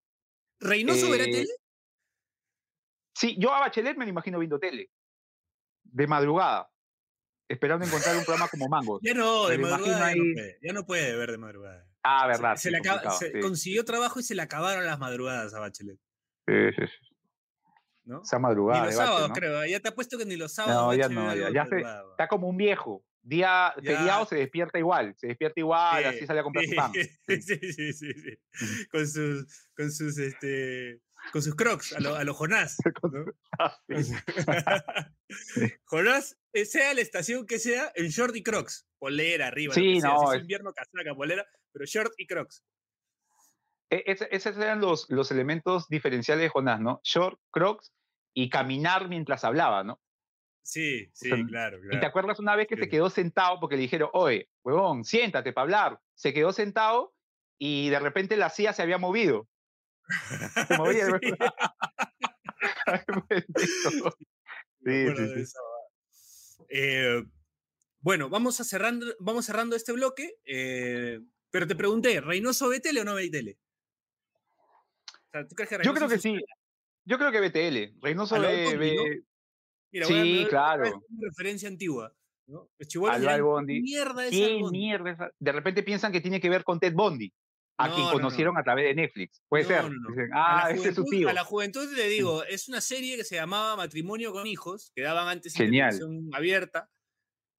¿Reynoso 0.60 1.12
verá 1.12 1.26
eh, 1.26 1.32
tele? 1.32 1.49
Sí, 3.14 3.36
yo 3.39 3.54
a 3.54 3.60
Bachelet 3.60 3.97
me 3.97 4.06
lo 4.06 4.10
imagino 4.10 4.39
viendo 4.39 4.58
tele. 4.58 4.89
De 5.84 6.08
madrugada. 6.08 6.72
Esperando 7.47 7.86
encontrar 7.86 8.18
un 8.18 8.24
programa 8.24 8.47
como 8.47 8.68
Mangos. 8.68 8.99
Ya 9.04 9.14
no, 9.14 9.47
me 9.47 9.52
de 9.52 9.58
madrugada 9.60 10.10
ya 10.10 10.16
no 10.16 10.34
puede, 10.34 10.60
ya 10.62 10.74
no 10.74 10.86
puede 10.86 11.16
ver 11.16 11.32
de 11.32 11.38
madrugada. 11.38 11.91
Ah, 12.04 12.28
verdad. 12.28 12.56
se 12.56 12.64
sí, 12.64 12.70
le 12.72 12.78
acaba- 12.78 13.02
complicado, 13.02 13.20
se 13.20 13.32
sí. 13.32 13.39
consiguió 13.39 13.86
trabajo 13.86 14.20
y 14.20 14.24
se 14.24 14.36
le 14.36 14.41
acabaron 14.41 14.86
las 14.86 14.99
madrugadas 14.99 15.54
a 15.54 15.60
Bachelet, 15.60 15.97
Sí, 16.47 16.54
sí, 16.76 16.82
sí. 16.88 17.16
¿no? 18.06 18.22
Esa 18.24 18.38
Ni 18.38 18.41
madrugada. 18.43 18.86
los 18.86 18.91
de 18.93 18.97
Bache, 18.97 19.08
sábados, 19.08 19.30
¿no? 19.30 19.36
creo. 19.36 19.66
Ya 19.66 19.80
te 19.80 19.89
apuesto 19.89 20.18
que 20.18 20.26
ni 20.26 20.36
los 20.36 20.54
sábados. 20.54 20.82
No, 20.82 20.93
ya 20.95 21.08
no, 21.10 21.36
ya, 21.36 21.52
ya 21.54 21.66
se, 21.68 21.80
está 21.82 22.28
como 22.28 22.47
un 22.47 22.58
viejo. 22.58 23.06
Día 23.24 23.72
feriado 23.76 24.26
se 24.26 24.36
despierta 24.36 24.80
igual, 24.80 25.14
se 25.16 25.28
despierta 25.28 25.60
igual, 25.60 26.04
así 26.06 26.26
sale 26.26 26.39
a 26.39 26.43
comprar 26.43 26.66
su 26.66 26.76
pan. 26.76 26.91
Sí, 27.28 27.39
sí, 27.41 27.58
sí, 27.72 27.93
sí, 27.93 28.14
sí. 28.14 28.88
Con 28.91 29.08
sus, 29.08 29.45
con 29.78 29.91
sus, 29.91 30.18
este, 30.18 31.02
con 31.32 31.43
sus 31.43 31.54
crocs, 31.54 31.93
a 31.93 31.99
lo, 31.99 32.16
a 32.16 32.24
lo 32.24 32.34
Jonás. 32.34 32.78
¿no? 33.14 33.26
Ah, 33.60 33.78
sí. 33.88 34.16
Jonás, 35.86 36.38
eh, 36.54 36.66
sea 36.66 36.93
la 36.93 37.02
estación 37.02 37.45
que 37.45 37.60
sea, 37.60 37.91
en 37.95 38.08
short 38.08 38.36
y 38.36 38.43
crocs. 38.43 38.88
Polera 38.97 39.47
arriba. 39.47 39.74
Sí, 39.76 39.82
lo 39.82 39.93
que 39.95 40.02
sea. 40.02 40.10
no, 40.10 40.20
Si 40.20 40.26
es 40.26 40.34
es- 40.36 40.41
invierno, 40.41 40.74
casaca, 40.74 41.16
polera, 41.16 41.45
pero 41.72 41.86
short 41.86 42.13
y 42.17 42.28
crocs. 42.28 42.63
E- 43.89 44.03
esos 44.32 44.57
eran 44.57 44.80
los, 44.82 45.09
los 45.09 45.32
elementos 45.32 45.88
diferenciales 45.89 46.43
de 46.43 46.49
Jonás, 46.49 46.80
¿no? 46.80 47.01
Short, 47.03 47.39
crocs 47.51 47.91
y 48.34 48.49
caminar 48.49 49.09
mientras 49.09 49.43
hablaba, 49.43 49.84
¿no? 49.84 49.99
Sí, 50.63 51.09
sí, 51.13 51.30
sea, 51.30 51.43
claro, 51.45 51.80
Y 51.80 51.82
te 51.82 51.89
claro. 51.89 52.07
acuerdas 52.07 52.39
una 52.39 52.55
vez 52.55 52.67
que 52.67 52.76
Sí. 52.76 52.84
se 52.84 52.89
quedó 52.89 53.09
sentado 53.09 53.59
porque 53.59 53.76
le 53.76 53.82
dijeron, 53.82 54.09
oye, 54.13 54.49
huevón, 54.63 55.03
siéntate 55.03 55.51
para 55.53 55.63
hablar. 55.63 55.99
Se 56.13 56.34
quedó 56.34 56.53
sentado 56.53 57.13
y 57.57 57.89
de 57.89 57.99
repente 57.99 58.38
la 58.38 58.49
silla 58.49 58.72
se 58.72 58.82
había 58.84 58.97
movido. 58.97 59.49
Se 60.67 60.78
movía. 60.78 61.07
Sí, 64.84 65.05
Sí. 65.45 65.53
Eh, 66.69 67.24
bueno, 67.99 68.30
vamos, 68.30 68.59
a 68.59 68.63
cerrando, 68.63 69.05
vamos 69.19 69.45
cerrando 69.45 69.76
este 69.76 69.91
bloque, 69.91 70.36
eh, 70.45 71.19
pero 71.52 71.68
te 71.68 71.76
pregunté, 71.76 72.20
¿Reynoso 72.22 72.70
tele 72.82 73.02
o 73.02 73.04
no 73.04 73.16
tele? 73.16 73.58
O 75.14 75.30
sea, 75.32 75.47
¿tú 75.47 75.56
crees 75.56 75.70
que 75.70 75.78
Yo 75.84 75.93
creo 75.93 76.08
que 76.10 76.18
sí. 76.20 76.38
Yo 77.06 77.18
creo 77.18 77.32
que 77.32 77.39
BTL. 77.41 77.99
Reynoso 78.02 78.39
ve, 78.39 78.68
Albondi, 78.68 78.95
¿no? 78.95 79.04
Mira, 79.91 80.06
Sí, 80.08 80.14
voy 80.14 80.43
a- 80.43 80.47
claro. 80.47 80.86
es 80.86 80.93
una 80.93 81.28
referencia 81.30 81.68
antigua. 81.68 82.14
Al. 83.10 83.66
¿qué 83.68 83.82
mierda 83.82 84.26
es 84.26 84.32
¿Qué 84.32 84.45
Albondi? 84.45 84.78
mierda 84.80 85.10
es 85.12 85.16
esa? 85.16 85.32
De 85.39 85.52
repente 85.52 85.84
piensan 85.84 86.12
que 86.12 86.22
tiene 86.22 86.39
que 86.41 86.49
ver 86.49 86.64
con 86.64 86.80
Ted 86.80 86.93
Bundy, 86.93 87.32
a 87.78 87.88
No, 87.88 87.93
quien 87.95 88.06
no, 88.08 88.12
no. 88.12 88.18
conocieron 88.18 88.58
a 88.58 88.64
través 88.64 88.86
de 88.86 88.95
Netflix. 88.95 89.41
Puede 89.47 89.64
ser. 89.66 89.84
Dicen, 89.86 90.30
ah, 90.34 90.70
ese 90.72 90.89
es 90.89 90.95
su 90.95 91.06
tío. 91.06 91.30
A 91.30 91.34
la 91.34 91.43
juventud 91.45 91.89
le 91.95 92.08
digo, 92.10 92.43
es 92.43 92.68
una 92.68 92.82
serie 92.82 93.16
que 93.16 93.24
se 93.24 93.36
llamaba 93.36 93.76
Matrimonio 93.78 94.32
con 94.34 94.47
Hijos, 94.47 94.91
que 94.95 95.02
daban 95.02 95.28
antes 95.28 95.54
televisión 95.54 96.30
abierta. 96.34 96.89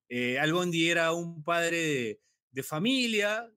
Eh, 0.09 0.39
Al 0.39 0.53
Bondi 0.53 0.91
era 0.91 1.13
un 1.13 1.43
padre 1.43 1.77
de, 1.79 2.21
de 2.51 2.63
familia, 2.63 3.51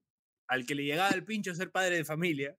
al 0.48 0.66
que 0.66 0.74
le 0.74 0.84
llegaba 0.84 1.10
el 1.10 1.24
pincho 1.24 1.54
ser 1.54 1.70
padre 1.70 1.96
de 1.96 2.04
familia. 2.04 2.56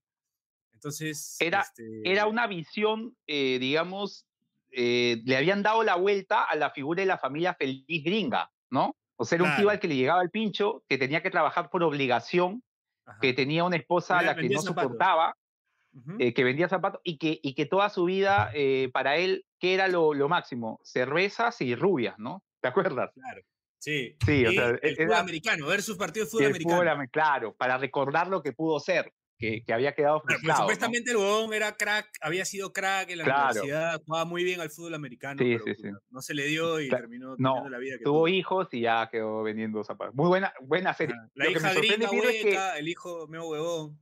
Entonces. 0.74 1.38
Era- 1.40 1.62
este, 1.62 2.02
Era 2.06 2.28
una 2.28 2.48
visión, 2.48 3.16
eh, 3.28 3.58
digamos, 3.60 4.28
eh, 4.72 5.22
le 5.26 5.38
habían 5.38 5.64
dado 5.64 5.84
la 5.84 5.96
vuelta 5.96 6.44
a 6.44 6.56
la 6.56 6.70
figura 6.72 7.02
de 7.02 7.08
la 7.08 7.18
familia 7.18 7.56
feliz 7.56 8.04
gringa, 8.04 8.52
¿no? 8.70 8.96
O 9.16 9.26
sea, 9.26 9.38
era 9.38 9.46
un 9.50 9.56
tío 9.56 9.70
al 9.70 9.80
que 9.80 9.88
le 9.88 9.96
llegaba 9.96 10.22
el 10.22 10.30
pincho, 10.30 10.84
que 10.88 10.98
tenía 11.00 11.24
que 11.24 11.32
trabajar 11.32 11.70
por 11.72 11.82
obligación, 11.82 12.64
ajá. 13.06 13.18
que 13.20 13.34
tenía 13.34 13.64
una 13.64 13.78
esposa 13.78 14.20
a 14.20 14.22
la 14.22 14.36
que 14.36 14.48
no 14.50 14.62
zapatos. 14.62 14.84
soportaba, 14.84 15.36
eh, 16.20 16.34
que 16.36 16.44
vendía 16.44 16.70
zapatos 16.70 17.02
y 17.04 17.18
que, 17.18 17.40
y 17.42 17.56
que 17.56 17.66
toda 17.66 17.90
su 17.90 18.06
vida, 18.06 18.52
para 18.94 19.18
él, 19.18 19.46
¿qué 19.60 19.74
era 19.74 19.88
lo, 19.88 20.14
lo 20.14 20.30
máximo? 20.30 20.80
Cervezas 20.84 21.60
y 21.62 21.74
rubias, 21.74 22.20
¿no? 22.20 22.44
¿te 22.62 22.68
acuerdas? 22.68 23.12
Claro. 23.16 23.42
Sí, 23.80 24.18
sí 24.26 24.46
o 24.46 24.52
sea, 24.52 24.70
el 24.82 24.96
fútbol 24.96 25.14
americano, 25.14 25.68
versus 25.68 25.98
partido 25.98 26.26
de 26.26 26.32
fútbol 26.32 26.88
americano. 26.88 27.10
claro, 27.12 27.56
para 27.56 27.78
recordar 27.78 28.28
lo 28.28 28.42
que 28.42 28.54
pudo 28.54 28.80
ser 28.80 29.14
que, 29.38 29.64
había 29.72 29.94
quedado 29.94 30.22
frustrado. 30.22 30.62
supuestamente 30.62 31.12
el 31.12 31.18
huevón 31.18 31.54
era 31.54 31.76
crack, 31.76 32.10
había 32.22 32.44
sido 32.46 32.74
crack 32.74 33.10
en 33.12 33.20
la 33.20 33.24
universidad, 33.26 34.02
jugaba 34.06 34.26
muy 34.26 34.44
bien 34.44 34.62
al 34.62 34.70
fútbol 34.70 34.96
americano, 34.96 35.38
pero 35.38 35.64
no 36.10 36.22
se 36.22 36.34
le 36.34 36.48
dio 36.48 36.80
y 36.80 36.90
terminó 36.90 37.36
no, 37.38 37.70
la 37.70 37.78
vida 37.78 37.98
que 37.98 38.04
tuvo. 38.04 38.28
hijos 38.28 38.68
y 38.72 38.82
ya 38.82 39.08
quedó 39.12 39.44
vendiendo 39.44 39.84
zapatos. 39.84 40.16
Muy 40.16 40.28
buena, 40.28 40.54
buena 40.62 40.94
serie. 40.94 41.16
la 41.36 41.50
hija 41.50 41.74
gringa 41.74 42.10
hueca, 42.10 42.78
el 42.78 42.88
hijo 42.88 43.28
medio 43.28 43.48
huevón. 43.48 44.00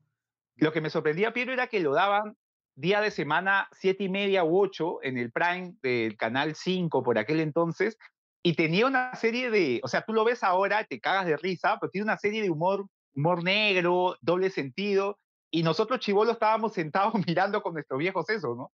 Lo 0.56 0.72
que 0.72 0.80
me 0.80 0.90
sorprendía, 0.90 1.34
Piero, 1.34 1.52
era 1.52 1.68
que 1.68 1.82
lo 1.82 1.94
daban 1.94 2.38
día 2.76 3.02
de 3.02 3.12
semana, 3.12 3.68
siete 3.74 4.06
y 4.06 4.10
media 4.10 4.44
u 4.46 4.58
ocho, 4.58 5.00
en 5.04 5.18
el 5.18 5.32
Prime 5.32 5.76
del 5.82 6.16
Canal 6.16 6.56
5 6.56 7.04
por 7.04 7.18
aquel 7.18 7.42
entonces, 7.42 7.98
y 8.46 8.54
tenía 8.54 8.86
una 8.86 9.16
serie 9.16 9.50
de, 9.50 9.82
o 9.84 9.88
sea, 9.88 10.06
tú 10.06 10.14
lo 10.14 10.24
ves 10.24 10.44
ahora, 10.44 10.86
te 10.86 11.00
cagas 11.00 11.26
de 11.26 11.36
risa, 11.36 11.80
pero 11.82 11.90
tiene 11.90 12.04
una 12.04 12.20
serie 12.20 12.44
de 12.44 12.52
humor, 12.52 12.88
humor 13.16 13.44
negro, 13.44 14.20
doble 14.22 14.52
sentido, 14.52 15.20
y 15.50 15.64
nosotros 15.64 16.00
chivolos 16.00 16.36
estábamos 16.36 16.76
sentados 16.76 17.14
mirando 17.28 17.64
con 17.64 17.74
nuestros 17.74 17.98
viejos 17.98 18.30
eso, 18.30 18.54
¿no? 18.54 18.72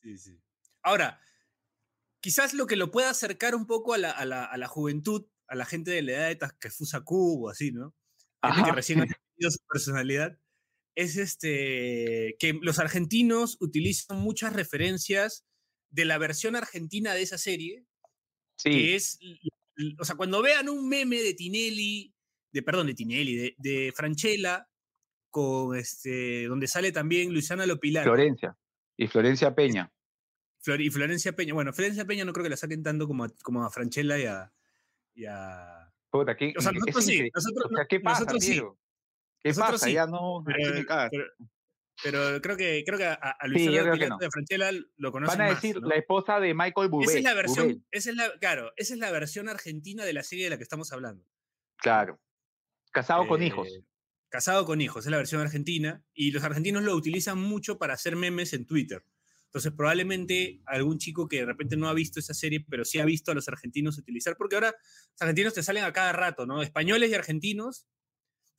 Sí, 0.00 0.16
sí. 0.16 0.40
Ahora, 0.84 1.20
quizás 2.20 2.54
lo 2.54 2.68
que 2.68 2.76
lo 2.76 2.92
pueda 2.92 3.10
acercar 3.10 3.56
un 3.56 3.66
poco 3.66 3.94
a 3.94 3.98
la, 3.98 4.12
a 4.12 4.24
la, 4.24 4.44
a 4.44 4.56
la 4.56 4.68
juventud, 4.68 5.26
a 5.48 5.56
la 5.56 5.64
gente 5.64 5.90
de 5.90 6.02
la 6.02 6.12
edad 6.12 6.28
de 6.28 6.36
Takefusa 6.36 7.00
Kubo, 7.00 7.50
así, 7.50 7.72
¿no? 7.72 7.92
Gente 8.44 8.62
que 8.62 8.76
recién 8.76 9.00
ha 9.00 9.06
tenido 9.36 9.50
su 9.50 9.58
personalidad, 9.68 10.38
es 10.94 11.16
este, 11.16 12.36
que 12.38 12.56
los 12.62 12.78
argentinos 12.78 13.56
utilizan 13.58 14.20
muchas 14.20 14.52
referencias 14.52 15.44
de 15.88 16.04
la 16.04 16.16
versión 16.16 16.54
argentina 16.54 17.12
de 17.12 17.22
esa 17.22 17.38
serie, 17.38 17.86
sí. 18.62 18.70
que 18.70 18.96
es, 18.96 19.18
o 19.98 20.04
sea, 20.04 20.16
cuando 20.16 20.42
vean 20.42 20.68
un 20.68 20.88
meme 20.88 21.22
de 21.22 21.34
Tinelli, 21.34 22.14
de, 22.52 22.62
perdón, 22.62 22.86
de 22.88 22.94
Tinelli, 22.94 23.36
de, 23.36 23.54
de 23.58 23.92
Franchella, 23.94 24.68
con 25.30 25.76
este, 25.76 26.46
donde 26.46 26.66
sale 26.66 26.92
también 26.92 27.32
Luciana 27.32 27.66
Lopilar. 27.66 28.04
Florencia. 28.04 28.56
Y 28.96 29.06
Florencia 29.06 29.54
Peña. 29.54 29.90
y 30.66 30.90
Florencia 30.90 31.32
Peña. 31.32 31.54
Bueno, 31.54 31.72
Florencia 31.72 32.04
Peña 32.04 32.24
no 32.24 32.32
creo 32.32 32.44
que 32.44 32.50
la 32.50 32.56
saquen 32.56 32.82
tanto 32.82 33.06
como 33.06 33.24
a, 33.24 33.28
como 33.42 33.64
a 33.64 33.70
Franchella 33.70 34.18
y 34.18 34.26
a. 34.26 34.52
Y 35.14 35.24
a... 35.26 35.92
Puta, 36.10 36.36
¿qué, 36.36 36.52
o 36.56 36.60
sea, 36.60 36.72
nosotros 36.72 37.04
sí. 37.04 37.30
Nosotros, 37.34 37.70
¿qué 37.88 38.00
pasa, 38.00 38.24
nosotros 38.24 38.44
sí. 38.44 38.60
¿Qué 39.42 39.54
pasa? 39.54 39.86
Sí. 39.86 39.92
Ya 39.92 40.06
no. 40.06 40.42
Pero, 40.44 40.84
pero, 41.10 41.24
creo 42.02 42.56
que, 42.56 42.82
creo 42.84 42.98
que 42.98 43.04
a, 43.04 43.14
a 43.14 43.46
Luciana 43.46 43.94
sí, 43.94 44.00
no. 44.08 44.18
de 44.18 44.30
Franchella 44.30 44.70
lo 44.96 45.12
conocen 45.12 45.38
Van 45.38 45.48
a 45.48 45.54
decir 45.54 45.76
más, 45.76 45.82
¿no? 45.82 45.88
la 45.88 45.96
esposa 45.96 46.40
de 46.40 46.54
Michael 46.54 46.88
Bublé. 46.88 47.06
Esa 47.06 47.18
es 47.18 47.24
la 47.24 47.34
versión, 47.34 47.86
esa 47.90 48.10
es 48.10 48.16
la, 48.16 48.38
claro, 48.38 48.72
esa 48.76 48.94
es 48.94 49.00
la 49.00 49.10
versión 49.10 49.48
argentina 49.48 50.04
de 50.04 50.12
la 50.12 50.22
serie 50.22 50.44
de 50.44 50.50
la 50.50 50.56
que 50.56 50.62
estamos 50.62 50.92
hablando. 50.92 51.24
Claro. 51.76 52.20
Casado 52.92 53.24
eh, 53.24 53.28
con 53.28 53.42
hijos. 53.42 53.68
Casado 54.28 54.64
con 54.64 54.80
hijos, 54.80 55.04
es 55.06 55.10
la 55.10 55.16
versión 55.16 55.40
argentina, 55.40 56.02
y 56.14 56.30
los 56.30 56.44
argentinos 56.44 56.82
lo 56.82 56.94
utilizan 56.94 57.38
mucho 57.38 57.78
para 57.78 57.94
hacer 57.94 58.16
memes 58.16 58.52
en 58.52 58.66
Twitter. 58.66 59.04
Entonces, 59.46 59.72
probablemente 59.72 60.60
algún 60.64 60.98
chico 60.98 61.26
que 61.26 61.38
de 61.38 61.46
repente 61.46 61.76
no 61.76 61.88
ha 61.88 61.94
visto 61.94 62.20
esa 62.20 62.34
serie, 62.34 62.64
pero 62.68 62.84
sí 62.84 63.00
ha 63.00 63.04
visto 63.04 63.32
a 63.32 63.34
los 63.34 63.48
argentinos 63.48 63.98
utilizar, 63.98 64.36
porque 64.36 64.54
ahora 64.54 64.68
los 64.70 65.20
argentinos 65.20 65.54
te 65.54 65.64
salen 65.64 65.82
a 65.82 65.92
cada 65.92 66.12
rato, 66.12 66.46
¿no? 66.46 66.62
Españoles 66.62 67.10
y 67.10 67.14
argentinos 67.14 67.88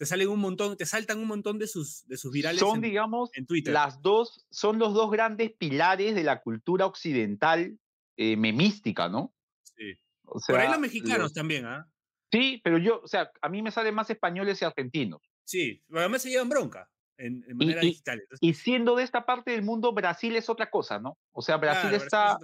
te 0.01 0.07
salen 0.07 0.29
un 0.29 0.39
montón, 0.39 0.75
te 0.77 0.87
saltan 0.87 1.19
un 1.19 1.27
montón 1.27 1.59
de 1.59 1.67
sus, 1.67 2.07
de 2.07 2.17
sus 2.17 2.31
virales. 2.31 2.59
Son, 2.59 2.81
digamos, 2.81 3.29
en 3.35 3.45
Twitter. 3.45 3.71
Las 3.71 4.01
dos, 4.01 4.47
son 4.49 4.79
los 4.79 4.95
dos 4.95 5.11
grandes 5.11 5.51
pilares 5.51 6.15
de 6.15 6.23
la 6.23 6.41
cultura 6.41 6.87
occidental 6.87 7.77
eh, 8.17 8.35
memística, 8.35 9.09
¿no? 9.09 9.31
Sí. 9.63 9.93
O 10.23 10.39
sea, 10.39 10.55
Por 10.55 10.61
ahí 10.61 10.71
los 10.71 10.79
mexicanos 10.79 11.33
también, 11.33 11.67
¿ah? 11.67 11.87
Sí, 12.31 12.59
pero 12.63 12.79
yo, 12.79 13.01
o 13.03 13.07
sea, 13.07 13.31
a 13.43 13.49
mí 13.49 13.61
me 13.61 13.69
salen 13.69 13.93
más 13.93 14.09
españoles 14.09 14.59
y 14.59 14.65
argentinos. 14.65 15.21
Sí, 15.43 15.83
además 15.93 16.23
se 16.23 16.31
llevan 16.31 16.49
bronca 16.49 16.89
en, 17.17 17.45
manera 17.55 17.81
digital. 17.81 18.23
y 18.39 18.55
siendo 18.55 18.95
de 18.95 19.03
esta 19.03 19.23
parte 19.23 19.51
del 19.51 19.61
mundo, 19.61 19.93
Brasil 19.93 20.35
es 20.35 20.49
otra 20.49 20.71
cosa, 20.71 20.97
¿no? 20.97 21.19
O 21.31 21.43
sea, 21.43 21.57
Brasil 21.57 21.93
está. 21.93 22.39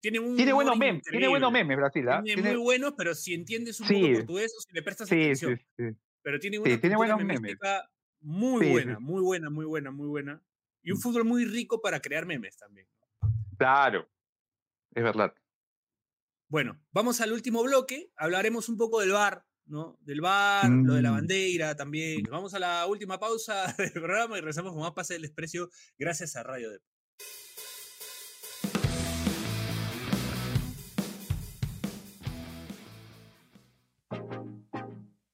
Tiene, 0.00 0.20
buenos 0.54 0.78
memes, 0.78 1.02
tiene 1.02 1.28
buenos 1.28 1.52
memes, 1.52 1.76
Brasil. 1.76 2.08
¿ah? 2.08 2.22
Tiene, 2.24 2.40
muy 2.40 2.62
buenos, 2.62 2.94
pero 2.96 3.14
si 3.14 3.34
entiendes 3.34 3.78
un 3.80 3.88
poco 3.88 4.12
portugués 4.14 4.54
o 4.56 4.62
si 4.62 4.72
le 4.72 4.82
prestas 4.82 5.12
atención. 5.12 5.60
Pero 6.24 6.40
tiene 6.40 6.58
una 6.58 6.80
tiene 6.80 6.96
buenos 6.96 7.22
memes. 7.22 7.58
muy 8.20 8.70
buena, 8.70 8.98
muy 8.98 9.22
buena, 9.22 9.50
muy 9.50 9.66
buena, 9.66 9.90
muy 9.90 10.08
buena. 10.08 10.42
Y 10.82 10.90
un 10.90 10.98
mm. 10.98 11.00
fútbol 11.02 11.24
muy 11.24 11.44
rico 11.44 11.80
para 11.82 12.00
crear 12.00 12.24
memes 12.24 12.56
también. 12.56 12.88
Claro, 13.58 14.08
es 14.94 15.04
verdad. 15.04 15.34
Bueno, 16.48 16.80
vamos 16.92 17.20
al 17.20 17.32
último 17.32 17.62
bloque. 17.62 18.10
Hablaremos 18.16 18.70
un 18.70 18.78
poco 18.78 19.00
del 19.00 19.12
bar, 19.12 19.44
¿no? 19.66 19.98
Del 20.00 20.22
bar, 20.22 20.70
lo 20.70 20.94
de 20.94 21.02
la 21.02 21.10
mm. 21.10 21.14
bandera 21.14 21.76
también. 21.76 22.22
Vamos 22.30 22.54
a 22.54 22.58
la 22.58 22.86
última 22.86 23.20
pausa 23.20 23.74
del 23.78 23.92
programa 23.92 24.38
y 24.38 24.40
regresamos 24.40 24.72
con 24.72 24.80
más 24.80 24.92
Pase 24.92 25.14
del 25.14 25.22
Desprecio 25.22 25.68
gracias 25.98 26.36
a 26.36 26.42
Radio 26.42 26.70
de 26.70 26.80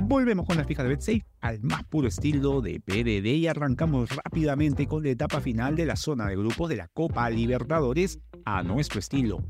Volvemos 0.00 0.46
con 0.46 0.56
la 0.56 0.64
fija 0.64 0.82
de 0.82 0.90
BetSafe 0.90 1.24
al 1.40 1.60
más 1.62 1.84
puro 1.84 2.08
estilo 2.08 2.60
de 2.60 2.80
PDD 2.80 3.26
y 3.26 3.46
arrancamos 3.46 4.10
rápidamente 4.10 4.86
con 4.86 5.02
la 5.02 5.10
etapa 5.10 5.40
final 5.40 5.76
de 5.76 5.86
la 5.86 5.96
zona 5.96 6.26
de 6.26 6.36
grupos 6.36 6.68
de 6.68 6.76
la 6.76 6.88
Copa 6.88 7.30
Libertadores 7.30 8.18
a 8.44 8.62
nuestro 8.62 8.98
estilo. 8.98 9.44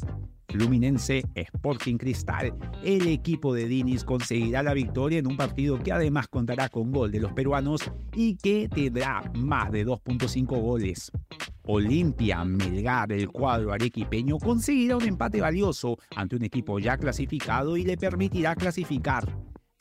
Fluminense 0.48 1.24
Sporting 1.34 1.96
Cristal, 1.96 2.54
el 2.84 3.08
equipo 3.08 3.52
de 3.52 3.66
Dinis 3.66 4.04
conseguirá 4.04 4.62
la 4.62 4.74
victoria 4.74 5.18
en 5.18 5.26
un 5.26 5.36
partido 5.36 5.82
que 5.82 5.90
además 5.90 6.28
contará 6.28 6.68
con 6.68 6.92
gol 6.92 7.10
de 7.10 7.18
los 7.20 7.32
peruanos 7.32 7.80
y 8.14 8.36
que 8.36 8.68
tendrá 8.68 9.32
más 9.34 9.72
de 9.72 9.84
2.5 9.84 10.46
goles. 10.60 11.10
Olimpia 11.66 12.44
Melgar, 12.44 13.10
el 13.10 13.30
cuadro 13.30 13.72
arequipeño, 13.72 14.38
conseguirá 14.38 14.96
un 14.96 15.04
empate 15.04 15.40
valioso 15.40 15.98
ante 16.14 16.36
un 16.36 16.44
equipo 16.44 16.78
ya 16.78 16.98
clasificado 16.98 17.76
y 17.76 17.84
le 17.84 17.96
permitirá 17.96 18.54
clasificar 18.54 19.26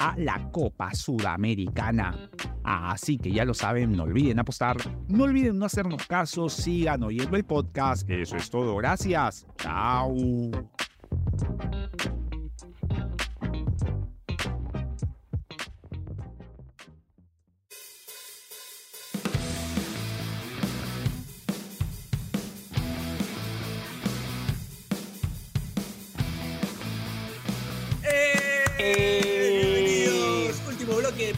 a 0.04 0.16
la 0.18 0.52
Copa 0.52 0.94
Sudamericana. 0.94 2.30
Así 2.64 3.18
que 3.18 3.32
ya 3.32 3.46
lo 3.46 3.54
saben, 3.54 3.94
no 3.94 4.04
olviden 4.04 4.40
apostar, 4.40 4.78
no 5.08 5.24
olviden 5.24 5.58
no 5.58 5.66
hacernos 5.66 6.06
caso, 6.08 6.50
sigan 6.50 7.04
oyendo 7.04 7.38
el 7.38 7.46
podcast. 7.46 8.10
Eso 8.10 8.36
es 8.36 8.50
todo, 8.50 8.76
gracias. 8.76 9.46
Chao. 9.58 10.14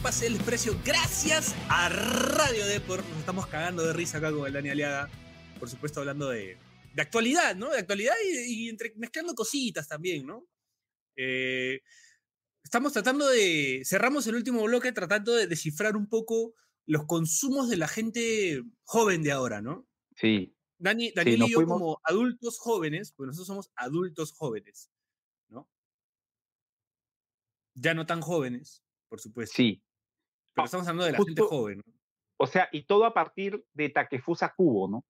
Pase 0.02 0.26
el 0.26 0.36
precio 0.38 0.78
gracias 0.84 1.54
a 1.68 1.88
Radio 1.88 2.66
Deport. 2.66 3.06
Nos 3.08 3.18
estamos 3.18 3.46
cagando 3.46 3.84
de 3.84 3.92
risa 3.92 4.18
acá 4.18 4.32
con 4.32 4.46
el 4.46 4.52
Dani 4.52 4.70
Aliaga. 4.70 5.08
Por 5.58 5.70
supuesto, 5.70 6.00
hablando 6.00 6.28
de, 6.28 6.58
de 6.94 7.02
actualidad, 7.02 7.56
¿no? 7.56 7.70
De 7.70 7.78
actualidad 7.78 8.14
y, 8.46 8.68
entre, 8.68 8.92
mezclando 8.96 9.34
cositas 9.34 9.88
también, 9.88 10.26
¿no? 10.26 10.46
Eh, 11.16 11.80
estamos 12.62 12.92
tratando 12.92 13.28
de. 13.28 13.82
Cerramos 13.84 14.26
el 14.26 14.34
último 14.34 14.62
bloque 14.64 14.92
tratando 14.92 15.34
de 15.34 15.46
descifrar 15.46 15.96
un 15.96 16.08
poco 16.08 16.54
los 16.86 17.06
consumos 17.06 17.68
de 17.68 17.76
la 17.76 17.88
gente 17.88 18.62
joven 18.84 19.22
de 19.22 19.32
ahora, 19.32 19.62
¿no? 19.62 19.88
Sí. 20.16 20.54
Dani, 20.78 21.12
Daniel 21.12 21.44
y 21.44 21.50
yo, 21.50 21.64
como 21.64 22.00
adultos 22.04 22.58
jóvenes, 22.58 23.12
pues 23.16 23.28
nosotros 23.28 23.46
somos 23.46 23.70
adultos 23.76 24.32
jóvenes, 24.32 24.90
¿no? 25.48 25.68
Ya 27.74 27.94
no 27.94 28.04
tan 28.04 28.20
jóvenes, 28.20 28.84
por 29.08 29.20
supuesto. 29.20 29.54
Sí. 29.56 29.82
Pero 30.56 30.64
estamos 30.64 30.88
hablando 30.88 31.04
de 31.04 31.12
la 31.12 31.18
gente 31.18 31.42
joven. 31.42 31.82
O 32.38 32.46
sea, 32.46 32.68
y 32.72 32.82
todo 32.84 33.04
a 33.04 33.14
partir 33.14 33.64
de 33.74 33.90
Takefusa 33.90 34.54
Kubo, 34.56 34.88
¿no? 34.88 35.04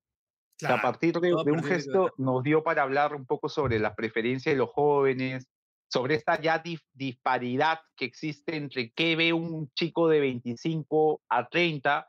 a 0.67 0.81
partir 0.81 1.21
de, 1.21 1.35
un 1.35 1.63
gesto 1.63 2.15
nos 2.17 2.43
dio 2.43 2.63
para 2.63 2.83
hablar 2.83 3.15
un 3.15 3.27
poco 3.27 3.49
sobre 3.49 3.79
las 3.79 3.95
preferencias 3.95 4.55
de 4.55 4.59
los 4.59 4.71
jóvenes, 4.71 5.47
sobre 5.89 6.15
esta 6.15 6.41
ya 6.41 6.63
disparidad 6.95 7.81
que 7.95 8.07
existe 8.07 8.57
entre 8.57 8.91
qué 8.93 9.17
ve 9.17 9.35
un 9.35 9.71
chico 9.75 10.09
de 10.09 10.21
25 10.21 11.21
a 11.29 11.49
30 11.49 12.09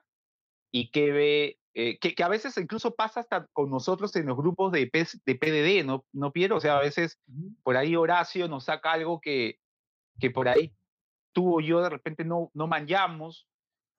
y 0.71 0.91
qué 0.91 1.11
ve, 1.11 1.59
eh, 1.73 1.99
que, 1.99 2.23
a 2.23 2.29
veces 2.29 2.57
incluso 2.57 2.95
pasa 2.95 3.19
hasta 3.19 3.47
con 3.51 3.69
nosotros 3.69 4.15
en 4.15 4.27
los 4.27 4.37
grupos 4.37 4.71
de, 4.71 4.89
de 5.25 5.35
PDD, 5.35 5.85
¿no, 5.85 6.05
no 6.13 6.31
Piero? 6.31 6.55
O 6.55 6.61
sea, 6.61 6.77
a 6.77 6.81
veces 6.81 7.19
por 7.63 7.75
ahí 7.75 7.97
Horacio 7.97 8.47
nos 8.47 8.65
saca 8.65 8.93
algo 8.93 9.19
que, 9.19 9.59
que 10.19 10.31
por 10.31 10.47
ahí 10.47 10.73
tú 11.37 11.57
o 11.57 11.61
yo 11.61 11.81
de 11.81 11.91
repente 11.91 12.25
no, 12.25 12.49
no 12.55 12.65
manchamos, 12.65 13.47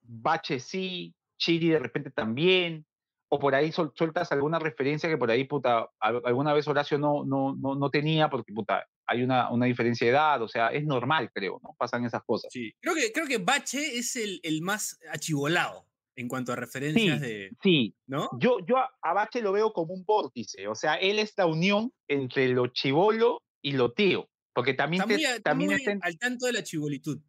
Bache 0.03 0.59
sí, 0.59 1.15
Chiri 1.39 1.69
de 1.69 1.79
repente 1.79 2.11
también, 2.11 2.85
o 3.29 3.39
por 3.39 3.55
ahí 3.55 3.71
sueltas 3.71 4.33
alguna 4.33 4.59
referencia 4.59 5.09
que 5.09 5.17
por 5.17 5.31
ahí, 5.31 5.45
puta, 5.45 5.89
alguna 6.01 6.53
vez 6.53 6.67
Horacio 6.67 6.99
no, 6.99 7.25
no, 7.25 7.55
no, 7.55 7.77
no 7.77 7.91
tenía, 7.91 8.29
porque, 8.29 8.53
puta, 8.53 8.89
hay 9.07 9.23
una, 9.23 9.53
una, 9.53 9.67
diferencia 9.67 10.05
de 10.05 10.15
edad, 10.15 10.43
o 10.43 10.49
sea, 10.49 10.71
es 10.71 10.85
normal, 10.85 11.31
creo, 11.33 11.61
¿no? 11.63 11.77
Pasan 11.79 12.05
esas 12.05 12.25
cosas. 12.25 12.53
Sí, 12.53 12.73
creo 12.81 12.97
que, 12.97 13.13
creo 13.13 13.29
que 13.29 13.39
Bache 13.39 13.97
es 13.97 14.17
el, 14.17 14.41
el 14.43 14.61
más 14.61 14.99
achivolado 15.13 15.87
en 16.17 16.27
cuanto 16.27 16.53
a 16.53 16.57
referencias 16.57 17.21
de... 17.21 17.53
Sí, 17.63 17.95
¿no? 18.09 18.31
Yo, 18.41 18.59
yo 18.67 18.79
a 18.79 19.13
Bache 19.13 19.43
lo 19.43 19.53
veo 19.53 19.73
como 19.73 19.95
un 19.95 20.05
vórtice, 20.05 20.67
o 20.67 20.75
sea, 20.75 20.95
él 20.95 21.21
es 21.21 21.35
la 21.37 21.47
unión 21.47 21.93
entre 22.09 22.49
lo 22.49 22.67
chivolo 22.67 23.43
y 23.63 23.75
lo 23.75 23.93
tío, 23.93 24.29
porque 24.59 24.75
también... 24.75 25.05
también 25.45 25.71
está 25.71 25.97
al 26.03 26.19
tanto 26.19 26.47
de 26.47 26.53
la 26.53 26.65
chivolitud. 26.65 27.21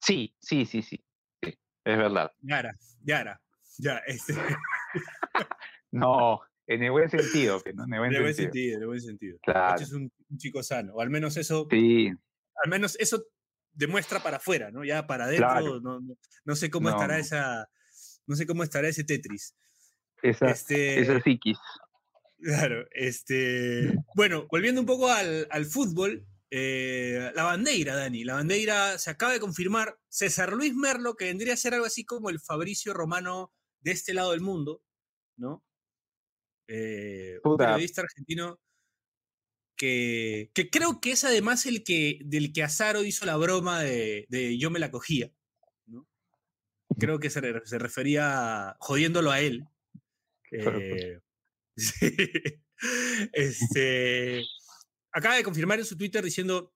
Sí, 0.00 0.32
sí, 0.38 0.64
sí, 0.64 0.80
sí, 0.80 1.04
sí, 1.42 1.58
es 1.84 1.98
verdad. 1.98 2.30
Yara, 2.40 2.72
Yara, 3.00 3.42
ya, 3.78 3.96
este... 4.06 4.34
no, 5.90 6.40
en 6.68 6.84
el 6.84 6.92
buen 6.92 7.10
sentido, 7.10 7.60
que 7.60 7.72
no, 7.72 7.82
en 7.82 7.94
el 7.94 7.98
buen, 7.98 8.14
en 8.14 8.22
buen 8.22 8.34
sentido. 8.34 8.76
En 8.76 8.82
el 8.82 8.86
buen 8.86 9.00
sentido. 9.00 9.38
Claro. 9.42 9.82
es 9.82 9.90
un, 9.90 10.12
chico 10.36 10.62
sano, 10.62 10.94
o 10.94 11.00
al 11.00 11.10
menos 11.10 11.36
eso. 11.36 11.66
Sí. 11.68 12.12
Al 12.62 12.70
menos 12.70 12.96
eso 13.00 13.24
demuestra 13.72 14.22
para 14.22 14.36
afuera, 14.36 14.70
¿no? 14.70 14.84
Ya 14.84 15.04
para 15.04 15.24
adentro, 15.24 15.80
no, 15.80 15.98
no, 16.44 16.54
sé 16.54 16.70
cómo 16.70 16.90
estará 16.90 17.18
esa. 17.18 17.68
No 18.28 18.36
sé 18.36 18.46
cómo 18.46 18.62
estará 18.62 18.86
ese 18.86 19.02
Tetris. 19.02 19.56
Esa, 20.22 20.48
este, 20.52 21.00
esa 21.00 21.20
psiquis. 21.20 21.58
Claro, 22.40 22.86
este. 22.92 23.96
Bueno, 24.14 24.46
volviendo 24.48 24.80
un 24.80 24.86
poco 24.86 25.08
al, 25.08 25.48
al 25.50 25.66
fútbol, 25.66 26.24
eh, 26.54 27.32
la 27.34 27.44
bandera, 27.44 27.96
Dani. 27.96 28.24
La 28.24 28.34
bandera 28.34 28.98
se 28.98 29.08
acaba 29.08 29.32
de 29.32 29.40
confirmar. 29.40 29.98
César 30.10 30.52
Luis 30.52 30.74
Merlo, 30.74 31.14
que 31.14 31.24
vendría 31.24 31.54
a 31.54 31.56
ser 31.56 31.72
algo 31.72 31.86
así 31.86 32.04
como 32.04 32.28
el 32.28 32.40
Fabricio 32.40 32.92
Romano 32.92 33.54
de 33.80 33.92
este 33.92 34.12
lado 34.12 34.32
del 34.32 34.42
mundo, 34.42 34.82
¿no? 35.38 35.64
Eh, 36.68 37.40
un 37.42 37.56
periodista 37.56 38.02
argentino 38.02 38.60
que, 39.78 40.50
que, 40.52 40.68
creo 40.68 41.00
que 41.00 41.12
es 41.12 41.24
además 41.24 41.64
el 41.64 41.84
que 41.84 42.18
del 42.22 42.52
que 42.52 42.62
Azaro 42.62 43.02
hizo 43.02 43.24
la 43.24 43.38
broma 43.38 43.80
de, 43.80 44.58
yo 44.58 44.70
me 44.70 44.78
la 44.78 44.90
cogía. 44.90 45.32
¿no? 45.86 46.06
Creo 46.98 47.18
que 47.18 47.30
se, 47.30 47.40
refería 47.78 48.76
jodiéndolo 48.78 49.30
a 49.30 49.40
él. 49.40 49.64
Eh, 50.50 51.18
este, 53.32 54.44
acaba 55.12 55.36
de 55.36 55.44
confirmar 55.44 55.78
en 55.78 55.84
su 55.84 55.96
Twitter 55.96 56.24
diciendo, 56.24 56.72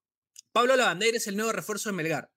Pablo 0.51 0.75
Lavandera 0.75 1.17
es 1.17 1.27
el 1.27 1.35
nuevo 1.35 1.51
refuerzo 1.51 1.89
de 1.89 1.93
Melgar. 1.93 2.31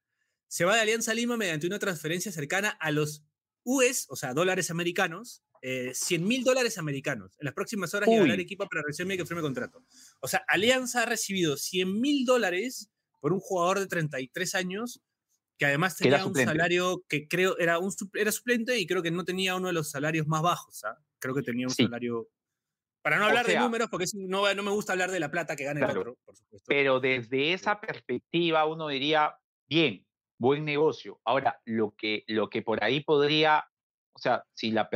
Se 0.48 0.64
va 0.64 0.74
de 0.74 0.80
Alianza 0.80 1.14
Lima 1.14 1.36
mediante 1.36 1.66
una 1.66 1.78
transferencia 1.78 2.32
cercana 2.32 2.70
a 2.70 2.90
los 2.90 3.24
US, 3.62 4.06
o 4.08 4.16
sea, 4.16 4.34
dólares 4.34 4.70
americanos, 4.70 5.42
100 5.62 5.92
eh, 6.22 6.24
mil 6.24 6.42
dólares 6.42 6.78
americanos. 6.78 7.36
En 7.38 7.44
las 7.44 7.54
próximas 7.54 7.92
horas 7.94 8.08
llegará 8.08 8.34
el 8.34 8.40
equipo 8.40 8.66
para 8.66 8.82
recibirme 8.86 9.16
que 9.16 9.26
firme 9.26 9.42
contrato. 9.42 9.84
O 10.20 10.28
sea, 10.28 10.42
Alianza 10.48 11.02
ha 11.02 11.06
recibido 11.06 11.56
100 11.56 12.00
mil 12.00 12.24
dólares 12.24 12.90
por 13.20 13.32
un 13.32 13.40
jugador 13.40 13.78
de 13.78 13.86
33 13.86 14.54
años 14.54 15.02
que 15.58 15.66
además 15.66 15.96
tenía 15.96 16.24
un 16.24 16.34
salario 16.34 17.04
que 17.06 17.28
creo 17.28 17.58
era, 17.58 17.78
un, 17.78 17.92
era 18.14 18.32
suplente 18.32 18.78
y 18.78 18.86
creo 18.86 19.02
que 19.02 19.10
no 19.10 19.24
tenía 19.24 19.54
uno 19.56 19.66
de 19.66 19.74
los 19.74 19.90
salarios 19.90 20.26
más 20.26 20.40
bajos. 20.40 20.82
¿ah? 20.84 20.98
Creo 21.18 21.34
que 21.34 21.42
tenía 21.42 21.66
un 21.66 21.74
salario... 21.74 22.28
Para 23.02 23.18
no 23.18 23.24
hablar 23.24 23.46
de 23.46 23.58
números, 23.58 23.88
porque 23.90 24.06
no, 24.14 24.52
no, 24.54 24.62
me 24.62 24.70
gusta 24.70 24.92
hablar 24.92 25.10
de 25.10 25.20
la 25.20 25.30
plata 25.30 25.56
que 25.56 25.64
gana 25.64 25.80
el 25.80 25.98
otro, 25.98 26.16
por 26.24 26.36
supuesto. 26.36 26.66
Pero 26.68 27.00
desde 27.00 27.52
esa 27.52 27.80
perspectiva 27.80 28.66
uno 28.66 28.88
diría, 28.88 29.34
bien, 29.68 30.04
buen 30.38 30.64
negocio. 30.64 31.18
Ahora, 31.24 31.60
lo 31.64 31.94
que, 31.96 32.24
lo 32.26 32.50
que 32.50 32.62
por 32.62 32.84
ahí 32.84 33.00
podría 33.00 33.64
o 34.14 34.18
sea, 34.18 34.44
si 34.52 34.70
las 34.70 34.88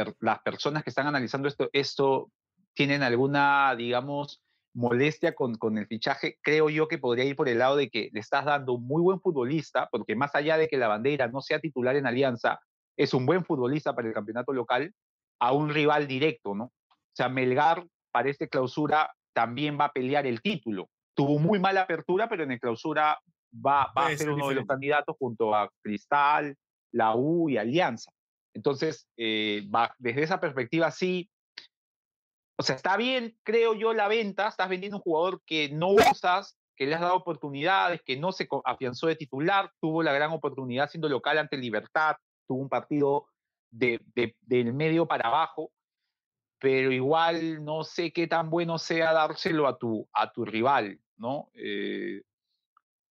personas 0.44 0.84
que 0.84 0.90
están 0.90 1.07
analizando 1.07 1.48
esto, 1.48 1.70
esto 1.72 2.30
tienen 2.74 3.02
alguna, 3.02 3.74
digamos, 3.76 4.42
molestia 4.74 5.34
con, 5.34 5.55
con 5.55 5.78
el 5.78 5.86
fichaje, 5.86 6.38
creo 6.42 6.68
yo 6.68 6.88
que 6.88 6.98
podría 6.98 7.24
ir 7.24 7.36
por 7.36 7.48
el 7.48 7.59
lado 7.59 7.76
de 7.76 7.88
que 7.88 8.11
le 8.12 8.20
estás 8.20 8.44
dando 8.44 8.74
un 8.74 8.86
muy 8.86 9.00
buen 9.00 9.20
futbolista, 9.20 9.88
porque 9.90 10.14
más 10.16 10.34
allá 10.34 10.59
de 10.59 10.68
que 10.68 10.76
la 10.76 10.88
bandera 10.88 11.28
no 11.28 11.40
sea 11.40 11.61
titular 11.61 11.96
en 11.96 12.07
Alianza, 12.07 12.61
es 12.96 13.14
un 13.14 13.24
buen 13.24 13.44
futbolista 13.44 13.94
para 13.94 14.09
el 14.09 14.14
campeonato 14.14 14.52
local, 14.52 14.92
a 15.40 15.52
un 15.52 15.70
rival 15.70 16.07
directo, 16.07 16.55
¿no? 16.55 16.64
O 16.64 17.16
sea, 17.16 17.28
Melgar 17.28 17.86
para 18.14 18.30
esta 18.30 18.46
clausura 18.46 19.12
también 19.32 19.76
va 19.78 19.86
a 19.86 19.92
pelear 19.92 20.24
el 20.24 20.40
título. 20.40 20.88
Tuvo 21.16 21.40
muy 21.40 21.58
mala 21.58 21.82
apertura, 21.82 22.28
pero 22.28 22.44
en 22.44 22.52
el 22.52 22.60
clausura 22.60 23.18
va, 23.54 23.92
va 23.96 24.06
a 24.06 24.16
ser 24.16 24.30
uno 24.30 24.48
de 24.48 24.54
los 24.54 24.66
candidatos 24.66 25.16
junto 25.18 25.52
a 25.52 25.68
Cristal, 25.82 26.56
la 26.92 27.16
U 27.16 27.48
y 27.48 27.56
Alianza. 27.56 28.12
Entonces, 28.54 29.08
eh, 29.16 29.66
desde 29.98 30.22
esa 30.22 30.38
perspectiva, 30.38 30.92
sí. 30.92 31.28
O 32.56 32.62
sea, 32.62 32.76
está 32.76 32.96
bien, 32.96 33.36
creo 33.42 33.74
yo, 33.74 33.92
la 33.92 34.06
venta. 34.06 34.46
Estás 34.46 34.68
vendiendo 34.68 34.98
un 34.98 35.02
jugador 35.02 35.42
que 35.44 35.70
no 35.70 35.88
usas, 35.88 36.56
que 36.76 36.86
le 36.86 36.94
has 36.94 37.00
dado 37.00 37.16
oportunidades, 37.16 38.00
que 38.04 38.16
no 38.16 38.30
se 38.30 38.46
afianzó 38.64 39.08
de 39.08 39.16
titular, 39.16 39.72
tuvo 39.80 40.04
la 40.04 40.12
gran 40.12 40.30
oportunidad 40.30 40.88
siendo 40.88 41.08
local 41.08 41.38
ante 41.38 41.56
Libertad, 41.56 42.14
tuvo 42.46 42.60
un 42.60 42.68
partido 42.68 43.26
de, 43.72 44.00
del 44.42 44.72
medio 44.72 45.06
para 45.06 45.28
abajo, 45.28 45.72
pero 46.64 46.92
igual 46.92 47.62
no 47.62 47.84
sé 47.84 48.10
qué 48.10 48.26
tan 48.26 48.48
bueno 48.48 48.78
sea 48.78 49.12
dárselo 49.12 49.68
a 49.68 49.76
tu, 49.76 50.08
a 50.14 50.32
tu 50.32 50.46
rival, 50.46 50.98
¿no? 51.18 51.50
Eh, 51.52 52.22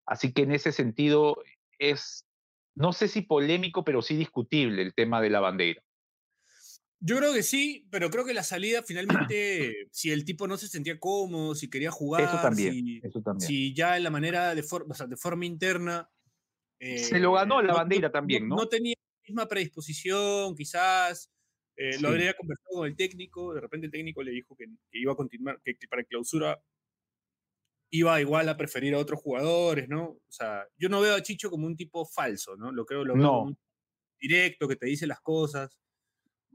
así 0.06 0.32
que 0.32 0.44
en 0.44 0.52
ese 0.52 0.72
sentido 0.72 1.36
es, 1.78 2.26
no 2.74 2.94
sé 2.94 3.08
si 3.08 3.20
polémico, 3.20 3.84
pero 3.84 4.00
sí 4.00 4.16
discutible 4.16 4.80
el 4.80 4.94
tema 4.94 5.20
de 5.20 5.28
la 5.28 5.40
bandera. 5.40 5.82
Yo 6.98 7.18
creo 7.18 7.34
que 7.34 7.42
sí, 7.42 7.86
pero 7.90 8.08
creo 8.08 8.24
que 8.24 8.32
la 8.32 8.42
salida 8.42 8.82
finalmente, 8.86 9.88
si 9.90 10.10
el 10.10 10.24
tipo 10.24 10.48
no 10.48 10.56
se 10.56 10.68
sentía 10.68 10.98
cómodo, 10.98 11.54
si 11.54 11.68
quería 11.68 11.90
jugar, 11.90 12.22
eso 12.22 12.38
también, 12.40 12.72
si, 12.72 13.00
eso 13.04 13.20
también. 13.20 13.46
si 13.46 13.74
ya 13.74 13.98
en 13.98 14.04
la 14.04 14.10
manera 14.10 14.54
de, 14.54 14.62
de 14.62 15.16
forma 15.18 15.44
interna... 15.44 16.10
se 16.80 17.18
lo 17.18 17.34
ganó 17.34 17.60
la 17.60 17.74
eh, 17.74 17.76
bandera 17.76 18.10
también, 18.10 18.48
¿no? 18.48 18.56
No 18.56 18.66
tenía 18.66 18.94
la 18.96 19.28
misma 19.28 19.46
predisposición, 19.46 20.56
quizás, 20.56 21.30
eh, 21.76 22.00
lo 22.00 22.08
habría 22.08 22.34
conversado 22.34 22.76
con 22.76 22.86
el 22.86 22.96
técnico, 22.96 23.54
de 23.54 23.60
repente 23.60 23.86
el 23.86 23.92
técnico 23.92 24.22
le 24.22 24.32
dijo 24.32 24.54
que, 24.56 24.66
iba 24.92 25.12
a 25.12 25.16
continuar, 25.16 25.60
que, 25.64 25.76
que 25.76 25.88
para 25.88 26.04
clausura 26.04 26.62
iba 27.90 28.20
igual 28.20 28.48
a 28.48 28.56
preferir 28.56 28.94
a 28.94 28.98
otros 28.98 29.20
jugadores, 29.20 29.88
¿no? 29.88 30.04
O 30.04 30.30
sea, 30.30 30.66
yo 30.78 30.88
no 30.88 31.00
veo 31.00 31.14
a 31.14 31.22
Chicho 31.22 31.50
como 31.50 31.66
un 31.66 31.76
tipo 31.76 32.06
falso, 32.06 32.56
¿no? 32.56 32.72
Lo 32.72 32.86
creo, 32.86 33.04
lo 33.04 33.14
veo 33.14 33.26
como 33.26 33.42
un 33.42 33.58
directo, 34.18 34.66
que 34.66 34.76
te 34.76 34.86
dice 34.86 35.06
las 35.06 35.20
cosas. 35.20 35.78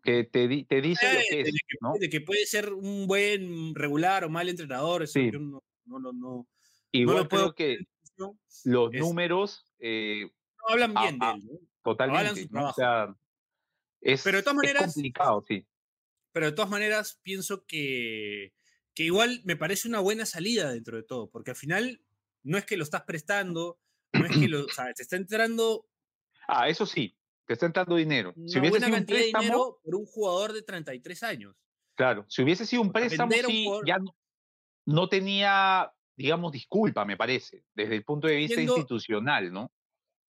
Que 0.01 0.23
te, 0.23 0.65
te 0.65 0.81
dice 0.81 1.13
lo 1.13 1.19
que 1.29 1.41
es, 1.41 1.45
de 1.45 1.51
que, 1.51 1.77
¿no? 1.81 1.93
de 1.99 2.09
que 2.09 2.21
puede 2.21 2.45
ser 2.45 2.73
un 2.73 3.05
buen, 3.05 3.75
regular 3.75 4.23
o 4.23 4.29
mal 4.29 4.49
entrenador, 4.49 5.03
eso 5.03 5.13
sí. 5.19 5.29
yo 5.31 5.39
no, 5.39 5.61
no, 5.85 6.11
no, 6.11 6.47
Igual 6.91 7.17
no 7.17 7.27
puedo 7.27 7.53
que 7.53 7.77
los 8.65 8.91
números... 8.93 9.65
Eh, 9.79 10.31
no 10.59 10.73
hablan 10.73 10.93
bien 10.93 11.19
de 11.19 11.31
él, 11.31 11.45
¿no? 11.45 11.59
Totalmente. 11.83 12.47
¿no? 12.49 12.69
O 12.69 12.73
sea, 12.73 13.15
es, 14.01 14.23
pero 14.23 14.37
de 14.37 14.43
todas 14.43 14.57
maneras, 14.57 14.87
es 14.87 14.93
complicado, 14.93 15.43
sí. 15.47 15.65
Pero 16.31 16.45
de 16.47 16.51
todas 16.51 16.69
maneras 16.69 17.19
pienso 17.23 17.65
que 17.65 18.53
que 18.97 19.03
igual 19.03 19.41
me 19.43 19.55
parece 19.55 19.87
una 19.87 19.99
buena 19.99 20.25
salida 20.25 20.71
dentro 20.71 20.97
de 20.97 21.03
todo, 21.03 21.29
porque 21.29 21.51
al 21.51 21.55
final 21.55 22.01
no 22.41 22.57
es 22.57 22.65
que 22.65 22.77
lo 22.77 22.83
estás 22.83 23.03
prestando, 23.03 23.79
no 24.11 24.25
es 24.25 24.35
que 24.35 24.47
lo, 24.49 24.65
o 24.65 24.69
sea, 24.69 24.91
te 24.91 25.03
está 25.03 25.17
entrando... 25.17 25.85
Ah, 26.47 26.67
eso 26.67 26.87
sí, 26.87 27.15
te 27.45 27.53
está 27.53 27.67
entrando 27.67 27.95
dinero. 27.95 28.33
Si 28.47 28.57
hubiese 28.57 28.79
sido 28.79 28.97
un 28.97 29.05
préstamo, 29.05 29.79
por 29.83 29.95
un 29.95 30.05
jugador 30.07 30.51
de 30.51 30.63
33 30.63 31.21
años. 31.21 31.55
Claro, 31.93 32.25
si 32.27 32.41
hubiese 32.41 32.65
sido 32.65 32.81
un 32.81 32.91
préstamo, 32.91 33.31
sí, 33.31 33.67
ya 33.85 33.99
no, 34.87 35.07
tenía, 35.09 35.93
digamos, 36.15 36.51
disculpa, 36.51 37.05
me 37.05 37.17
parece, 37.17 37.65
desde 37.75 37.97
el 37.97 38.03
punto 38.03 38.25
de 38.25 38.37
vista 38.37 38.59
institucional, 38.59 39.53
¿no? 39.53 39.71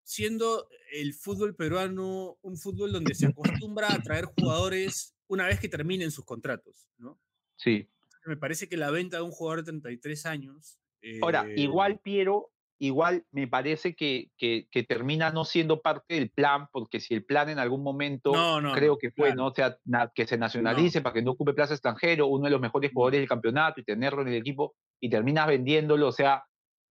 Siendo 0.09 0.69
el 0.93 1.13
fútbol 1.13 1.55
peruano 1.55 2.39
un 2.41 2.57
fútbol 2.57 2.93
donde 2.93 3.15
se 3.15 3.27
acostumbra 3.67 3.93
a 3.93 4.03
traer 4.03 4.25
jugadores 4.25 5.15
una 5.27 5.47
vez 5.47 5.61
que 5.61 5.69
terminen 5.69 6.11
sus 6.11 6.25
contratos, 6.25 6.89
¿no? 6.97 7.21
Sí 7.57 7.89
me 8.29 8.37
parece 8.37 8.69
que 8.69 8.77
la 8.77 8.91
venta 8.91 9.17
de 9.17 9.23
un 9.25 9.31
jugador 9.31 9.65
de 9.65 9.73
33 9.73 10.27
años. 10.27 10.79
Ahora, 11.23 11.47
igual 11.57 11.93
eh 11.93 12.01
Piero, 12.03 12.51
igual 12.79 13.25
me 13.33 13.49
parece 13.49 13.95
que, 13.95 14.31
que, 14.37 14.83
termina 14.85 15.31
no 15.31 15.45
siendo 15.45 15.81
parte 15.81 16.15
del 16.15 16.31
plan, 16.31 16.69
porque 16.73 17.01
si 17.01 17.15
el 17.15 17.25
plan 17.25 17.49
en 17.49 17.59
algún 17.59 17.83
momento, 17.83 18.33
creo 18.75 18.99
que 18.99 19.11
fue, 19.11 19.35
¿no? 19.35 19.53
sea, 19.53 19.79
que 20.15 20.27
se 20.27 20.39
nacionalice 20.39 21.01
para 21.01 21.15
que 21.15 21.23
no 21.23 21.33
ocupe 21.33 21.55
plaza 21.55 21.75
extranjero, 21.75 22.27
uno 22.27 22.45
de 22.45 22.51
los 22.51 22.61
mejores 22.61 22.93
jugadores 22.93 23.21
del 23.21 23.29
campeonato 23.29 23.81
y 23.81 23.85
tenerlo 23.85 24.23
en 24.23 24.29
el 24.29 24.35
equipo, 24.35 24.77
y 25.01 25.11
terminas 25.11 25.47
vendiéndolo, 25.47 26.09
o 26.09 26.13
sea, 26.13 26.45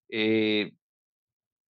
eh, 0.10 0.72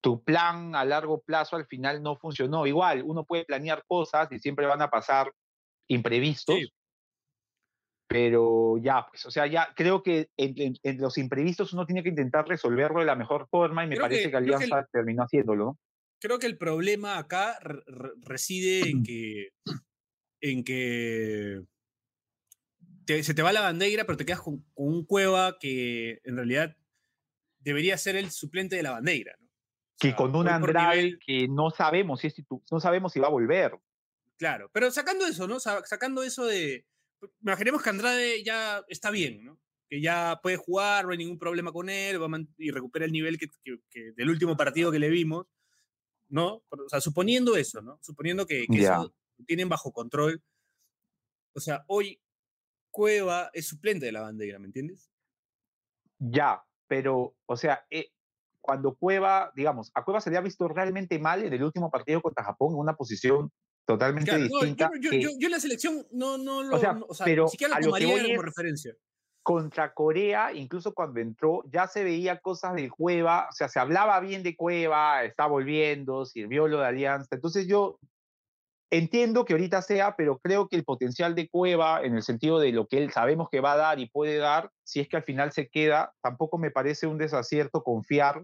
tu 0.08 0.24
plan 0.24 0.74
a 0.74 0.86
largo 0.86 1.20
plazo 1.20 1.58
al 1.58 1.68
final 1.68 2.02
no 2.02 2.16
funcionó. 2.16 2.66
Igual, 2.66 3.04
uno 3.04 3.26
puede 3.26 3.44
planear 3.44 3.84
cosas 3.86 4.32
y 4.32 4.40
siempre 4.40 4.66
van 4.66 4.82
a 4.82 4.90
pasar 4.90 5.34
imprevistos, 5.90 6.72
pero 8.08 8.78
ya, 8.78 9.06
pues, 9.10 9.26
o 9.26 9.32
sea, 9.32 9.48
ya 9.48 9.74
creo 9.76 10.04
que 10.04 10.30
en, 10.38 10.78
los 10.98 11.18
imprevistos 11.18 11.74
uno 11.74 11.86
tiene 11.86 12.04
que 12.04 12.10
intentar 12.10 12.48
resolverlo 12.48 13.02
de 13.02 13.06
la 13.06 13.18
mejor 13.18 13.50
forma 13.52 13.84
y 13.84 13.90
me 13.90 13.98
parece 13.98 14.32
que, 14.32 14.38
Alianza 14.38 14.88
terminó 14.94 15.24
haciéndolo. 15.24 15.78
Creo 16.22 16.40
que 16.40 16.48
el 16.48 16.58
problema 16.58 17.18
acá 17.18 17.60
reside 18.22 18.90
en 18.90 19.04
que, 19.04 19.50
en 20.40 20.64
que 20.64 21.64
se 23.24 23.34
te 23.34 23.42
va 23.42 23.52
la 23.52 23.60
bandera, 23.60 24.06
pero 24.06 24.16
te 24.16 24.26
quedas 24.26 24.40
con, 24.40 24.66
un 24.74 25.06
Cueva 25.06 25.58
que 25.60 26.22
en 26.24 26.38
realidad 26.38 26.78
debería 27.60 27.98
ser 27.98 28.16
el 28.16 28.32
suplente 28.32 28.78
de 28.78 28.84
la 28.84 28.92
bandera. 28.92 29.36
¿no? 29.38 29.47
Que 29.98 30.16
con 30.16 30.36
un 30.36 30.48
Andrade 30.48 31.18
que 31.26 31.48
no 31.48 31.72
sabemos 31.72 32.22
si 32.22 32.34
no 32.72 32.80
sabemos 32.80 33.14
si 33.14 33.20
va 33.20 33.28
a 33.28 33.32
volver. 33.32 33.78
Claro, 34.38 34.70
pero 34.72 34.92
sacando 34.92 35.26
eso, 35.26 35.48
¿no? 35.48 35.60
Sacando 35.60 36.24
eso 36.24 36.46
de. 36.46 36.86
Imaginemos 37.42 37.82
que 37.82 37.90
Andrade 37.90 38.44
ya 38.44 38.84
está 38.88 39.10
bien, 39.10 39.44
¿no? 39.44 39.60
Que 39.90 40.02
ya 40.02 40.40
puede 40.44 40.58
jugar, 40.58 41.06
no 41.06 41.12
hay 41.12 41.18
ningún 41.18 41.40
problema 41.40 41.72
con 41.72 41.90
él, 41.90 42.20
y 42.58 42.72
recupera 42.72 43.06
el 43.06 43.12
nivel 43.12 43.40
que, 43.40 43.48
del 44.16 44.30
último 44.30 44.56
partido 44.56 44.92
que 44.92 45.00
le 45.00 45.10
vimos, 45.10 45.48
¿no? 46.30 46.64
O 46.70 46.90
sea, 46.90 47.02
suponiendo 47.02 47.56
eso, 47.56 47.82
¿no? 47.82 47.98
Suponiendo 48.02 48.46
que, 48.46 48.68
eso 48.70 49.14
lo 49.38 49.46
tienen 49.46 49.70
bajo 49.70 49.92
control. 49.92 50.44
O 51.56 51.60
sea, 51.60 51.84
hoy 51.88 52.22
Cueva 52.92 53.50
es 53.54 53.68
suplente 53.68 54.06
de 54.06 54.12
la 54.12 54.22
bandera, 54.22 54.60
¿me 54.60 54.68
entiendes? 54.68 55.10
Ya, 56.20 56.64
pero, 56.88 57.36
o 57.46 57.58
sea, 57.58 57.86
eh, 57.90 58.12
cuando 58.68 58.96
Cueva, 58.96 59.50
digamos, 59.56 59.92
a 59.94 60.04
Cueva 60.04 60.20
se 60.20 60.30
le 60.30 60.36
ha 60.36 60.42
visto 60.42 60.68
realmente 60.68 61.18
mal 61.20 61.42
en 61.42 61.54
el 61.54 61.64
último 61.64 61.90
partido 61.90 62.22
contra 62.22 62.44
Japón 62.44 62.74
en 62.74 62.80
una 62.80 62.98
posición 62.98 63.50
totalmente 63.86 64.38
distinta. 64.38 64.92
yo, 65.00 65.12
yo, 65.40 65.48
la 65.48 65.62
selección 65.62 66.06
no, 66.12 66.38
no 66.38 66.64
lo, 66.64 66.76
o 66.76 66.80
sea, 66.80 67.00
pero 67.24 67.46
ni 67.46 67.52
siquiera 67.52 67.76
la 67.76 67.82
tomaría 67.82 68.22
como 68.28 68.42
referencia. 68.42 68.94
Contra 69.42 69.94
Corea, 69.94 70.52
incluso 70.52 70.94
cuando 70.94 71.22
entró, 71.22 71.64
ya 71.72 71.88
se 71.88 72.04
veía 72.04 72.42
cosas 72.42 72.76
de 72.76 72.90
Cueva, 72.90 73.48
o 73.50 73.54
sea, 73.54 73.70
se 73.70 73.80
hablaba 73.80 74.20
bien 74.20 74.44
de 74.44 74.58
Cueva, 74.58 75.24
está 75.24 75.46
volviendo, 75.46 76.26
sirvió 76.26 76.68
lo 76.68 76.80
de 76.80 76.88
Alianza. 76.88 77.30
Entonces 77.32 77.68
yo 77.68 77.98
entiendo 78.90 79.46
que 79.46 79.54
ahorita 79.54 79.82
sea, 79.82 80.18
pero 80.18 80.40
creo 80.40 80.68
que 80.68 80.76
el 80.76 80.84
potencial 80.84 81.36
de 81.36 81.48
Cueva, 81.48 82.04
en 82.04 82.18
el 82.18 82.24
sentido 82.24 82.60
de 82.60 82.74
lo 82.74 82.88
que 82.88 82.98
él 82.98 83.14
sabemos 83.14 83.48
que 83.50 83.62
va 83.62 83.72
a 83.72 83.78
dar 83.78 84.00
y 84.00 84.10
puede 84.10 84.36
dar, 84.40 84.72
si 84.84 85.00
es 85.00 85.08
que 85.08 85.16
al 85.16 85.24
final 85.24 85.54
se 85.54 85.70
queda, 85.70 86.14
tampoco 86.22 86.58
me 86.58 86.70
parece 86.70 87.08
un 87.08 87.18
desacierto 87.18 87.82
confiar 87.84 88.44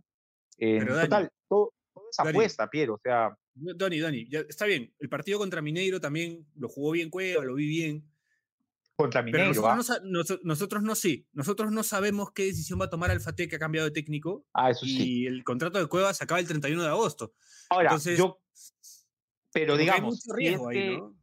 en 0.58 0.88
total, 0.88 1.32
todo, 1.48 1.74
es 2.10 2.20
apuesta, 2.20 2.70
Piero, 2.70 2.96
o 2.96 3.00
sea... 3.04 3.38
Dani, 3.56 4.00
Dani, 4.00 4.28
está 4.50 4.66
bien, 4.66 4.94
el 5.00 5.10
partido 5.10 5.38
contra 5.38 5.62
Mineiro 5.62 6.00
también 6.00 6.46
lo 6.56 6.68
jugó 6.70 6.92
bien 6.92 7.10
Cueva, 7.10 7.44
lo 7.46 7.56
vi 7.56 7.68
bien. 7.68 8.10
Contra 8.96 9.22
Mineiro, 9.22 9.52
Pero 9.54 9.76
nosotros, 10.44 10.84
no, 10.84 10.96
sí, 10.96 11.28
nosotros 11.34 11.72
no 11.72 11.84
sabemos 11.84 12.32
qué 12.32 12.46
decisión 12.46 12.80
va 12.80 12.86
a 12.86 12.90
tomar 12.90 13.12
Alfate 13.12 13.48
que 13.48 13.56
ha 13.56 13.60
cambiado 13.60 13.88
de 13.88 13.94
técnico. 13.94 14.46
Ah, 14.54 14.72
eso 14.72 14.86
sí. 14.86 15.22
Y 15.22 15.28
el 15.28 15.44
contrato 15.44 15.80
de 15.80 15.88
Cueva 15.88 16.14
se 16.14 16.24
acaba 16.24 16.40
el 16.40 16.48
31 16.48 16.82
de 16.82 16.90
agosto. 16.90 17.34
Ahora, 17.70 17.90
Entonces, 17.90 18.18
yo... 18.18 18.40
Pero 19.52 19.78
digamos, 19.78 20.24
riesgo 20.36 20.70
ahí, 20.70 20.98
¿no? 20.98 21.16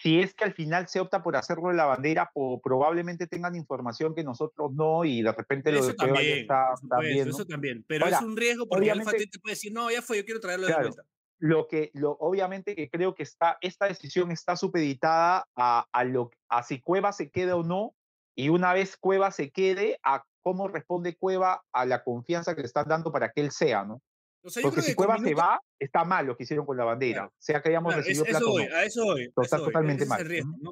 Si 0.00 0.20
es 0.20 0.32
que 0.32 0.44
al 0.44 0.54
final 0.54 0.86
se 0.88 1.00
opta 1.00 1.22
por 1.22 1.36
hacerlo 1.36 1.70
en 1.70 1.76
la 1.76 1.84
bandera, 1.84 2.30
probablemente 2.62 3.26
tengan 3.26 3.56
información 3.56 4.14
que 4.14 4.22
nosotros 4.22 4.72
no 4.72 5.04
y 5.04 5.22
de 5.22 5.32
repente 5.32 5.72
lo 5.72 5.84
de 5.84 5.94
también, 5.94 6.38
está 6.38 6.74
también. 6.88 7.28
Eso 7.28 7.44
también, 7.44 7.84
pero 7.86 8.06
es 8.06 8.20
un 8.22 8.36
riesgo 8.36 8.68
porque 8.68 8.90
Alfa 8.90 9.10
te 9.10 9.26
puede 9.40 9.54
decir, 9.54 9.72
no, 9.72 9.90
ya 9.90 10.00
fue, 10.00 10.18
yo 10.18 10.24
quiero 10.24 10.40
traerlo 10.40 10.68
de 10.68 10.74
vuelta. 10.74 11.02
Lo 11.40 11.68
que, 11.68 11.90
lo, 11.94 12.12
obviamente 12.18 12.74
que 12.74 12.90
creo 12.90 13.14
que 13.14 13.22
está, 13.22 13.58
esta 13.60 13.86
decisión 13.86 14.32
está 14.32 14.56
supeditada 14.56 15.46
a, 15.54 15.86
a, 15.92 16.04
lo, 16.04 16.30
a 16.48 16.64
si 16.64 16.80
Cueva 16.80 17.12
se 17.12 17.30
queda 17.30 17.56
o 17.56 17.62
no, 17.62 17.94
y 18.36 18.48
una 18.48 18.72
vez 18.72 18.96
Cueva 18.96 19.30
se 19.30 19.50
quede, 19.50 19.98
a 20.02 20.24
cómo 20.42 20.68
responde 20.68 21.16
Cueva 21.16 21.62
a 21.72 21.86
la 21.86 22.02
confianza 22.02 22.54
que 22.54 22.62
le 22.62 22.66
están 22.66 22.88
dando 22.88 23.12
para 23.12 23.30
que 23.30 23.40
él 23.40 23.50
sea, 23.50 23.84
¿no? 23.84 24.00
Porque 24.40 24.82
si 24.82 24.94
Cueva 24.94 25.18
se 25.18 25.34
va, 25.34 25.60
está 25.78 26.04
mal 26.04 26.26
lo 26.26 26.36
que 26.36 26.44
hicieron 26.44 26.64
con 26.64 26.76
la 26.76 26.84
bandera. 26.84 27.30
sea 27.38 27.60
que 27.60 27.70
hayamos 27.70 27.94
recibido 27.94 28.24
es, 28.24 28.30
eso 28.30 28.58
a 28.58 28.84
eso 28.84 29.06
hoy. 29.06 29.32
Está 29.42 29.58
totalmente 29.58 30.06
mal. 30.06 30.26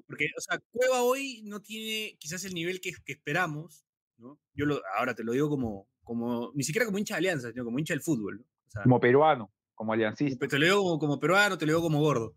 Porque, 0.06 0.30
o 0.36 0.40
sea, 0.40 0.60
Cueva 0.70 1.02
hoy 1.02 1.42
no 1.44 1.60
tiene 1.60 2.16
quizás 2.18 2.44
el 2.44 2.54
nivel 2.54 2.80
que, 2.80 2.92
que 3.04 3.12
esperamos, 3.12 3.84
¿no? 4.18 4.38
Yo 4.54 4.66
lo, 4.66 4.80
ahora 4.96 5.14
te 5.14 5.24
lo 5.24 5.32
digo 5.32 5.48
como, 5.48 5.88
como, 6.04 6.52
ni 6.54 6.62
siquiera 6.62 6.86
como 6.86 6.98
hincha 6.98 7.14
de 7.14 7.18
alianza, 7.18 7.50
sino 7.50 7.64
como 7.64 7.78
hincha 7.78 7.94
del 7.94 8.02
fútbol, 8.02 8.46
como 8.82 9.00
peruano, 9.00 9.52
como 9.74 9.92
aliancista. 9.92 10.46
Te 10.46 10.58
lo 10.58 10.64
digo 10.64 10.82
como, 10.82 10.98
como 10.98 11.20
peruano, 11.20 11.58
te 11.58 11.66
lo 11.66 11.72
digo 11.72 11.82
como 11.82 12.00
gordo. 12.00 12.34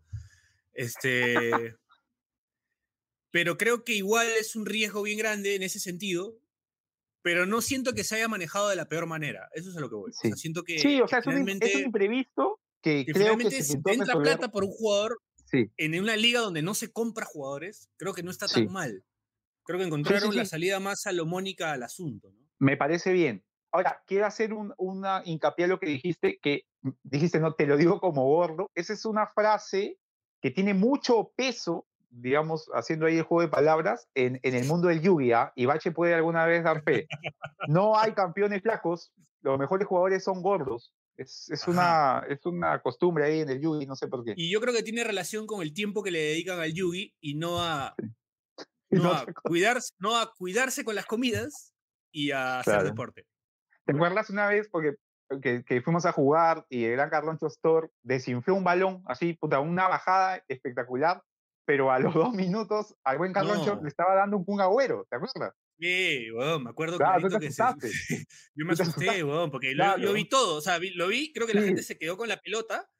Este. 0.72 1.76
pero 3.30 3.56
creo 3.56 3.84
que 3.84 3.94
igual 3.94 4.26
es 4.38 4.56
un 4.56 4.66
riesgo 4.66 5.02
bien 5.02 5.18
grande 5.18 5.54
en 5.54 5.62
ese 5.62 5.78
sentido, 5.78 6.36
pero 7.22 7.46
no 7.46 7.60
siento 7.60 7.92
que 7.92 8.04
se 8.04 8.16
haya 8.16 8.28
manejado 8.28 8.68
de 8.68 8.76
la 8.76 8.88
peor 8.88 9.06
manera. 9.06 9.48
Eso 9.52 9.70
es 9.70 9.76
a 9.76 9.80
lo 9.80 9.88
que 9.88 9.96
voy. 9.96 10.12
Sí, 10.12 10.28
o 10.28 10.30
sea, 10.30 10.36
siento 10.36 10.62
que, 10.62 10.78
sí, 10.78 11.00
o 11.00 11.08
sea, 11.08 11.18
es, 11.18 11.26
un, 11.26 11.36
imprevisto 11.84 12.60
que, 12.82 13.04
creo 13.06 13.36
que 13.36 13.50
se 13.50 13.62
si 13.62 13.82
te 13.82 13.92
entra 13.92 14.18
plata 14.20 14.50
por 14.50 14.64
un 14.64 14.70
jugador 14.70 15.18
en 15.52 16.00
una 16.00 16.16
liga 16.16 16.40
donde 16.40 16.62
no 16.62 16.74
se 16.74 16.92
compra 16.92 17.26
jugadores, 17.26 17.90
creo 17.96 18.14
que 18.14 18.22
no 18.22 18.30
está 18.30 18.46
tan 18.46 18.70
mal. 18.70 19.04
Creo 19.64 19.78
que 19.78 19.86
encontraron 19.86 20.34
la 20.34 20.44
salida 20.44 20.80
más 20.80 21.02
salomónica 21.02 21.72
al 21.72 21.82
asunto. 21.82 22.32
¿no? 22.32 22.48
Me 22.58 22.76
parece 22.76 23.12
bien. 23.12 23.44
Ahora, 23.72 24.02
quiero 24.06 24.26
hacer 24.26 24.52
un, 24.52 24.74
una 24.78 25.22
hincapié 25.24 25.66
a 25.66 25.68
lo 25.68 25.78
que 25.78 25.86
dijiste, 25.86 26.38
que 26.42 26.62
dijiste, 27.02 27.38
no, 27.38 27.54
te 27.54 27.66
lo 27.66 27.76
digo 27.76 28.00
como 28.00 28.26
gordo. 28.26 28.70
Esa 28.74 28.94
es 28.94 29.04
una 29.04 29.28
frase 29.28 29.98
que 30.40 30.50
tiene 30.50 30.74
mucho 30.74 31.32
peso 31.36 31.86
digamos, 32.10 32.68
haciendo 32.74 33.06
ahí 33.06 33.16
el 33.16 33.22
juego 33.22 33.42
de 33.42 33.48
palabras, 33.48 34.08
en, 34.14 34.40
en 34.42 34.54
el 34.54 34.66
mundo 34.66 34.88
del 34.88 35.00
Yu-Gi-Oh! 35.00 35.52
y 35.54 35.66
Bache 35.66 35.92
puede 35.92 36.14
alguna 36.14 36.44
vez 36.44 36.64
dar 36.64 36.82
fe. 36.82 37.06
No 37.68 37.98
hay 37.98 38.12
campeones 38.12 38.62
flacos, 38.62 39.12
los 39.42 39.58
mejores 39.58 39.86
jugadores 39.86 40.24
son 40.24 40.42
gordos. 40.42 40.92
Es, 41.16 41.50
es 41.50 41.68
una, 41.68 42.24
es 42.28 42.44
una 42.46 42.80
costumbre 42.80 43.24
ahí 43.24 43.40
en 43.40 43.50
el 43.50 43.60
Yugi, 43.60 43.86
no 43.86 43.94
sé 43.94 44.08
por 44.08 44.24
qué. 44.24 44.32
Y 44.36 44.50
yo 44.50 44.60
creo 44.60 44.74
que 44.74 44.82
tiene 44.82 45.04
relación 45.04 45.46
con 45.46 45.60
el 45.60 45.74
tiempo 45.74 46.02
que 46.02 46.10
le 46.10 46.18
dedican 46.18 46.58
al 46.58 46.72
Yugi 46.72 47.14
y 47.20 47.34
no 47.34 47.62
a, 47.62 47.94
no, 48.90 49.12
a 49.12 49.26
cuidarse, 49.26 49.92
no 49.98 50.16
a 50.18 50.32
cuidarse 50.32 50.84
con 50.84 50.94
las 50.94 51.06
comidas 51.06 51.74
y 52.10 52.30
a 52.30 52.60
hacer 52.60 52.84
deporte. 52.84 53.26
¿Te 53.84 53.92
acuerdas 53.92 54.30
una 54.30 54.46
vez? 54.46 54.68
Porque 54.70 54.94
que, 55.42 55.62
que, 55.62 55.82
fuimos 55.82 56.06
a 56.06 56.12
jugar 56.12 56.66
y 56.68 56.84
el 56.84 56.92
gran 56.92 57.10
Carloncho 57.10 57.46
Store 57.46 57.88
desinfló 58.02 58.54
un 58.54 58.64
balón, 58.64 59.02
así, 59.06 59.34
puta, 59.34 59.60
una 59.60 59.88
bajada 59.88 60.42
espectacular, 60.48 61.22
pero 61.70 61.92
a 61.92 62.00
los 62.00 62.12
dos 62.14 62.32
minutos 62.32 62.96
al 63.04 63.18
buen 63.18 63.32
Carloncho 63.32 63.78
le 63.80 63.88
estaba 63.88 64.16
dando 64.16 64.36
un 64.38 64.44
Kun 64.44 64.60
Agüero, 64.60 65.06
¿te 65.08 65.14
acuerdas? 65.14 65.54
Sí, 65.78 66.28
weón, 66.32 66.64
me 66.64 66.70
acuerdo 66.70 66.98
claro, 66.98 67.28
que 67.38 67.52
se, 67.52 67.62
yo 68.56 68.66
me 68.66 68.72
asusté, 68.72 69.22
weón, 69.22 69.52
porque 69.52 69.72
lo, 69.72 70.12
vi 70.12 70.28
todo, 70.28 70.56
o 70.56 70.60
sea, 70.60 70.80
lo 70.96 71.06
vi, 71.06 71.32
creo 71.32 71.46
que 71.46 71.54
la 71.54 71.62
gente 71.62 71.84
se 71.84 71.96
quedó 71.96 72.16
con 72.16 72.28
la 72.28 72.38
pelota, 72.38 72.90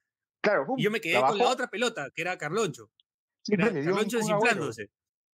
claro, 0.41 0.67
y 0.77 0.85
yo 0.85 0.91
me 0.93 1.01
quedé 1.01 1.21
con 1.21 1.37
la 1.37 1.49
otra 1.49 1.67
pelota, 1.67 2.11
que 2.15 2.23
era 2.23 2.39
Carloncho. 2.39 2.93
Sí, 3.43 3.55
era 3.55 3.73
Carloncho 3.73 4.19
desinflándose. 4.19 4.89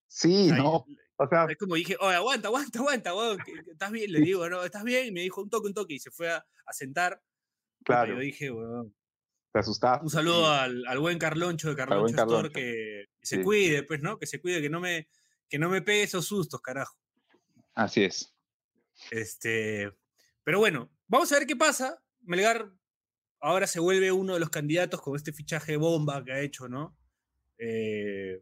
Sí, 0.07 0.49
no. 0.51 0.85
O 1.17 1.27
sea, 1.27 1.45
es 1.49 1.57
como 1.57 1.75
dije, 1.75 1.97
oye, 1.99 2.15
aguanta, 2.15 2.47
aguanta, 2.47 2.79
aguanta, 2.79 3.13
weón, 3.13 3.37
estás 3.69 3.91
bien, 3.91 4.13
le 4.13 4.21
digo, 4.21 4.47
no, 4.47 4.63
estás 4.63 4.85
bien, 4.85 5.07
y 5.07 5.11
me 5.11 5.21
dijo 5.21 5.41
un 5.41 5.49
toque, 5.49 5.67
un 5.67 5.73
toque, 5.73 5.95
y 5.95 5.99
se 5.99 6.09
fue 6.09 6.31
a, 6.31 6.45
a 6.65 6.73
sentar. 6.73 7.21
Claro. 7.83 8.13
Y 8.13 8.15
yo 8.15 8.21
dije, 8.21 8.51
weón, 8.51 8.95
un 10.01 10.09
saludo 10.09 10.51
al, 10.51 10.99
buen 10.99 11.17
Carloncho 11.17 11.69
de 11.69 11.75
Carloncho, 11.75 12.15
Store, 12.15 12.49
que, 12.51 13.05
se 13.21 13.41
cuide, 13.41 13.83
pues, 13.83 14.01
¿no? 14.01 14.17
Que 14.17 14.27
se 14.27 14.41
cuide, 14.41 14.61
que 14.61 14.69
no 14.69 14.81
me, 14.81 15.07
que 15.49 15.57
no 15.57 15.69
me 15.69 15.81
pegue 15.81 16.03
esos 16.03 16.25
sustos, 16.25 16.61
carajo. 16.61 16.97
Así 17.73 18.03
es. 18.03 18.33
Este, 19.11 19.91
pero 20.43 20.59
bueno, 20.59 20.91
vamos 21.07 21.31
a 21.31 21.39
ver 21.39 21.47
qué 21.47 21.55
pasa. 21.55 22.01
Melgar 22.21 22.69
ahora 23.39 23.67
se 23.67 23.79
vuelve 23.79 24.11
uno 24.11 24.33
de 24.33 24.39
los 24.39 24.49
candidatos 24.49 25.01
con 25.01 25.15
este 25.15 25.31
fichaje 25.31 25.77
bomba 25.77 26.23
que 26.23 26.33
ha 26.33 26.41
hecho, 26.41 26.67
¿no? 26.67 26.97
Eh, 27.57 28.41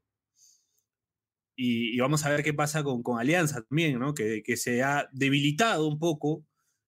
y, 1.56 2.00
vamos 2.00 2.26
a 2.26 2.30
ver 2.30 2.44
qué 2.44 2.54
pasa 2.54 2.84
con, 2.84 3.04
con 3.04 3.20
Alianza 3.20 3.62
también, 3.64 4.00
¿no? 4.00 4.16
Que, 4.16 4.42
que, 4.42 4.58
se 4.58 4.82
ha 4.82 5.08
debilitado 5.12 5.88
un 5.88 6.00
poco. 6.00 6.44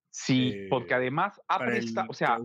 Sí, 0.09 0.65
porque 0.69 0.93
eh, 0.93 0.97
además 0.97 1.39
ha 1.47 1.59
prestado, 1.59 2.07
o 2.09 2.13
sea, 2.13 2.36
ha, 2.36 2.38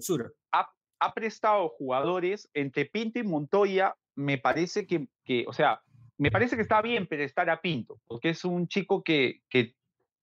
ha 1.00 1.14
prestado 1.14 1.68
jugadores 1.70 2.48
entre 2.54 2.84
Pinto 2.84 3.18
y 3.18 3.22
Montoya, 3.24 3.96
me 4.14 4.38
parece 4.38 4.86
que, 4.86 5.08
que, 5.24 5.44
o 5.48 5.52
sea, 5.52 5.80
me 6.18 6.30
parece 6.30 6.56
que 6.56 6.62
está 6.62 6.82
bien 6.82 7.06
prestar 7.06 7.48
a 7.48 7.60
Pinto, 7.60 7.98
porque 8.06 8.30
es 8.30 8.44
un 8.44 8.68
chico 8.68 9.02
que, 9.02 9.40
que 9.48 9.74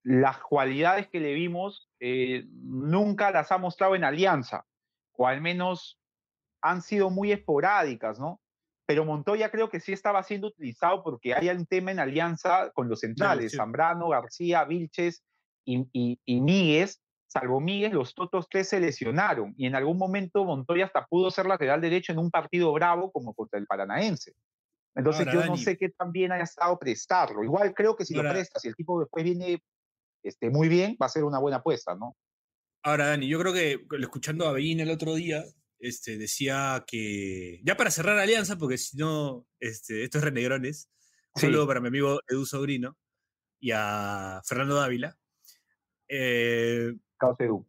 las 0.03 0.37
cualidades 0.37 1.07
que 1.07 1.19
le 1.19 1.33
vimos 1.33 1.89
eh, 1.99 2.45
nunca 2.51 3.31
las 3.31 3.51
ha 3.51 3.57
mostrado 3.57 3.95
en 3.95 4.03
Alianza, 4.03 4.65
o 5.13 5.27
al 5.27 5.41
menos 5.41 5.99
han 6.61 6.81
sido 6.81 7.09
muy 7.09 7.31
esporádicas, 7.31 8.19
¿no? 8.19 8.39
Pero 8.85 9.03
Montoya 9.03 9.49
creo 9.49 9.69
que 9.69 9.79
sí 9.79 9.91
estaba 9.91 10.23
siendo 10.23 10.47
utilizado 10.47 11.03
porque 11.03 11.33
hay 11.33 11.49
un 11.49 11.65
tema 11.65 11.91
en 11.91 11.99
Alianza 11.99 12.71
con 12.71 12.87
los 12.87 13.01
centrales, 13.01 13.55
Zambrano, 13.55 14.09
García, 14.09 14.63
Vilches 14.63 15.23
y, 15.65 15.87
y, 15.91 16.21
y 16.23 16.39
Míguez, 16.39 17.01
salvo 17.27 17.59
Miguel, 17.59 17.93
los 17.93 18.13
otros 18.17 18.47
tres 18.49 18.69
se 18.69 18.79
lesionaron 18.79 19.53
y 19.57 19.67
en 19.67 19.75
algún 19.75 19.97
momento 19.97 20.45
Montoya 20.45 20.85
hasta 20.85 21.05
pudo 21.05 21.29
ser 21.29 21.45
lateral 21.45 21.81
derecho 21.81 22.11
en 22.11 22.19
un 22.19 22.31
partido 22.31 22.71
bravo 22.73 23.11
como 23.11 23.33
contra 23.33 23.59
el 23.59 23.67
Paranaense. 23.67 24.33
Entonces 24.95 25.27
yo 25.31 25.45
no 25.45 25.57
sé 25.57 25.77
qué 25.77 25.89
tan 25.89 26.11
bien 26.11 26.31
haya 26.31 26.43
estado 26.43 26.79
prestarlo. 26.79 27.43
Igual 27.43 27.73
creo 27.75 27.95
que 27.95 28.03
si 28.03 28.15
lo 28.15 28.21
prestas, 28.23 28.63
si 28.63 28.67
el 28.67 28.75
tipo 28.75 28.99
después 28.99 29.23
viene 29.23 29.61
este, 30.23 30.49
muy 30.49 30.69
bien, 30.69 30.97
va 31.01 31.05
a 31.05 31.09
ser 31.09 31.23
una 31.23 31.37
buena 31.37 31.57
apuesta, 31.57 31.95
¿no? 31.95 32.15
Ahora, 32.81 33.07
Dani, 33.07 33.27
yo 33.27 33.39
creo 33.39 33.53
que 33.53 33.85
escuchando 33.99 34.47
a 34.47 34.53
Bellín 34.53 34.79
el 34.79 34.89
otro 34.89 35.13
día, 35.13 35.43
este, 35.79 36.17
decía 36.17 36.83
que, 36.87 37.61
ya 37.63 37.77
para 37.77 37.91
cerrar 37.91 38.17
alianza, 38.17 38.57
porque 38.57 38.77
si 38.77 38.97
no, 38.97 39.45
este, 39.59 40.03
esto 40.03 40.17
es 40.17 40.23
Renegrones, 40.23 40.89
un 41.35 41.41
saludo 41.41 41.67
para 41.67 41.81
mi 41.81 41.89
amigo 41.89 42.19
Edu 42.27 42.45
Sobrino, 42.45 42.97
y 43.59 43.71
a 43.71 44.41
Fernando 44.45 44.75
Dávila. 44.75 45.17
Eh, 46.07 46.93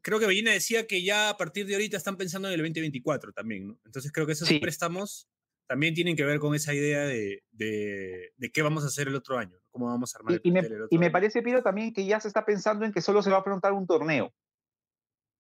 creo 0.03 0.19
que 0.19 0.27
Bellina 0.27 0.53
decía 0.53 0.87
que 0.87 1.03
ya 1.03 1.31
a 1.31 1.37
partir 1.37 1.67
de 1.67 1.75
ahorita 1.75 1.97
están 1.97 2.17
pensando 2.17 2.49
en 2.49 2.55
el 2.55 2.61
2024 2.61 3.33
también, 3.33 3.69
¿no? 3.69 3.79
Entonces 3.85 4.13
creo 4.13 4.27
que 4.27 4.33
esos 4.33 4.53
préstamos 4.61 5.29
también 5.67 5.95
tienen 5.95 6.17
que 6.17 6.25
ver 6.25 6.39
con 6.41 6.55
esa 6.55 6.73
idea 6.73 7.01
de, 7.01 7.45
de, 7.53 8.51
qué 8.53 8.63
vamos 8.63 8.85
a 8.85 8.87
hacer 8.87 9.09
el 9.09 9.15
otro 9.15 9.39
año, 9.39 9.57
cómo 9.71 9.87
vamos 9.87 10.15
a 10.15 10.19
armar 10.19 10.41
y, 10.43 10.49
el, 10.49 10.55
me, 10.55 10.61
el 10.61 10.83
otro 10.83 10.89
Y 10.91 10.99
me 10.99 11.11
parece, 11.11 11.43
Piro, 11.43 11.63
también 11.63 11.93
que 11.93 12.07
ya 12.07 12.21
se 12.21 12.29
está 12.29 12.45
pensando 12.45 12.85
en 12.85 12.93
que 12.93 13.03
solo 13.03 13.23
se 13.23 13.31
va 13.31 13.37
a 13.37 13.41
afrontar 13.41 13.73
un 13.73 13.87
torneo. 13.87 14.33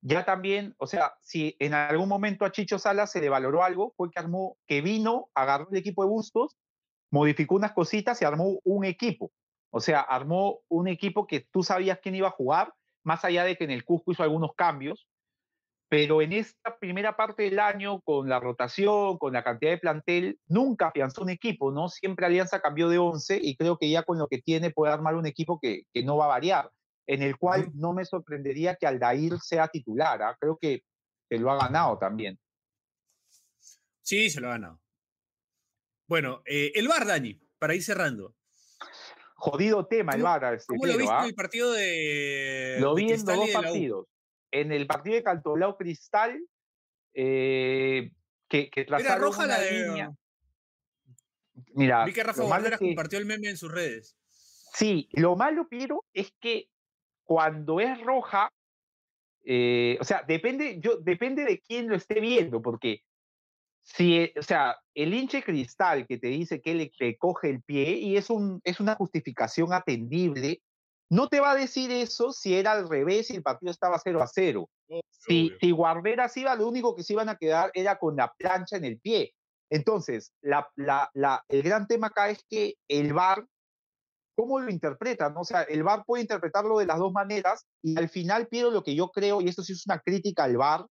Ya 0.00 0.24
también, 0.24 0.74
o 0.78 0.86
sea, 0.86 1.14
si 1.22 1.56
en 1.58 1.74
algún 1.74 2.08
momento 2.08 2.44
a 2.44 2.52
Chicho 2.52 2.78
Salas 2.78 3.10
se 3.10 3.20
le 3.20 3.30
valoró 3.30 3.64
algo, 3.64 3.94
fue 3.96 4.10
que 4.10 4.20
armó, 4.20 4.56
que 4.66 4.80
vino, 4.80 5.30
agarró 5.34 5.68
el 5.70 5.78
equipo 5.78 6.04
de 6.04 6.10
Bustos, 6.10 6.56
modificó 7.10 7.56
unas 7.56 7.72
cositas 7.72 8.20
y 8.22 8.24
armó 8.24 8.60
un 8.64 8.84
equipo. 8.84 9.32
O 9.70 9.80
sea, 9.80 10.00
armó 10.00 10.60
un 10.68 10.88
equipo 10.88 11.26
que 11.26 11.40
tú 11.40 11.62
sabías 11.62 11.98
quién 12.00 12.14
iba 12.14 12.28
a 12.28 12.32
jugar, 12.32 12.74
más 13.08 13.24
allá 13.24 13.42
de 13.42 13.56
que 13.56 13.64
en 13.64 13.70
el 13.70 13.84
Cusco 13.84 14.12
hizo 14.12 14.22
algunos 14.22 14.52
cambios, 14.54 15.08
pero 15.88 16.20
en 16.20 16.34
esta 16.34 16.78
primera 16.78 17.16
parte 17.16 17.44
del 17.44 17.58
año, 17.58 18.02
con 18.02 18.28
la 18.28 18.38
rotación, 18.38 19.16
con 19.16 19.32
la 19.32 19.42
cantidad 19.42 19.70
de 19.70 19.78
plantel, 19.78 20.38
nunca 20.46 20.88
afianzó 20.88 21.22
un 21.22 21.30
equipo, 21.30 21.72
¿no? 21.72 21.88
Siempre 21.88 22.26
Alianza 22.26 22.60
cambió 22.60 22.90
de 22.90 22.98
11 22.98 23.40
y 23.42 23.56
creo 23.56 23.78
que 23.78 23.88
ya 23.88 24.02
con 24.02 24.18
lo 24.18 24.28
que 24.28 24.42
tiene 24.42 24.70
puede 24.70 24.92
armar 24.92 25.14
un 25.14 25.26
equipo 25.26 25.58
que, 25.58 25.84
que 25.94 26.04
no 26.04 26.18
va 26.18 26.26
a 26.26 26.36
variar, 26.36 26.70
en 27.06 27.22
el 27.22 27.38
cual 27.38 27.70
no 27.72 27.94
me 27.94 28.04
sorprendería 28.04 28.76
que 28.76 28.86
Aldair 28.86 29.38
sea 29.40 29.68
titular, 29.68 30.22
¿ah? 30.22 30.36
creo 30.38 30.58
que, 30.60 30.82
que 31.30 31.38
lo 31.38 31.50
ha 31.50 31.56
ganado 31.56 31.96
también. 31.96 32.38
Sí, 34.02 34.28
se 34.28 34.42
lo 34.42 34.48
ha 34.48 34.52
ganado. 34.52 34.82
Bueno, 36.06 36.42
eh, 36.44 36.72
el 36.74 36.88
VAR, 36.88 37.06
Dani, 37.06 37.40
para 37.58 37.74
ir 37.74 37.82
cerrando. 37.82 38.34
Jodido 39.40 39.86
tema 39.86 40.14
el 40.14 40.22
VAR. 40.22 40.54
Este 40.54 40.66
¿Cómo 40.66 40.84
lo 40.84 40.98
viste 40.98 41.14
en 41.14 41.20
¿ah? 41.20 41.26
el 41.26 41.34
partido 41.34 41.72
de. 41.72 42.76
Lo 42.80 42.94
vi 42.96 43.12
en 43.12 43.24
dos 43.24 43.50
partidos. 43.50 44.06
En 44.50 44.72
el 44.72 44.86
partido 44.88 45.14
de 45.14 45.22
Cantolao 45.22 45.76
Cristal, 45.76 46.44
eh, 47.14 48.10
que, 48.48 48.68
que 48.68 48.80
Era 48.80 49.16
roja 49.16 49.46
la 49.46 49.60
de. 49.60 49.70
Línea. 49.70 50.10
Mira. 51.74 52.04
Vi 52.04 52.12
que 52.12 52.24
Rafa 52.24 52.42
Guarderas 52.42 52.80
compartió 52.80 53.18
el 53.20 53.26
meme 53.26 53.48
en 53.48 53.56
sus 53.56 53.70
redes. 53.70 54.16
Sí, 54.74 55.08
lo 55.12 55.36
malo, 55.36 55.68
Piero, 55.68 56.04
es 56.12 56.32
que 56.40 56.68
cuando 57.22 57.78
es 57.78 58.00
roja, 58.00 58.52
eh, 59.44 59.98
o 60.00 60.04
sea, 60.04 60.24
depende, 60.26 60.80
yo, 60.80 60.96
depende 60.96 61.44
de 61.44 61.60
quién 61.60 61.88
lo 61.88 61.94
esté 61.94 62.18
viendo, 62.18 62.60
porque 62.60 63.04
si, 63.82 64.18
eh, 64.18 64.34
o 64.38 64.42
sea, 64.42 64.76
el 64.94 65.14
hinche 65.14 65.42
cristal 65.42 66.06
que 66.06 66.18
te 66.18 66.28
dice 66.28 66.60
que 66.60 66.74
le, 66.74 67.16
coge 67.16 67.50
el 67.50 67.62
pie 67.62 67.92
y 67.92 68.16
es, 68.16 68.30
un, 68.30 68.60
es 68.64 68.80
una 68.80 68.94
justificación 68.94 69.72
atendible, 69.72 70.62
no 71.10 71.28
te 71.28 71.40
va 71.40 71.52
a 71.52 71.56
decir 71.56 71.90
eso 71.90 72.32
si 72.32 72.54
era 72.54 72.72
al 72.72 72.88
revés 72.88 73.30
y 73.30 73.36
el 73.36 73.42
partido 73.42 73.70
estaba 73.70 73.98
0 73.98 74.22
a 74.22 74.26
0. 74.26 74.68
si, 75.10 75.52
si 75.60 75.70
Guarderas 75.70 76.36
iba, 76.36 76.54
lo 76.54 76.68
único 76.68 76.94
que 76.94 77.02
se 77.02 77.14
iban 77.14 77.30
a 77.30 77.36
quedar 77.36 77.70
era 77.74 77.98
con 77.98 78.16
la 78.16 78.32
plancha 78.36 78.76
en 78.76 78.84
el 78.84 79.00
pie. 79.00 79.32
Entonces, 79.70 80.32
la, 80.42 80.68
la, 80.76 81.10
la, 81.14 81.44
el 81.48 81.62
gran 81.62 81.86
tema 81.86 82.08
acá 82.08 82.30
es 82.30 82.44
que 82.48 82.74
el 82.88 83.12
VAR, 83.12 83.46
¿cómo 84.36 84.60
lo 84.60 84.70
interpreta? 84.70 85.32
O 85.36 85.44
sea, 85.44 85.62
el 85.62 85.82
VAR 85.82 86.04
puede 86.06 86.22
interpretarlo 86.22 86.78
de 86.78 86.86
las 86.86 86.98
dos 86.98 87.12
maneras 87.12 87.66
y 87.82 87.98
al 87.98 88.08
final, 88.08 88.48
Piero, 88.48 88.70
lo 88.70 88.82
que 88.82 88.94
yo 88.94 89.08
creo, 89.08 89.40
y 89.40 89.48
esto 89.48 89.62
sí 89.62 89.72
es 89.72 89.86
una 89.86 89.98
crítica 89.98 90.44
al 90.44 90.56
VAR 90.56 90.86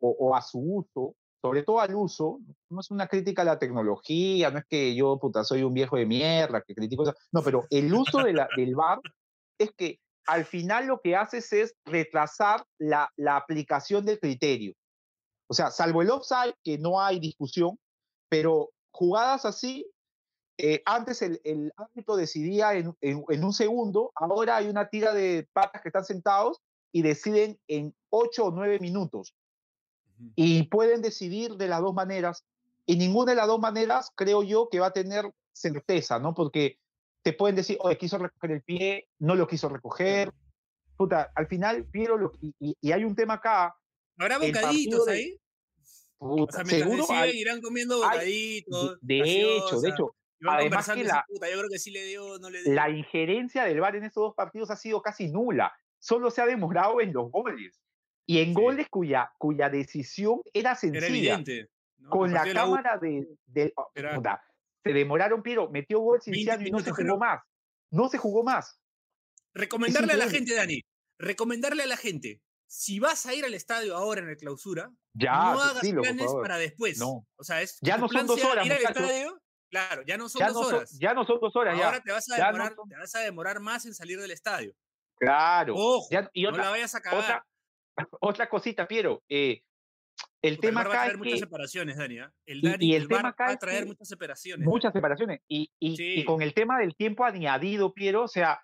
o, 0.00 0.16
o 0.18 0.36
a 0.36 0.42
su 0.42 0.58
uso, 0.58 1.14
sobre 1.42 1.64
todo 1.64 1.80
al 1.80 1.94
uso, 1.96 2.38
no 2.70 2.80
es 2.80 2.90
una 2.92 3.08
crítica 3.08 3.42
a 3.42 3.44
la 3.44 3.58
tecnología, 3.58 4.50
no 4.52 4.60
es 4.60 4.64
que 4.64 4.94
yo, 4.94 5.18
puta, 5.18 5.42
soy 5.42 5.64
un 5.64 5.74
viejo 5.74 5.96
de 5.96 6.06
mierda 6.06 6.62
que 6.62 6.72
critico 6.72 7.02
eso, 7.02 7.14
no, 7.32 7.42
pero 7.42 7.66
el 7.68 7.92
uso 7.92 8.18
del 8.22 8.74
VAR 8.76 9.00
es 9.58 9.72
que 9.76 9.98
al 10.26 10.44
final 10.44 10.86
lo 10.86 11.00
que 11.00 11.16
haces 11.16 11.52
es 11.52 11.74
retrasar 11.84 12.64
la, 12.78 13.10
la 13.16 13.36
aplicación 13.36 14.06
del 14.06 14.20
criterio. 14.20 14.74
O 15.48 15.54
sea, 15.54 15.72
salvo 15.72 16.00
el 16.00 16.10
offside, 16.10 16.54
que 16.62 16.78
no 16.78 17.00
hay 17.00 17.18
discusión, 17.18 17.76
pero 18.28 18.70
jugadas 18.92 19.44
así, 19.44 19.84
eh, 20.58 20.80
antes 20.86 21.22
el, 21.22 21.40
el, 21.42 21.72
árbitro 21.76 22.14
decidía 22.14 22.74
en, 22.74 22.94
en, 23.00 23.24
en, 23.28 23.44
un 23.44 23.52
segundo, 23.52 24.12
ahora 24.14 24.58
hay 24.58 24.68
una 24.68 24.88
tira 24.88 25.12
de 25.12 25.48
patas 25.52 25.82
que 25.82 25.88
están 25.88 26.04
sentados 26.04 26.60
y 26.92 27.02
deciden 27.02 27.58
en 27.66 27.96
ocho 28.10 28.44
o 28.44 28.50
nueve 28.52 28.78
minutos 28.78 29.34
y 30.34 30.64
pueden 30.64 31.02
decidir 31.02 31.56
de 31.56 31.68
las 31.68 31.80
dos 31.80 31.94
maneras. 31.94 32.44
Y 32.86 32.96
ninguna 32.96 33.32
de 33.32 33.36
las 33.36 33.46
dos 33.46 33.60
maneras 33.60 34.10
creo 34.14 34.42
yo 34.42 34.68
que 34.70 34.80
va 34.80 34.86
a 34.86 34.92
tener 34.92 35.32
certeza, 35.52 36.18
¿no? 36.18 36.34
Porque 36.34 36.78
te 37.22 37.32
pueden 37.32 37.56
decir, 37.56 37.78
oye, 37.80 37.96
quiso 37.96 38.18
recoger 38.18 38.50
el 38.50 38.62
pie, 38.62 39.08
no 39.18 39.34
lo 39.34 39.46
quiso 39.46 39.68
recoger. 39.68 40.32
Puta, 40.96 41.32
al 41.34 41.46
final, 41.46 41.84
Piero, 41.86 42.16
lo, 42.18 42.32
y, 42.40 42.76
y, 42.80 42.92
hay 42.92 43.04
un 43.04 43.14
tema 43.14 43.34
acá. 43.34 43.74
¿Habrá 44.18 44.38
bocaditos 44.38 45.08
ahí? 45.08 45.38
Puta, 46.18 46.62
o 46.62 46.64
sea, 46.64 46.78
seguro 46.78 47.04
hay, 47.10 47.40
irán 47.40 47.60
comiendo 47.60 47.96
bocaditos. 47.96 48.98
de 49.00 49.20
hecho, 49.20 49.80
de 49.80 49.88
hecho. 49.88 50.14
Además 50.44 50.90
que 50.92 51.04
la, 51.04 51.24
puta, 51.28 51.48
yo 51.48 51.58
creo 51.58 51.70
que 51.70 51.78
sí 51.78 51.92
le 51.92 52.04
dio, 52.04 52.38
no 52.38 52.50
le 52.50 52.62
dio. 52.62 52.72
La 52.72 52.90
injerencia 52.90 53.64
del 53.64 53.80
VAR 53.80 53.94
en 53.96 54.04
estos 54.04 54.22
dos 54.22 54.34
partidos 54.34 54.70
ha 54.70 54.76
sido 54.76 55.00
casi 55.00 55.28
nula. 55.28 55.72
Solo 56.00 56.30
se 56.32 56.42
ha 56.42 56.46
demorado 56.46 57.00
en 57.00 57.12
los 57.12 57.30
goles. 57.30 57.80
Y 58.26 58.38
en 58.38 58.54
goles 58.54 58.88
cuya, 58.88 59.30
cuya 59.38 59.68
decisión 59.68 60.40
era 60.52 60.74
sencilla. 60.74 61.06
Era 61.06 61.16
evidente. 61.16 61.68
Con 62.08 62.32
la 62.32 62.50
cámara 62.52 62.98
de... 62.98 63.26
de 63.46 63.72
oh, 63.76 63.90
se 64.84 64.92
demoraron, 64.92 65.42
pero 65.42 65.70
metió 65.70 66.00
gol 66.00 66.20
Cinciano 66.20 66.66
y 66.66 66.70
no 66.70 66.80
se 66.80 66.90
jugó 66.90 67.18
más. 67.18 67.40
No 67.90 68.08
se 68.08 68.18
jugó 68.18 68.42
más. 68.42 68.80
Recomendarle 69.54 70.14
a 70.14 70.16
la 70.16 70.28
gente, 70.28 70.54
Dani, 70.54 70.80
recomendarle 71.18 71.82
a 71.82 71.86
la 71.86 71.96
gente, 71.96 72.40
si 72.66 72.98
vas 72.98 73.26
a 73.26 73.34
ir 73.34 73.44
al 73.44 73.54
estadio 73.54 73.94
ahora 73.94 74.22
en 74.22 74.30
el 74.30 74.36
clausura, 74.36 74.90
no 75.14 75.30
hagas 75.30 75.82
planes 75.82 76.32
para 76.40 76.56
después. 76.56 76.98
No. 76.98 77.26
O 77.36 77.44
sea, 77.44 77.60
es 77.60 77.78
ya 77.82 77.98
no 77.98 78.08
son 78.08 78.26
dos 78.26 78.42
horas. 78.42 78.64
Ir 78.64 78.72
al 78.72 78.82
estadio, 78.82 79.42
claro, 79.70 80.02
ya 80.06 80.16
no 80.16 80.28
son 80.28 80.46
dos 80.46 80.66
horas. 80.66 80.98
ya 80.98 81.14
no 81.14 81.24
son 81.24 81.38
dos 81.38 81.54
horas. 81.54 81.78
Ahora 81.80 82.00
Te, 82.02 82.12
vas 82.12 82.30
a 82.30 82.36
demorar, 82.36 82.74
te 82.88 82.96
vas 82.96 83.14
a 83.14 83.20
demorar 83.20 83.60
más 83.60 83.84
en 83.84 83.94
salir 83.94 84.18
del 84.18 84.30
estadio. 84.30 84.74
Claro. 85.16 85.74
Ojo, 85.76 86.08
y 86.32 86.42
no 86.42 86.50
la 86.52 86.70
vayas 86.70 86.94
a 86.94 87.00
cagar. 87.00 87.20
otra 87.20 87.46
cosita, 88.50 88.86
Piero. 88.86 89.22
Eh, 89.28 89.62
el 90.42 90.58
tema 90.58 90.80
acá 90.80 90.88
va 90.90 90.94
a 90.94 91.04
traer 91.04 91.18
muchas 91.18 91.38
separaciones, 91.38 91.96
Dani. 91.96 92.18
¿eh? 92.18 92.26
El 92.46 92.60
Dani 92.60 92.86
y, 92.86 92.94
el, 92.94 93.08
tema 93.08 93.28
acá 93.28 93.46
va 93.46 93.52
a 93.52 93.56
traer 93.56 93.86
muchas 93.86 94.08
separaciones. 94.08 94.66
Muchas 94.66 94.92
separaciones. 94.92 95.40
Y, 95.48 95.70
y, 95.78 96.24
con 96.24 96.42
el 96.42 96.52
tema 96.52 96.78
del 96.78 96.96
tiempo 96.96 97.24
añadido, 97.24 97.92
Piero, 97.94 98.24
o 98.24 98.28
sea, 98.28 98.60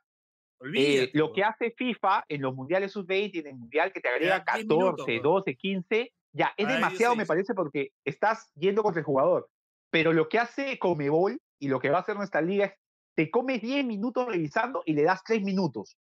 eh, 0.74 1.10
lo 1.14 1.32
que 1.32 1.44
hace 1.44 1.70
FIFA 1.70 2.24
en 2.28 2.42
los 2.42 2.54
mundiales 2.54 2.92
sub-20 2.92 3.30
y 3.32 3.38
en 3.38 3.46
el 3.46 3.56
mundial 3.56 3.92
que 3.92 4.00
te 4.00 4.08
agrega 4.08 4.44
14, 4.44 5.20
12, 5.20 5.56
15, 5.56 6.12
ya 6.32 6.52
es 6.56 6.68
demasiado, 6.68 7.14
me 7.14 7.26
parece, 7.26 7.54
porque 7.54 7.92
estás 8.04 8.50
yendo 8.54 8.82
contra 8.82 9.00
el 9.00 9.06
jugador. 9.06 9.48
Pero 9.90 10.12
lo 10.12 10.28
que 10.28 10.38
hace 10.38 10.78
Comebol 10.78 11.40
y 11.60 11.68
lo 11.68 11.78
que 11.78 11.90
va 11.90 11.98
a 11.98 12.00
hacer 12.00 12.16
nuestra 12.16 12.40
liga 12.40 12.66
es 12.66 12.72
te 13.14 13.30
comes 13.30 13.60
10 13.60 13.84
minutos 13.84 14.26
revisando 14.28 14.82
y 14.84 14.92
le 14.92 15.02
das 15.02 15.22
3 15.24 15.42
minutos. 15.42 15.96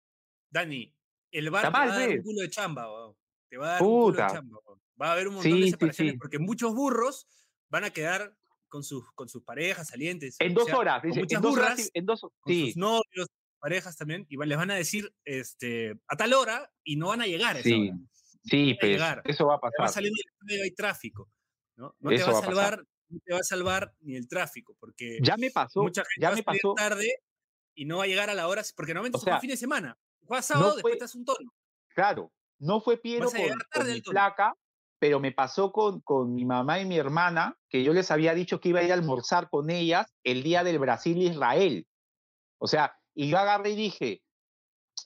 Dani, 0.49 0.94
el 1.37 1.49
bar 1.49 1.65
te 1.65 1.71
va 1.71 1.83
a 1.83 1.87
dar 1.87 2.09
un 2.09 2.21
culo 2.21 2.41
de 2.41 2.49
chamba, 2.49 2.87
te 3.49 3.57
va 3.57 3.65
a 3.65 3.71
dar 3.73 3.81
un 3.81 3.87
culo 3.87 4.23
de 4.23 4.27
chamba. 4.33 4.59
Va 5.01 5.09
a 5.09 5.11
haber 5.11 5.27
un 5.27 5.35
montón 5.35 5.59
de 5.59 5.69
separaciones 5.69 6.15
porque 6.17 6.39
muchos 6.39 6.73
burros 6.73 7.27
van 7.69 7.83
a 7.83 7.89
quedar 7.89 8.37
con 8.69 8.83
sus, 8.83 9.11
con 9.11 9.27
sus 9.27 9.43
parejas 9.43 9.87
salientes. 9.87 10.37
En 10.39 10.53
dos 10.53 10.71
horas, 10.71 11.01
dice, 11.03 11.19
muchas 11.19 11.37
en 11.37 11.41
dos 11.41 11.51
burras, 11.51 11.89
en 11.93 12.05
dos, 12.05 12.21
con 12.21 12.53
sus 12.53 12.77
novios, 12.77 13.27
parejas 13.59 13.97
también, 13.97 14.25
y 14.29 14.37
les 14.37 14.57
van 14.57 14.71
a 14.71 14.75
decir 14.75 15.13
este, 15.25 15.99
a 16.07 16.15
tal 16.15 16.33
hora 16.33 16.71
y 16.83 16.95
no 16.95 17.07
van 17.07 17.21
a 17.21 17.25
llegar 17.25 17.55
a 17.55 17.59
esa 17.59 17.69
sí. 17.69 17.89
hora. 17.89 17.99
Sí, 18.43 18.77
pues, 18.79 19.01
eso 19.25 19.47
va 19.47 19.55
a 19.55 19.59
pasar. 19.59 19.85
Va 19.85 19.87
saliendo 19.87 20.17
del 20.41 20.61
hay 20.61 20.71
tráfico. 20.71 21.29
No, 21.75 21.95
no 21.99 22.09
te 22.09 22.23
va 22.23 22.39
a 22.39 22.41
salvar, 22.41 22.85
no 23.09 23.19
te 23.25 23.33
va 23.33 23.39
a 23.39 23.43
salvar 23.43 23.93
ni 24.01 24.15
el 24.15 24.27
tráfico, 24.27 24.77
porque 24.79 25.17
ya 25.21 25.35
me 25.35 25.51
pasó, 25.51 25.81
mucha 25.81 26.03
gente 26.03 26.21
ya 26.21 26.29
va 26.29 26.35
me 26.35 26.43
pasó 26.43 26.73
tarde 26.73 27.23
y 27.73 27.85
no 27.85 27.97
va 27.97 28.05
a 28.05 28.07
llegar 28.07 28.29
a 28.29 28.33
la 28.33 28.47
hora, 28.47 28.63
porque 28.75 28.93
normalmente 28.93 29.17
o 29.17 29.21
sea, 29.21 29.33
son 29.33 29.41
fin 29.41 29.49
de 29.49 29.57
semana. 29.57 29.97
Juegas 30.25 30.45
sábado, 30.45 30.69
no 30.69 30.73
después 30.75 30.93
estás 30.93 31.15
un 31.15 31.25
tono. 31.25 31.51
Claro, 31.89 32.31
no 32.59 32.81
fue 32.81 32.97
Piero 32.97 33.29
con, 33.29 33.87
mi 33.87 34.01
placa, 34.01 34.55
pero 34.99 35.19
me 35.19 35.31
pasó 35.31 35.71
con, 35.71 36.01
con 36.01 36.33
mi 36.33 36.45
mamá 36.45 36.79
y 36.79 36.85
mi 36.85 36.97
hermana, 36.97 37.57
que 37.69 37.83
yo 37.83 37.93
les 37.93 38.11
había 38.11 38.33
dicho 38.33 38.59
que 38.59 38.69
iba 38.69 38.79
a 38.79 38.83
ir 38.83 38.91
a 38.91 38.95
almorzar 38.95 39.49
con 39.49 39.69
ellas 39.69 40.07
el 40.23 40.43
día 40.43 40.63
del 40.63 40.79
Brasil-Israel. 40.79 41.87
O 42.57 42.67
sea, 42.67 42.97
y 43.13 43.29
yo 43.29 43.37
agarré 43.37 43.71
y 43.71 43.75
dije, 43.75 44.21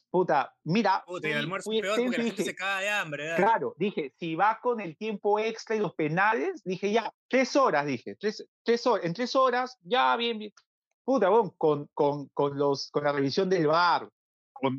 puta, 0.10 0.54
mira. 0.64 1.04
Puta, 1.06 1.28
el 1.28 1.38
almuerzo 1.38 1.72
es 1.72 1.82
peor 1.82 1.98
porque 1.98 2.18
la 2.18 2.24
gente 2.24 2.44
se 2.44 2.56
caga 2.56 2.80
de 2.80 2.90
hambre. 2.90 3.24
¿verdad? 3.24 3.38
Claro, 3.38 3.76
dije, 3.78 4.14
si 4.18 4.36
va 4.36 4.60
con 4.62 4.80
el 4.80 4.98
tiempo 4.98 5.40
extra 5.40 5.76
y 5.76 5.80
los 5.80 5.94
penales, 5.96 6.62
dije, 6.64 6.92
ya, 6.92 7.12
tres 7.28 7.56
horas, 7.56 7.86
dije, 7.86 8.16
tres, 8.16 8.46
tres 8.64 8.86
horas, 8.88 9.06
en 9.06 9.14
tres 9.14 9.36
horas, 9.36 9.78
ya, 9.82 10.16
bien, 10.16 10.40
bien. 10.40 10.54
Puta, 11.04 11.30
bueno, 11.30 11.54
con, 11.58 11.88
con, 11.94 12.28
con, 12.30 12.58
los, 12.58 12.90
con 12.92 13.04
la 13.04 13.12
revisión 13.12 13.50
del 13.50 13.68
bar, 13.68 14.08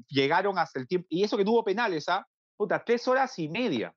llegaron 0.09 0.59
hasta 0.59 0.81
el 0.81 0.87
tiempo, 0.87 1.07
y 1.11 1.24
eso 1.24 1.37
que 1.37 1.45
tuvo 1.45 1.64
penales, 1.64 2.09
¿ah? 2.09 2.26
Puta, 2.57 2.83
tres 2.85 3.07
horas 3.09 3.39
y 3.39 3.49
media. 3.49 3.95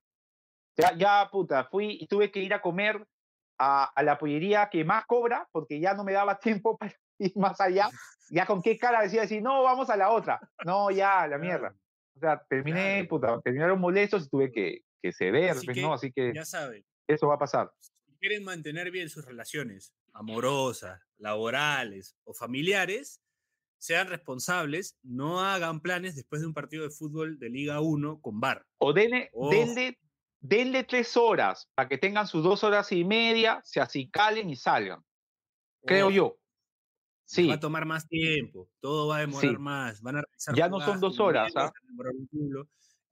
Ya, 0.76 0.96
ya, 0.96 1.28
puta, 1.30 1.64
fui 1.64 1.98
y 2.00 2.06
tuve 2.06 2.30
que 2.30 2.40
ir 2.40 2.52
a 2.54 2.60
comer 2.60 3.06
a, 3.58 3.84
a, 3.84 4.02
la 4.02 4.18
pollería 4.18 4.68
que 4.70 4.84
más 4.84 5.06
cobra, 5.06 5.46
porque 5.52 5.78
ya 5.78 5.94
no 5.94 6.02
me 6.04 6.12
daba 6.12 6.38
tiempo 6.40 6.76
para, 6.76 6.94
ir 7.18 7.32
más 7.36 7.60
allá, 7.60 7.88
ya 8.30 8.46
con 8.46 8.62
qué 8.62 8.78
cara 8.78 9.02
decía 9.02 9.22
decir, 9.22 9.42
no, 9.42 9.62
vamos 9.62 9.90
a 9.90 9.96
la 9.96 10.10
otra. 10.10 10.40
No, 10.64 10.90
ya, 10.90 11.26
la 11.26 11.38
mierda. 11.38 11.74
O 12.16 12.20
sea, 12.20 12.42
terminé, 12.48 13.04
puta, 13.04 13.40
terminaron 13.40 13.80
molestos 13.80 14.26
y 14.26 14.28
tuve 14.28 14.52
que, 14.52 14.80
que 15.02 15.12
ceder, 15.12 15.50
Así 15.50 15.66
pues, 15.66 15.76
¿no? 15.78 15.92
Así 15.92 16.12
que 16.12 16.32
ya 16.34 16.44
saben. 16.44 16.84
Eso 17.06 17.28
va 17.28 17.34
a 17.34 17.38
pasar. 17.38 17.70
Si 17.80 18.16
quieren 18.18 18.44
mantener 18.44 18.90
bien 18.90 19.10
sus 19.10 19.24
relaciones 19.24 19.92
amorosas, 20.12 21.00
laborales 21.18 22.16
o 22.24 22.32
familiares, 22.32 23.20
sean 23.84 24.08
responsables, 24.08 24.96
no 25.02 25.40
hagan 25.40 25.80
planes 25.80 26.16
después 26.16 26.40
de 26.40 26.46
un 26.46 26.54
partido 26.54 26.84
de 26.84 26.90
fútbol 26.90 27.38
de 27.38 27.50
Liga 27.50 27.82
1 27.82 28.22
con 28.22 28.40
bar. 28.40 28.64
O 28.78 28.94
denle, 28.94 29.30
denle, 29.50 29.98
denle, 30.40 30.84
tres 30.84 31.18
horas 31.18 31.68
para 31.74 31.86
que 31.86 31.98
tengan 31.98 32.26
sus 32.26 32.42
dos 32.42 32.64
horas 32.64 32.90
y 32.92 33.04
media, 33.04 33.60
se 33.62 33.82
acicalen 33.82 34.48
y 34.48 34.56
salgan. 34.56 35.04
Creo 35.84 36.10
yo. 36.10 36.38
Sí. 37.26 37.46
Va 37.46 37.54
a 37.54 37.60
tomar 37.60 37.84
más 37.84 38.08
tiempo, 38.08 38.70
todo 38.80 39.08
va 39.08 39.18
a 39.18 39.20
demorar 39.20 39.58
más. 39.58 40.00
Van 40.00 40.16
a 40.16 40.22
ya 40.54 40.70
no 40.70 40.80
son 40.80 40.98
dos 40.98 41.20
horas. 41.20 41.52
¿ah? 41.54 41.70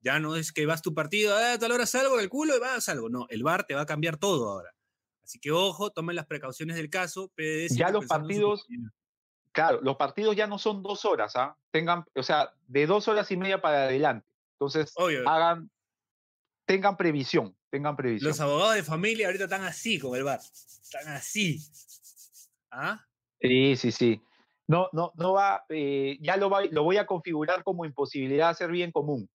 Ya 0.01 0.19
no 0.19 0.35
es 0.35 0.51
que 0.51 0.65
vas 0.65 0.81
tu 0.81 0.95
partido, 0.95 1.35
ah, 1.37 1.55
tal 1.59 1.71
hora 1.71 1.85
salgo 1.85 2.17
del 2.17 2.29
culo 2.29 2.57
y 2.57 2.59
vas 2.59 2.89
algo. 2.89 3.09
No, 3.09 3.27
el 3.29 3.43
bar 3.43 3.65
te 3.65 3.75
va 3.75 3.81
a 3.81 3.85
cambiar 3.85 4.17
todo 4.17 4.49
ahora. 4.49 4.73
Así 5.23 5.39
que 5.39 5.51
ojo, 5.51 5.91
tomen 5.91 6.15
las 6.15 6.25
precauciones 6.25 6.77
del 6.77 6.89
caso. 6.89 7.31
ya 7.69 7.91
los 7.91 8.07
partidos, 8.07 8.65
claro, 9.53 9.79
los 9.81 9.95
partidos 9.95 10.35
ya 10.35 10.47
no 10.47 10.59
son 10.59 10.83
dos 10.83 11.05
horas, 11.05 11.35
¿ah? 11.35 11.55
Tengan, 11.71 12.03
o 12.15 12.23
sea, 12.23 12.51
de 12.67 12.85
dos 12.85 13.07
horas 13.07 13.31
y 13.31 13.37
media 13.37 13.61
para 13.61 13.83
adelante. 13.83 14.27
Entonces, 14.59 14.93
hagan, 15.25 15.69
tengan 16.65 16.97
previsión, 16.97 17.55
tengan 17.69 17.95
previsión. 17.95 18.29
Los 18.29 18.39
abogados 18.41 18.75
de 18.75 18.83
familia 18.83 19.27
ahorita 19.27 19.45
están 19.45 19.63
así 19.63 19.99
con 19.99 20.15
el 20.17 20.23
bar. 20.23 20.39
Están 20.39 21.07
así. 21.07 21.61
¿Ah? 22.71 23.05
Sí, 23.39 23.75
sí, 23.77 23.91
sí. 23.91 24.21
No, 24.67 24.89
no, 24.93 25.11
no 25.15 25.33
va, 25.33 25.65
eh, 25.69 26.17
ya 26.21 26.37
lo, 26.37 26.49
va, 26.49 26.63
lo 26.65 26.83
voy 26.83 26.97
a 26.97 27.05
configurar 27.05 27.63
como 27.63 27.85
imposibilidad 27.85 28.47
de 28.47 28.51
hacer 28.51 28.71
bien 28.71 28.91
común. 28.91 29.29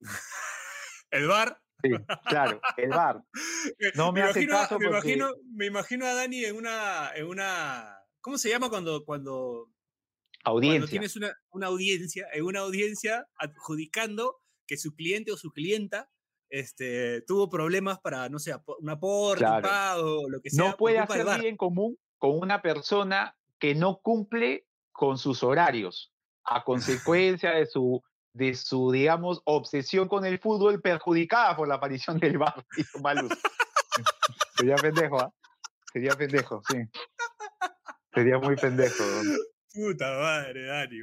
¿El 1.10 1.28
bar? 1.28 1.60
Sí, 1.82 1.90
claro, 2.26 2.60
el 2.76 2.90
bar. 2.90 3.22
No 3.96 4.12
me, 4.12 4.20
imagino, 4.20 4.52
caso 4.52 4.78
me, 4.78 4.86
imagino, 4.86 5.30
me 5.52 5.66
imagino 5.66 6.06
a 6.06 6.14
Dani 6.14 6.44
en 6.44 6.56
una, 6.56 7.10
en 7.14 7.26
una. 7.26 8.01
¿Cómo 8.22 8.38
se 8.38 8.48
llama 8.48 8.70
cuando, 8.70 9.04
cuando, 9.04 9.68
audiencia. 10.44 10.80
cuando 10.80 10.90
tienes 10.90 11.16
una, 11.16 11.36
una 11.50 11.66
audiencia, 11.66 12.26
en 12.32 12.44
una 12.44 12.60
audiencia 12.60 13.26
adjudicando 13.36 14.40
que 14.66 14.76
su 14.78 14.94
cliente 14.94 15.32
o 15.32 15.36
su 15.36 15.52
clienta 15.52 16.08
este, 16.48 17.22
tuvo 17.22 17.48
problemas 17.48 17.98
para, 18.00 18.28
no 18.28 18.38
sé, 18.38 18.54
un 18.78 18.90
aporte, 18.90 19.44
un 19.44 19.62
pago, 19.62 20.28
lo 20.28 20.40
que 20.40 20.50
sea. 20.50 20.64
No 20.64 20.76
puede 20.76 20.98
hacer 20.98 21.26
bien 21.40 21.56
común 21.56 21.98
con 22.18 22.38
una 22.38 22.62
persona 22.62 23.36
que 23.58 23.74
no 23.74 24.00
cumple 24.00 24.66
con 24.92 25.18
sus 25.18 25.42
horarios 25.42 26.12
a 26.44 26.62
consecuencia 26.64 27.50
de 27.52 27.66
su, 27.66 28.02
de 28.34 28.54
su, 28.54 28.92
digamos, 28.92 29.42
obsesión 29.44 30.08
con 30.08 30.24
el 30.24 30.38
fútbol 30.38 30.80
perjudicada 30.80 31.56
por 31.56 31.66
la 31.66 31.74
aparición 31.74 32.18
del 32.18 32.38
bar 32.38 32.64
y 32.76 32.84
su 32.84 33.00
mal 33.00 33.28
Sería 34.56 34.76
pendejo, 34.76 35.20
¿ah? 35.20 35.32
Sería 35.92 36.14
pendejo, 36.14 36.62
sí. 36.70 36.76
Sería 38.14 38.38
muy 38.38 38.56
pendejo. 38.56 39.04
Puta 39.72 40.18
madre, 40.18 40.66
Dani, 40.66 40.98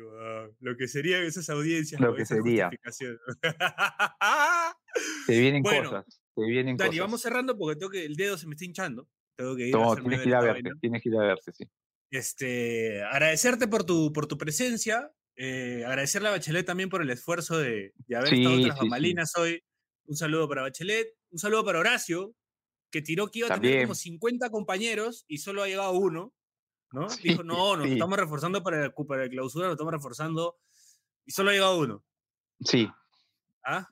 lo 0.60 0.78
que 0.78 0.88
serían 0.88 1.24
esas 1.24 1.50
audiencias. 1.50 2.00
Lo 2.00 2.16
que 2.16 2.26
sería. 2.26 2.70
Se 5.26 5.40
vienen 5.40 5.64
cosas. 5.64 6.06
Se 6.36 6.46
vienen 6.46 6.78
Dani, 6.78 7.00
vamos 7.00 7.22
cerrando 7.22 7.58
porque 7.58 7.80
tengo 7.80 7.92
que 7.92 8.06
el 8.06 8.16
dedo 8.16 8.38
se 8.38 8.48
me 8.48 8.54
está 8.54 8.66
hinchando. 8.66 9.10
Tengo 9.36 9.56
que 9.56 9.68
ir 9.68 9.74
no, 9.74 9.96
tienes 9.96 10.22
que 10.22 10.30
ir 10.30 10.36
a 10.36 10.42
verte, 10.42 10.72
tienes 10.80 11.02
que 11.02 11.10
ir 11.10 11.16
a 11.16 11.22
verte, 11.22 11.52
sí. 11.52 11.66
Este, 12.12 13.04
agradecerte 13.04 13.68
por 13.68 13.84
tu, 13.84 14.12
por 14.14 14.28
tu 14.28 14.38
presencia, 14.38 15.12
eh, 15.36 15.84
agradecerle 15.86 16.28
a 16.28 16.32
Bachelet 16.32 16.66
también 16.66 16.90
por 16.90 17.02
el 17.02 17.10
esfuerzo 17.10 17.58
de, 17.58 17.94
de 18.08 18.16
haber 18.16 18.34
estado 18.34 18.56
otras 18.58 18.78
bambalinas 18.78 19.36
hoy. 19.38 19.64
Un 20.06 20.16
saludo 20.18 20.48
para 20.50 20.64
Bachelet, 20.64 21.08
un 21.32 21.40
saludo 21.40 21.64
para 21.64 21.80
Horacio, 21.80 22.34
que 22.92 23.02
tiró 23.02 23.28
que 23.28 23.40
iba 23.40 23.48
a 23.48 23.60
tener 23.60 23.84
como 23.84 23.96
50 23.96 24.50
compañeros 24.50 25.26
y 25.28 25.38
solo 25.38 25.64
ha 25.64 25.68
llegado 25.68 25.94
uno, 25.94 26.34
¿no? 26.92 27.08
Dijo, 27.22 27.44
no, 27.44 27.78
nos 27.78 27.88
estamos 27.88 28.18
reforzando 28.18 28.64
para 28.64 28.86
el, 28.86 28.94
para 29.08 29.24
el 29.24 29.30
clausura, 29.30 29.68
nos 29.68 29.74
estamos 29.74 29.94
reforzando 29.94 30.58
y 31.26 31.32
solo 31.32 31.50
ha 31.50 31.54
llegado 31.54 31.80
uno. 31.80 32.04
Sí. 32.62 32.90
¿Ah? 33.64 33.88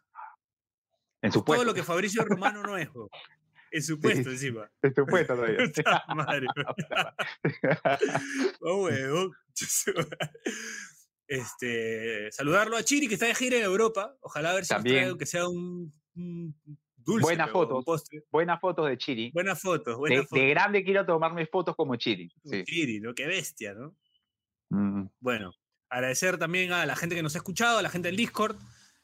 En 1.21 1.31
su 1.31 1.43
Todo 1.43 1.63
lo 1.63 1.73
que 1.73 1.83
Fabricio 1.83 2.23
Romano 2.23 2.63
no 2.63 2.77
es. 2.77 2.89
En 3.71 3.83
su 3.83 3.99
puesto, 4.01 4.29
encima. 4.29 4.69
En 4.81 4.93
su 4.93 5.05
puesto 5.05 5.35
todavía. 5.35 5.59
madre. 6.15 6.47
oh, 8.61 8.83
huevo. 8.83 9.31
Este, 11.27 12.31
saludarlo 12.31 12.77
a 12.77 12.83
Chiri, 12.83 13.07
que 13.07 13.15
está 13.15 13.25
de 13.25 13.35
gira 13.35 13.57
en 13.57 13.63
Europa. 13.63 14.15
Ojalá 14.21 14.51
a 14.51 14.53
ver 14.55 14.65
si 14.65 14.69
También. 14.69 15.17
que 15.17 15.25
sea 15.25 15.47
un, 15.47 15.93
dulce. 17.07 17.23
Buenas 17.23 17.49
fotos. 17.49 17.85
Buenas 18.31 18.59
fotos 18.59 18.87
de 18.89 18.97
Chiri. 18.97 19.31
Buenas 19.31 19.61
fotos. 19.61 19.97
de, 20.03 20.27
de, 20.29 20.49
grande 20.49 20.83
quiero 20.83 21.05
tomarme 21.05 21.45
fotos 21.47 21.75
como 21.75 21.95
Chiri. 21.95 22.31
Sí. 22.43 22.63
Chiri, 22.65 22.99
¿no? 22.99 23.13
Qué 23.13 23.25
bestia, 23.25 23.73
¿no? 23.73 23.95
Mm. 24.69 25.07
Bueno, 25.19 25.53
agradecer 25.89 26.37
también 26.37 26.73
a 26.73 26.85
la 26.85 26.95
gente 26.95 27.15
que 27.15 27.23
nos 27.23 27.35
ha 27.35 27.39
escuchado, 27.39 27.79
a 27.79 27.81
la 27.81 27.89
gente 27.89 28.09
del 28.09 28.17
Discord. 28.17 28.57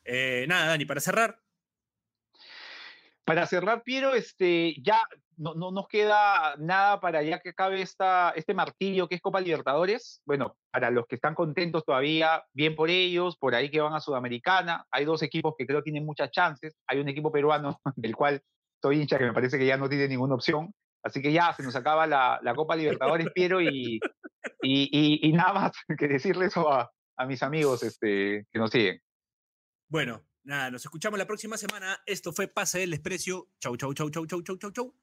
Eh, 0.04 0.46
nada, 0.50 0.68
Dani, 0.68 0.86
para 0.86 1.00
cerrar, 1.00 1.40
para 3.26 3.48
cerrar, 3.48 3.84
Piero, 3.84 4.14
este, 4.16 4.76
ya 4.82 5.08
no, 5.38 5.54
no, 5.56 5.72
nos 5.72 5.88
queda 5.88 6.56
nada 6.58 7.00
para 7.00 7.24
ya 7.24 7.40
que 7.40 7.50
acabe 7.50 7.82
esta, 7.82 8.32
este 8.32 8.54
martillo 8.54 9.08
que 9.08 9.16
es 9.16 9.22
Copa 9.22 9.42
Libertadores. 9.42 10.22
Bueno, 10.26 10.56
para 10.72 10.92
los 10.92 11.06
que 11.08 11.16
están 11.16 11.36
contentos 11.36 11.84
todavía, 11.86 12.44
bien 12.54 12.76
por 12.76 12.90
ellos, 12.90 13.38
por 13.38 13.56
ahí 13.56 13.70
que 13.70 13.82
van 13.82 13.94
a 13.94 14.00
Sudamericana. 14.00 14.86
Hay 14.92 15.06
dos 15.06 15.22
equipos 15.24 15.56
que 15.58 15.66
creo 15.66 15.84
tienen 15.84 16.06
muchas 16.06 16.32
chances. 16.32 16.76
Hay 16.88 17.00
un 17.00 17.10
equipo 17.10 17.32
peruano 17.32 17.80
del 17.96 18.16
cual 18.16 18.42
soy 18.82 19.02
hincha 19.02 19.18
que 19.18 19.26
me 19.26 19.34
parece 19.34 19.58
que 19.58 19.66
ya 19.66 19.78
no 19.78 19.90
tiene 19.90 20.08
ninguna 20.08 20.36
opción. 20.36 20.74
Así 21.04 21.22
que 21.22 21.34
ya 21.34 21.54
se 21.54 21.64
nos 21.64 21.76
acaba 21.76 22.08
la, 22.08 22.40
la 22.42 22.56
Copa 22.56 22.76
Libertadores, 22.76 23.28
Piero, 23.34 23.62
y, 23.62 24.00
y, 24.62 25.28
y, 25.28 25.34
nada 25.34 25.54
más 25.54 25.72
que 25.98 26.08
decirle 26.08 26.46
eso 26.46 26.72
a, 26.72 26.90
a 27.18 27.26
mis 27.26 27.44
amigos 27.44 27.84
este, 27.84 28.48
que 28.52 28.60
nos 28.60 28.72
siguen. 28.72 29.02
Bueno, 29.90 30.24
Nada, 30.46 30.72
nos 30.72 30.84
escuchamos 30.84 31.18
la 31.18 31.26
próxima 31.26 31.58
semana. 31.58 32.02
Esto 32.06 32.34
fue 32.34 32.50
Pase 32.50 32.80
del 32.80 32.92
Desprecio. 32.92 33.48
Chau, 33.60 33.78
chau, 33.78 33.94
chau, 33.94 34.10
chau, 34.10 34.26
chau, 34.26 34.42
chau, 34.42 34.58
chau, 34.58 34.72
chau. 34.72 35.03